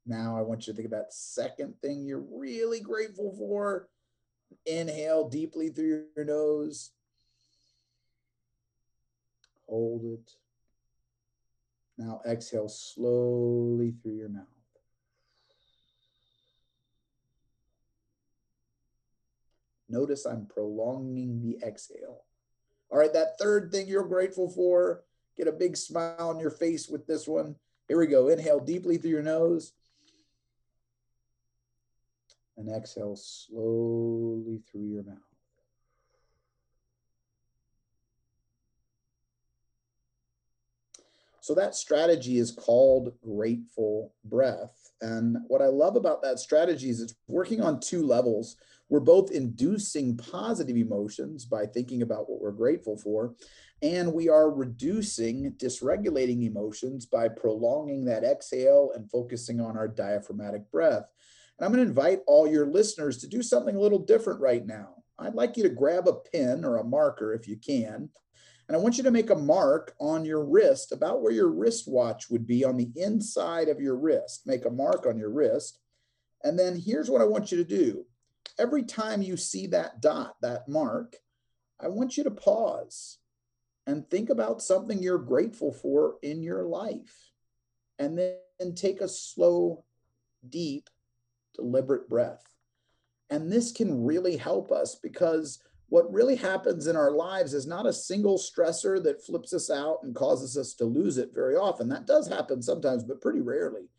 Now 0.08 0.36
I 0.36 0.42
want 0.42 0.66
you 0.66 0.74
to 0.74 0.78
think 0.78 0.88
about 0.88 1.14
second 1.14 1.76
thing 1.80 2.06
you're 2.06 2.26
really 2.32 2.80
grateful 2.80 3.36
for. 3.38 3.88
Inhale 4.66 5.30
deeply 5.30 5.70
through 5.70 6.06
your 6.16 6.26
nose. 6.26 6.90
Hold 9.68 10.06
it. 10.06 10.32
Now 12.00 12.22
exhale 12.28 12.68
slowly 12.68 13.94
through 14.02 14.16
your 14.16 14.30
mouth. 14.30 14.55
Notice 19.96 20.26
I'm 20.26 20.46
prolonging 20.46 21.42
the 21.42 21.66
exhale. 21.66 22.26
All 22.90 23.00
right, 23.00 23.14
that 23.14 23.40
third 23.40 23.72
thing 23.72 23.88
you're 23.88 24.04
grateful 24.04 24.50
for, 24.50 25.06
get 25.38 25.48
a 25.48 25.54
big 25.54 25.78
smile 25.78 26.18
on 26.20 26.38
your 26.38 26.52
face 26.52 26.90
with 26.90 27.08
this 27.08 27.26
one. 27.26 27.56
Here 27.88 27.98
we 27.98 28.08
go. 28.08 28.28
Inhale 28.28 28.60
deeply 28.60 28.98
through 28.98 29.12
your 29.12 29.24
nose. 29.24 29.72
And 32.58 32.70
exhale 32.70 33.16
slowly 33.16 34.64
through 34.70 34.88
your 34.88 35.04
mouth. 35.04 35.16
So 41.40 41.56
that 41.56 41.74
strategy 41.74 42.38
is 42.38 42.52
called 42.52 43.14
grateful 43.24 44.14
breath. 44.26 44.92
And 45.00 45.38
what 45.48 45.62
I 45.62 45.68
love 45.68 45.96
about 45.96 46.22
that 46.24 46.40
strategy 46.40 46.90
is 46.90 47.00
it's 47.00 47.16
working 47.28 47.62
on 47.62 47.80
two 47.80 48.06
levels. 48.06 48.58
We're 48.90 49.00
both 49.00 49.32
inducing 49.32 50.18
positive 50.18 50.78
emotions 50.78 51.46
by 51.46 51.66
thinking 51.66 52.02
about 52.02 52.30
what 52.30 52.40
we're 52.40 52.52
grateful 52.52 52.98
for, 52.98 53.34
and 53.82 54.14
we 54.14 54.30
are 54.30 54.52
reducing 54.52 55.54
dysregulating 55.54 56.44
emotions 56.44 57.06
by 57.06 57.30
prolonging 57.30 58.06
that 58.06 58.24
exhale 58.24 58.92
and 58.96 59.10
focusing 59.10 59.60
on 59.60 59.78
our 59.78 59.88
diaphragmatic 59.88 60.72
breath. 60.72 61.06
And 61.58 61.66
I'm 61.66 61.72
going 61.72 61.84
to 61.84 61.90
invite 61.90 62.22
all 62.28 62.48
your 62.48 62.68
listeners 62.68 63.18
to 63.20 63.28
do 63.28 63.42
something 63.42 63.76
a 63.76 63.80
little 63.80 64.00
different 64.00 64.40
right 64.40 64.66
now. 64.66 64.96
I'd 65.18 65.36
like 65.36 65.58
you 65.58 65.64
to 65.64 65.70
grab 65.70 66.08
a 66.08 66.14
pen 66.14 66.66
or 66.66 66.78
a 66.78 66.84
marker 66.84 67.34
if 67.34 67.48
you 67.48 67.58
can. 67.58 68.10
And 68.68 68.76
I 68.76 68.80
want 68.80 68.98
you 68.98 69.04
to 69.04 69.12
make 69.12 69.30
a 69.30 69.36
mark 69.36 69.94
on 70.00 70.26
your 70.26 70.44
wrist, 70.44 70.92
about 70.92 71.22
where 71.22 71.32
your 71.32 71.50
wristwatch 71.50 72.30
would 72.30 72.48
be 72.48 72.66
on 72.66 72.78
the 72.78 72.90
inside 72.96 73.68
of 73.68 73.80
your 73.80 73.96
wrist. 73.96 74.42
Make 74.46 74.66
a 74.66 74.72
mark 74.72 75.06
on 75.06 75.18
your 75.18 75.30
wrist. 75.30 75.80
And 76.44 76.58
then 76.58 76.80
here's 76.80 77.10
what 77.10 77.22
I 77.22 77.26
want 77.26 77.52
you 77.52 77.58
to 77.58 77.64
do. 77.64 78.06
Every 78.58 78.84
time 78.84 79.22
you 79.22 79.38
see 79.38 79.68
that 79.68 80.02
dot, 80.02 80.36
that 80.42 80.68
mark, 80.68 81.18
I 81.80 81.90
want 81.90 82.18
you 82.18 82.24
to 82.24 82.32
pause 82.32 83.18
and 83.88 84.10
think 84.10 84.30
about 84.30 84.62
something 84.62 85.02
you're 85.02 85.18
grateful 85.18 85.72
for 85.72 86.16
in 86.24 86.42
your 86.42 86.64
life. 86.64 87.32
And 88.00 88.18
then 88.18 88.76
take 88.76 89.02
a 89.02 89.08
slow, 89.08 89.86
deep, 90.50 90.90
deliberate 91.56 92.10
breath. 92.10 92.44
And 93.30 93.52
this 93.52 93.72
can 93.72 94.04
really 94.04 94.38
help 94.38 94.72
us 94.72 94.96
because 94.96 95.60
what 95.90 96.12
really 96.12 96.36
happens 96.36 96.88
in 96.88 96.96
our 96.96 97.12
lives 97.12 97.54
is 97.54 97.68
not 97.68 97.86
a 97.86 97.94
single 97.94 98.38
stressor 98.38 99.02
that 99.04 99.24
flips 99.26 99.54
us 99.54 99.70
out 99.70 100.00
and 100.04 100.16
causes 100.16 100.58
us 100.58 100.74
to 100.76 100.86
lose 100.86 101.18
it 101.18 101.34
very 101.34 101.56
often. 101.56 101.88
That 101.90 102.08
does 102.08 102.28
happen 102.28 102.62
sometimes, 102.62 103.04
but 103.04 103.22
pretty 103.22 103.42
rarely. 103.42 103.90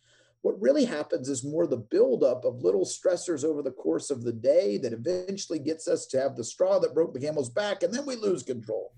What 0.47 0.63
really 0.63 0.85
happens 0.85 1.29
is 1.29 1.43
more 1.43 1.67
the 1.67 1.77
buildup 1.77 2.45
of 2.45 2.63
little 2.63 2.85
stressors 2.85 3.45
over 3.45 3.63
the 3.63 3.73
course 3.73 4.11
of 4.13 4.23
the 4.23 4.33
day 4.33 4.79
that 4.79 4.93
eventually 4.93 5.59
gets 5.59 5.89
us 5.89 6.07
to 6.07 6.21
have 6.21 6.37
the 6.37 6.45
straw 6.45 6.79
that 6.79 6.95
broke 6.95 7.13
the 7.13 7.19
camel's 7.19 7.51
back, 7.51 7.83
and 7.83 7.93
then 7.93 8.07
we 8.07 8.15
lose 8.15 8.45
control. 8.45 8.93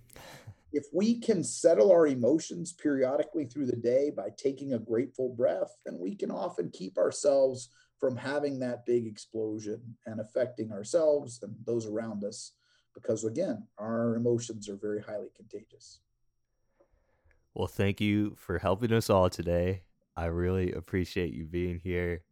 If 0.74 0.84
we 0.92 1.18
can 1.18 1.42
settle 1.42 1.90
our 1.90 2.06
emotions 2.06 2.74
periodically 2.74 3.46
through 3.46 3.64
the 3.64 3.76
day 3.76 4.10
by 4.14 4.28
taking 4.36 4.74
a 4.74 4.78
grateful 4.78 5.30
breath, 5.30 5.74
then 5.86 5.98
we 5.98 6.14
can 6.14 6.30
often 6.30 6.70
keep 6.70 6.98
ourselves 6.98 7.70
from 7.98 8.14
having 8.14 8.58
that 8.58 8.84
big 8.84 9.06
explosion 9.06 9.96
and 10.04 10.20
affecting 10.20 10.70
ourselves 10.70 11.40
and 11.42 11.56
those 11.64 11.86
around 11.86 12.24
us 12.24 12.52
because 12.92 13.24
again 13.24 13.66
our 13.78 14.16
emotions 14.16 14.68
are 14.68 14.76
very 14.76 15.00
highly 15.00 15.30
contagious 15.34 16.00
Well, 17.54 17.66
thank 17.66 18.02
you 18.02 18.36
for 18.36 18.58
helping 18.58 18.92
us 18.92 19.10
all 19.10 19.30
today. 19.30 19.82
I 20.18 20.26
really 20.26 20.72
appreciate 20.72 21.32
you 21.32 21.44
being 21.44 21.78
here. 21.78 22.22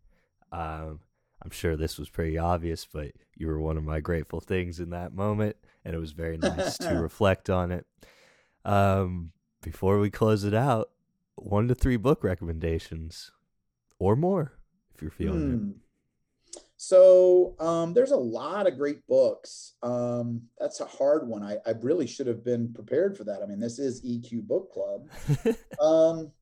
Um, 0.50 0.98
I'm 1.40 1.50
sure 1.52 1.76
this 1.76 1.98
was 1.98 2.08
pretty 2.08 2.36
obvious, 2.36 2.84
but 2.84 3.12
you 3.36 3.46
were 3.46 3.60
one 3.60 3.76
of 3.76 3.84
my 3.84 4.00
grateful 4.00 4.40
things 4.40 4.80
in 4.80 4.90
that 4.90 5.14
moment, 5.14 5.54
and 5.84 5.94
it 5.94 5.98
was 5.98 6.10
very 6.10 6.36
nice 6.36 6.76
to 6.78 6.94
reflect 7.00 7.48
on 7.48 7.70
it. 7.70 7.86
Um, 8.64 9.30
before 9.62 10.00
we 10.00 10.10
close 10.10 10.42
it 10.42 10.52
out, 10.52 10.90
one 11.36 11.68
to 11.68 11.76
three 11.76 11.96
book 11.96 12.24
recommendations 12.24 13.30
or 14.00 14.16
more 14.16 14.54
if 14.92 15.00
you're 15.00 15.10
feeling 15.12 15.52
it. 15.52 15.56
Hmm. 15.56 16.60
so 16.76 17.54
um, 17.60 17.94
there's 17.94 18.10
a 18.10 18.16
lot 18.16 18.66
of 18.66 18.76
great 18.76 19.06
books 19.06 19.74
um, 19.82 20.42
that's 20.58 20.80
a 20.80 20.86
hard 20.86 21.28
one 21.28 21.42
I, 21.42 21.58
I 21.66 21.74
really 21.82 22.06
should 22.06 22.26
have 22.26 22.42
been 22.42 22.72
prepared 22.72 23.16
for 23.16 23.24
that 23.24 23.42
i 23.42 23.46
mean 23.46 23.60
this 23.60 23.78
is 23.78 24.02
eq 24.02 24.42
book 24.46 24.72
club 24.72 25.08
um, 25.80 26.32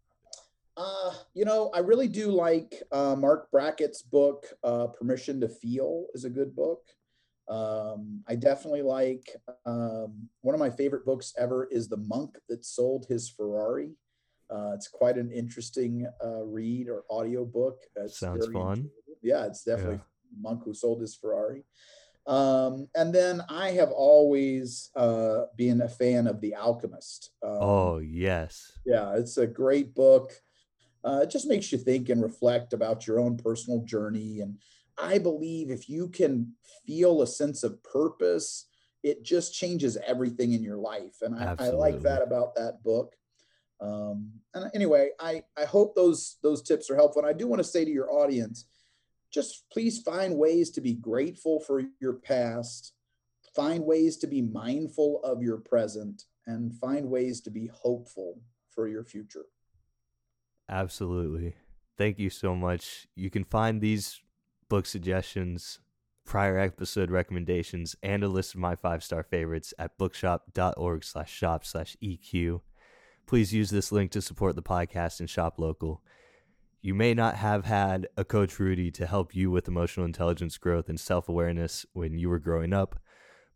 uh, 0.77 1.13
you 1.35 1.45
know, 1.45 1.71
I 1.75 1.79
really 1.79 2.09
do 2.09 2.31
like 2.31 2.83
uh, 2.91 3.15
Marc 3.17 3.51
Brackett's 3.51 4.03
book, 4.03 4.47
uh, 4.63 4.89
Permission 4.89 5.41
to 5.41 5.49
Feel, 5.49 6.07
is 6.15 6.25
a 6.25 6.31
good 6.31 6.55
book. 6.55 6.83
Um, 7.49 8.23
I 8.27 8.37
definitely 8.37 8.83
like 8.83 9.29
um, 9.67 10.29
one 10.41 10.55
of 10.55 10.59
my 10.59 10.71
favorite 10.71 11.05
books 11.05 11.35
ever 11.39 11.69
is 11.71 11.89
The 11.89 11.99
Monk 11.99 12.39
That 12.49 12.65
Sold 12.65 13.07
His 13.09 13.29
Ferrari. 13.29 13.91
Uh, 14.51 14.73
it's 14.75 14.89
quite 14.89 15.17
an 15.17 15.31
interesting 15.31 16.07
uh, 16.25 16.43
read 16.43 16.89
or 16.89 17.05
audio 17.11 17.45
book. 17.45 17.79
It's 17.97 18.19
Sounds 18.19 18.47
fun. 18.49 18.91
Yeah, 19.23 19.47
it's 19.47 19.65
definitely 19.65 20.01
Monk 20.41 20.65
Who 20.65 20.75
Sold 20.75 21.01
His 21.01 21.15
Ferrari. 21.15 21.65
Um, 22.27 22.89
and 22.95 23.15
then 23.15 23.43
I 23.51 23.73
have 23.73 23.91
always 23.91 24.91
uh, 24.97 25.43
been 25.57 25.83
a 25.83 25.89
fan 25.89 26.27
of 26.27 26.41
The 26.41 26.55
Alchemist. 26.55 27.31
Um, 27.43 27.59
oh, 27.61 27.99
yes. 27.99 28.73
Yeah, 28.87 29.15
it's 29.17 29.37
a 29.37 29.47
great 29.47 29.95
book. 29.95 30.33
Uh, 31.05 31.21
it 31.23 31.31
just 31.31 31.47
makes 31.47 31.71
you 31.71 31.79
think 31.79 32.09
and 32.09 32.23
reflect 32.23 32.73
about 32.73 33.07
your 33.07 33.21
own 33.21 33.37
personal 33.37 33.85
journey. 33.85 34.41
And 34.41 34.59
I 34.99 35.19
believe 35.19 35.71
if 35.71 35.89
you 35.89 36.09
can 36.09 36.53
feel 36.87 37.23
a 37.23 37.27
sense 37.27 37.63
of 37.63 37.83
purpose, 37.83 38.67
it 39.03 39.23
just 39.23 39.55
changes 39.55 39.99
everything 40.07 40.53
in 40.53 40.63
your 40.63 40.79
life. 40.79 41.17
And 41.21 41.39
I, 41.39 41.55
I 41.59 41.69
like 41.71 42.01
that 42.03 42.23
about 42.23 42.55
that 42.55 42.83
book. 42.83 43.15
Um, 43.81 44.31
and 44.55 44.71
anyway, 44.75 45.11
I, 45.21 45.43
I 45.59 45.65
hope 45.65 45.95
those 45.95 46.39
those 46.43 46.63
tips 46.63 46.89
are 46.91 46.97
helpful. 46.97 47.21
And 47.21 47.29
I 47.29 47.37
do 47.37 47.47
want 47.47 47.61
to 47.61 47.69
say 47.69 47.85
to 47.85 47.91
your 47.91 48.11
audience, 48.11 48.65
just 49.31 49.65
please 49.71 50.01
find 50.01 50.39
ways 50.39 50.71
to 50.71 50.81
be 50.81 50.95
grateful 50.95 51.61
for 51.61 51.83
your 52.01 52.15
past, 52.15 52.95
find 53.55 53.85
ways 53.85 54.17
to 54.19 54.27
be 54.27 54.41
mindful 54.41 55.21
of 55.23 55.43
your 55.43 55.59
present, 55.59 56.23
and 56.47 56.73
find 56.79 57.11
ways 57.11 57.41
to 57.43 57.51
be 57.51 57.69
hopeful 57.75 58.41
for 58.71 58.89
your 58.89 59.05
future. 59.05 59.45
Absolutely. 60.69 61.55
Thank 61.97 62.19
you 62.19 62.31
so 62.31 62.55
much. 62.55 63.07
You 63.15 63.31
can 63.31 63.45
find 63.45 63.81
these 63.81 64.21
book 64.69 64.87
suggestions, 64.87 65.79
prior 66.25 66.59
episode 66.59 67.11
recommendations, 67.11 67.95
and 68.03 68.25
a 68.25 68.29
list 68.29 68.55
of 68.55 68.61
my 68.61 68.75
five 68.75 69.05
star 69.05 69.23
favorites 69.23 69.75
at 69.79 69.97
bookshop.org 69.99 71.05
slash 71.05 71.33
shop 71.33 71.65
slash 71.65 71.97
EQ. 72.03 72.61
Please 73.27 73.55
use 73.55 73.71
this 73.71 73.93
link 73.93 74.11
to 74.13 74.23
support 74.23 74.57
the 74.57 74.63
podcast 74.63 75.21
and 75.21 75.31
shop 75.31 75.59
local. 75.59 76.03
You 76.83 76.95
may 76.95 77.15
not 77.15 77.37
have 77.37 77.65
had 77.65 78.09
a 78.17 78.25
Coach 78.25 78.59
Rudy 78.59 78.91
to 78.91 79.07
help 79.07 79.35
you 79.35 79.51
with 79.51 79.69
emotional 79.69 80.05
intelligence 80.05 80.59
growth 80.59 80.89
and 80.89 81.01
self 81.01 81.29
awareness 81.29 81.87
when 81.93 82.19
you 82.19 82.29
were 82.29 82.39
growing 82.39 82.75
up, 82.75 82.99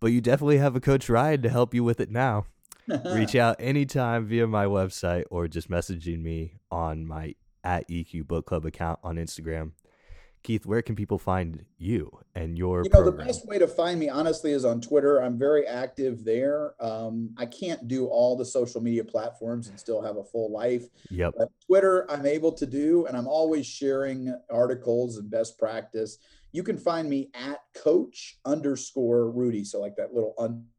but 0.00 0.12
you 0.12 0.20
definitely 0.20 0.59
have 0.59 0.76
a 0.76 0.80
Coach 0.80 1.11
Ryan 1.11 1.42
to 1.42 1.50
help 1.50 1.74
you 1.74 1.84
with 1.84 2.00
it 2.00 2.11
now. 2.11 2.46
Reach 3.14 3.34
out 3.34 3.57
anytime 3.59 4.26
via 4.26 4.47
my 4.47 4.64
website 4.64 5.24
or 5.30 5.49
just 5.49 5.70
messaging 5.70 6.22
me 6.22 6.55
on 6.70 7.07
my 7.07 7.34
at 7.64 7.89
EQ 7.89 8.26
Book 8.26 8.47
Club 8.47 8.64
account 8.64 8.99
on 9.03 9.16
Instagram. 9.16 9.72
Keith, 10.45 10.64
where 10.64 10.82
can 10.82 10.95
people 10.95 11.18
find 11.18 11.64
you 11.78 12.11
and 12.34 12.57
your? 12.57 12.84
You 12.84 12.91
know, 12.91 13.03
program? 13.03 13.16
the 13.16 13.24
best 13.24 13.47
way 13.47 13.59
to 13.59 13.66
find 13.66 13.99
me, 13.99 14.09
honestly, 14.09 14.53
is 14.53 14.64
on 14.64 14.80
Twitter. 14.80 15.20
I'm 15.20 15.36
very 15.36 15.66
active 15.66 16.24
there. 16.24 16.74
Um, 16.80 17.34
I 17.36 17.45
can't 17.47 17.89
do 17.89 18.07
all 18.07 18.36
the 18.36 18.45
social 18.45 18.80
media 18.80 19.05
platforms 19.05 19.68
and 19.68 19.78
still 19.78 20.01
have 20.01 20.16
a 20.16 20.24
full 20.24 20.53
life. 20.53 20.84
Yep. 21.11 21.34
But 21.36 21.49
Twitter, 21.66 22.11
I'm 22.11 22.24
able 22.24 22.53
to 22.53 22.66
do, 22.66 23.07
and 23.07 23.16
I'm 23.16 23.26
always 23.26 23.66
sharing 23.66 24.34
articles 24.51 25.18
and 25.18 25.30
best 25.30 25.59
practice. 25.59 26.18
You 26.53 26.62
can 26.62 26.78
find 26.78 27.11
me 27.11 27.30
at 27.34 27.59
Coach 27.74 28.39
underscore 28.45 29.30
Rudy. 29.30 29.64
So 29.64 29.80
like 29.80 29.97
that 29.97 30.14
little 30.14 30.34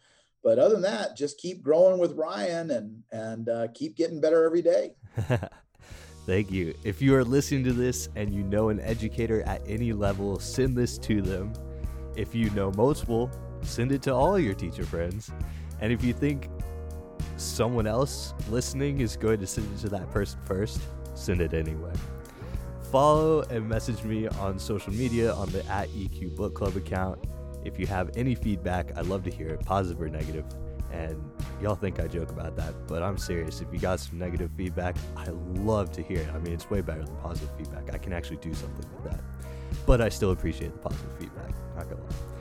But 0.44 0.60
other 0.60 0.76
than 0.76 0.84
that, 0.84 1.18
just 1.18 1.40
keep 1.40 1.64
growing 1.64 1.98
with 2.00 2.14
Ryan 2.14 2.70
and 2.72 3.04
and 3.12 3.50
uh, 3.50 3.68
keep 3.74 3.98
getting 3.98 4.22
better 4.22 4.46
every 4.46 4.62
day. 4.62 4.94
Thank 6.28 6.52
you. 6.52 6.76
If 6.84 7.02
you 7.02 7.16
are 7.16 7.24
listening 7.24 7.64
to 7.66 7.74
this 7.74 8.08
and 8.16 8.32
you 8.34 8.44
know 8.44 8.70
an 8.70 8.80
educator 8.82 9.42
at 9.44 9.62
any 9.66 9.94
level, 9.94 10.40
send 10.40 10.78
this 10.78 11.00
to 11.00 11.22
them. 11.22 11.54
If 12.16 12.36
you 12.36 12.52
know 12.52 12.72
multiple, 12.78 13.32
send 13.62 13.92
it 13.92 14.04
to 14.04 14.14
all 14.14 14.38
your 14.38 14.54
teacher 14.54 14.86
friends. 14.86 15.32
And 15.82 15.92
if 15.92 16.04
you 16.04 16.14
think 16.14 16.50
someone 17.38 17.88
else 17.88 18.34
listening 18.50 19.00
is 19.00 19.16
going 19.16 19.40
to 19.40 19.48
send 19.48 19.72
it 19.74 19.82
to 19.82 19.90
that 19.90 20.10
person 20.12 20.40
first, 20.46 20.82
send 21.16 21.42
it 21.42 21.54
anyway. 21.54 21.94
Follow 22.92 23.42
and 23.50 23.68
message 23.68 24.04
me 24.04 24.28
on 24.28 24.58
social 24.58 24.94
media 24.94 25.34
on 25.34 25.50
the 25.52 25.66
at 25.68 25.90
EQ 25.90 26.36
Book 26.36 26.56
Club 26.56 26.76
account. 26.76 27.20
If 27.66 27.80
you 27.80 27.86
have 27.88 28.16
any 28.16 28.34
feedback, 28.34 28.98
I'd 28.98 29.08
love 29.08 29.24
to 29.26 29.32
hear 29.32 29.50
it, 29.50 29.66
positive 29.66 30.02
or 30.02 30.08
negative. 30.08 30.46
And 30.92 31.22
y'all 31.62 31.76
think 31.76 32.00
I 32.00 32.08
joke 32.08 32.30
about 32.30 32.56
that, 32.56 32.74
but 32.88 33.04
I'm 33.04 33.18
serious. 33.18 33.60
If 33.60 33.68
you 33.74 33.80
got 33.80 34.00
some 34.00 34.18
negative 34.18 34.52
feedback, 34.56 34.96
I 35.18 35.28
love 35.56 35.92
to 35.94 36.02
hear 36.02 36.20
it. 36.20 36.30
I 36.34 36.40
mean, 36.40 36.54
it's 36.54 36.70
way 36.70 36.80
better 36.82 37.04
than 37.04 37.16
positive 37.18 37.50
feedback. 37.58 37.94
I 37.94 37.98
can 37.98 38.14
actually 38.14 38.38
do 38.38 38.54
something 38.54 38.90
with 38.96 39.12
that. 39.12 39.20
But 39.86 40.00
I 40.00 40.08
still 40.08 40.32
appreciate 40.32 40.72
the 40.72 40.80
positive 40.80 41.14
feedback. 41.20 41.52
Not 41.76 41.90
gonna 41.90 42.02
lie. 42.02 42.37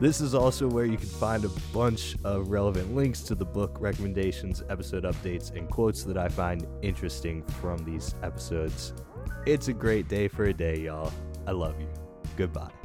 This 0.00 0.22
is 0.22 0.34
also 0.34 0.66
where 0.66 0.86
you 0.86 0.96
can 0.96 1.08
find 1.08 1.44
a 1.44 1.50
bunch 1.74 2.16
of 2.24 2.48
relevant 2.48 2.94
links 2.94 3.20
to 3.24 3.34
the 3.34 3.44
book 3.44 3.76
recommendations, 3.80 4.62
episode 4.70 5.04
updates, 5.04 5.54
and 5.54 5.68
quotes 5.68 6.04
that 6.04 6.16
I 6.16 6.28
find 6.28 6.66
interesting 6.80 7.44
from 7.60 7.84
these 7.84 8.14
episodes. 8.22 8.94
It's 9.46 9.68
a 9.68 9.74
great 9.74 10.08
day 10.08 10.26
for 10.26 10.44
a 10.44 10.54
day, 10.54 10.80
y'all. 10.80 11.12
I 11.46 11.52
love 11.52 11.78
you. 11.78 11.88
Goodbye. 12.36 12.79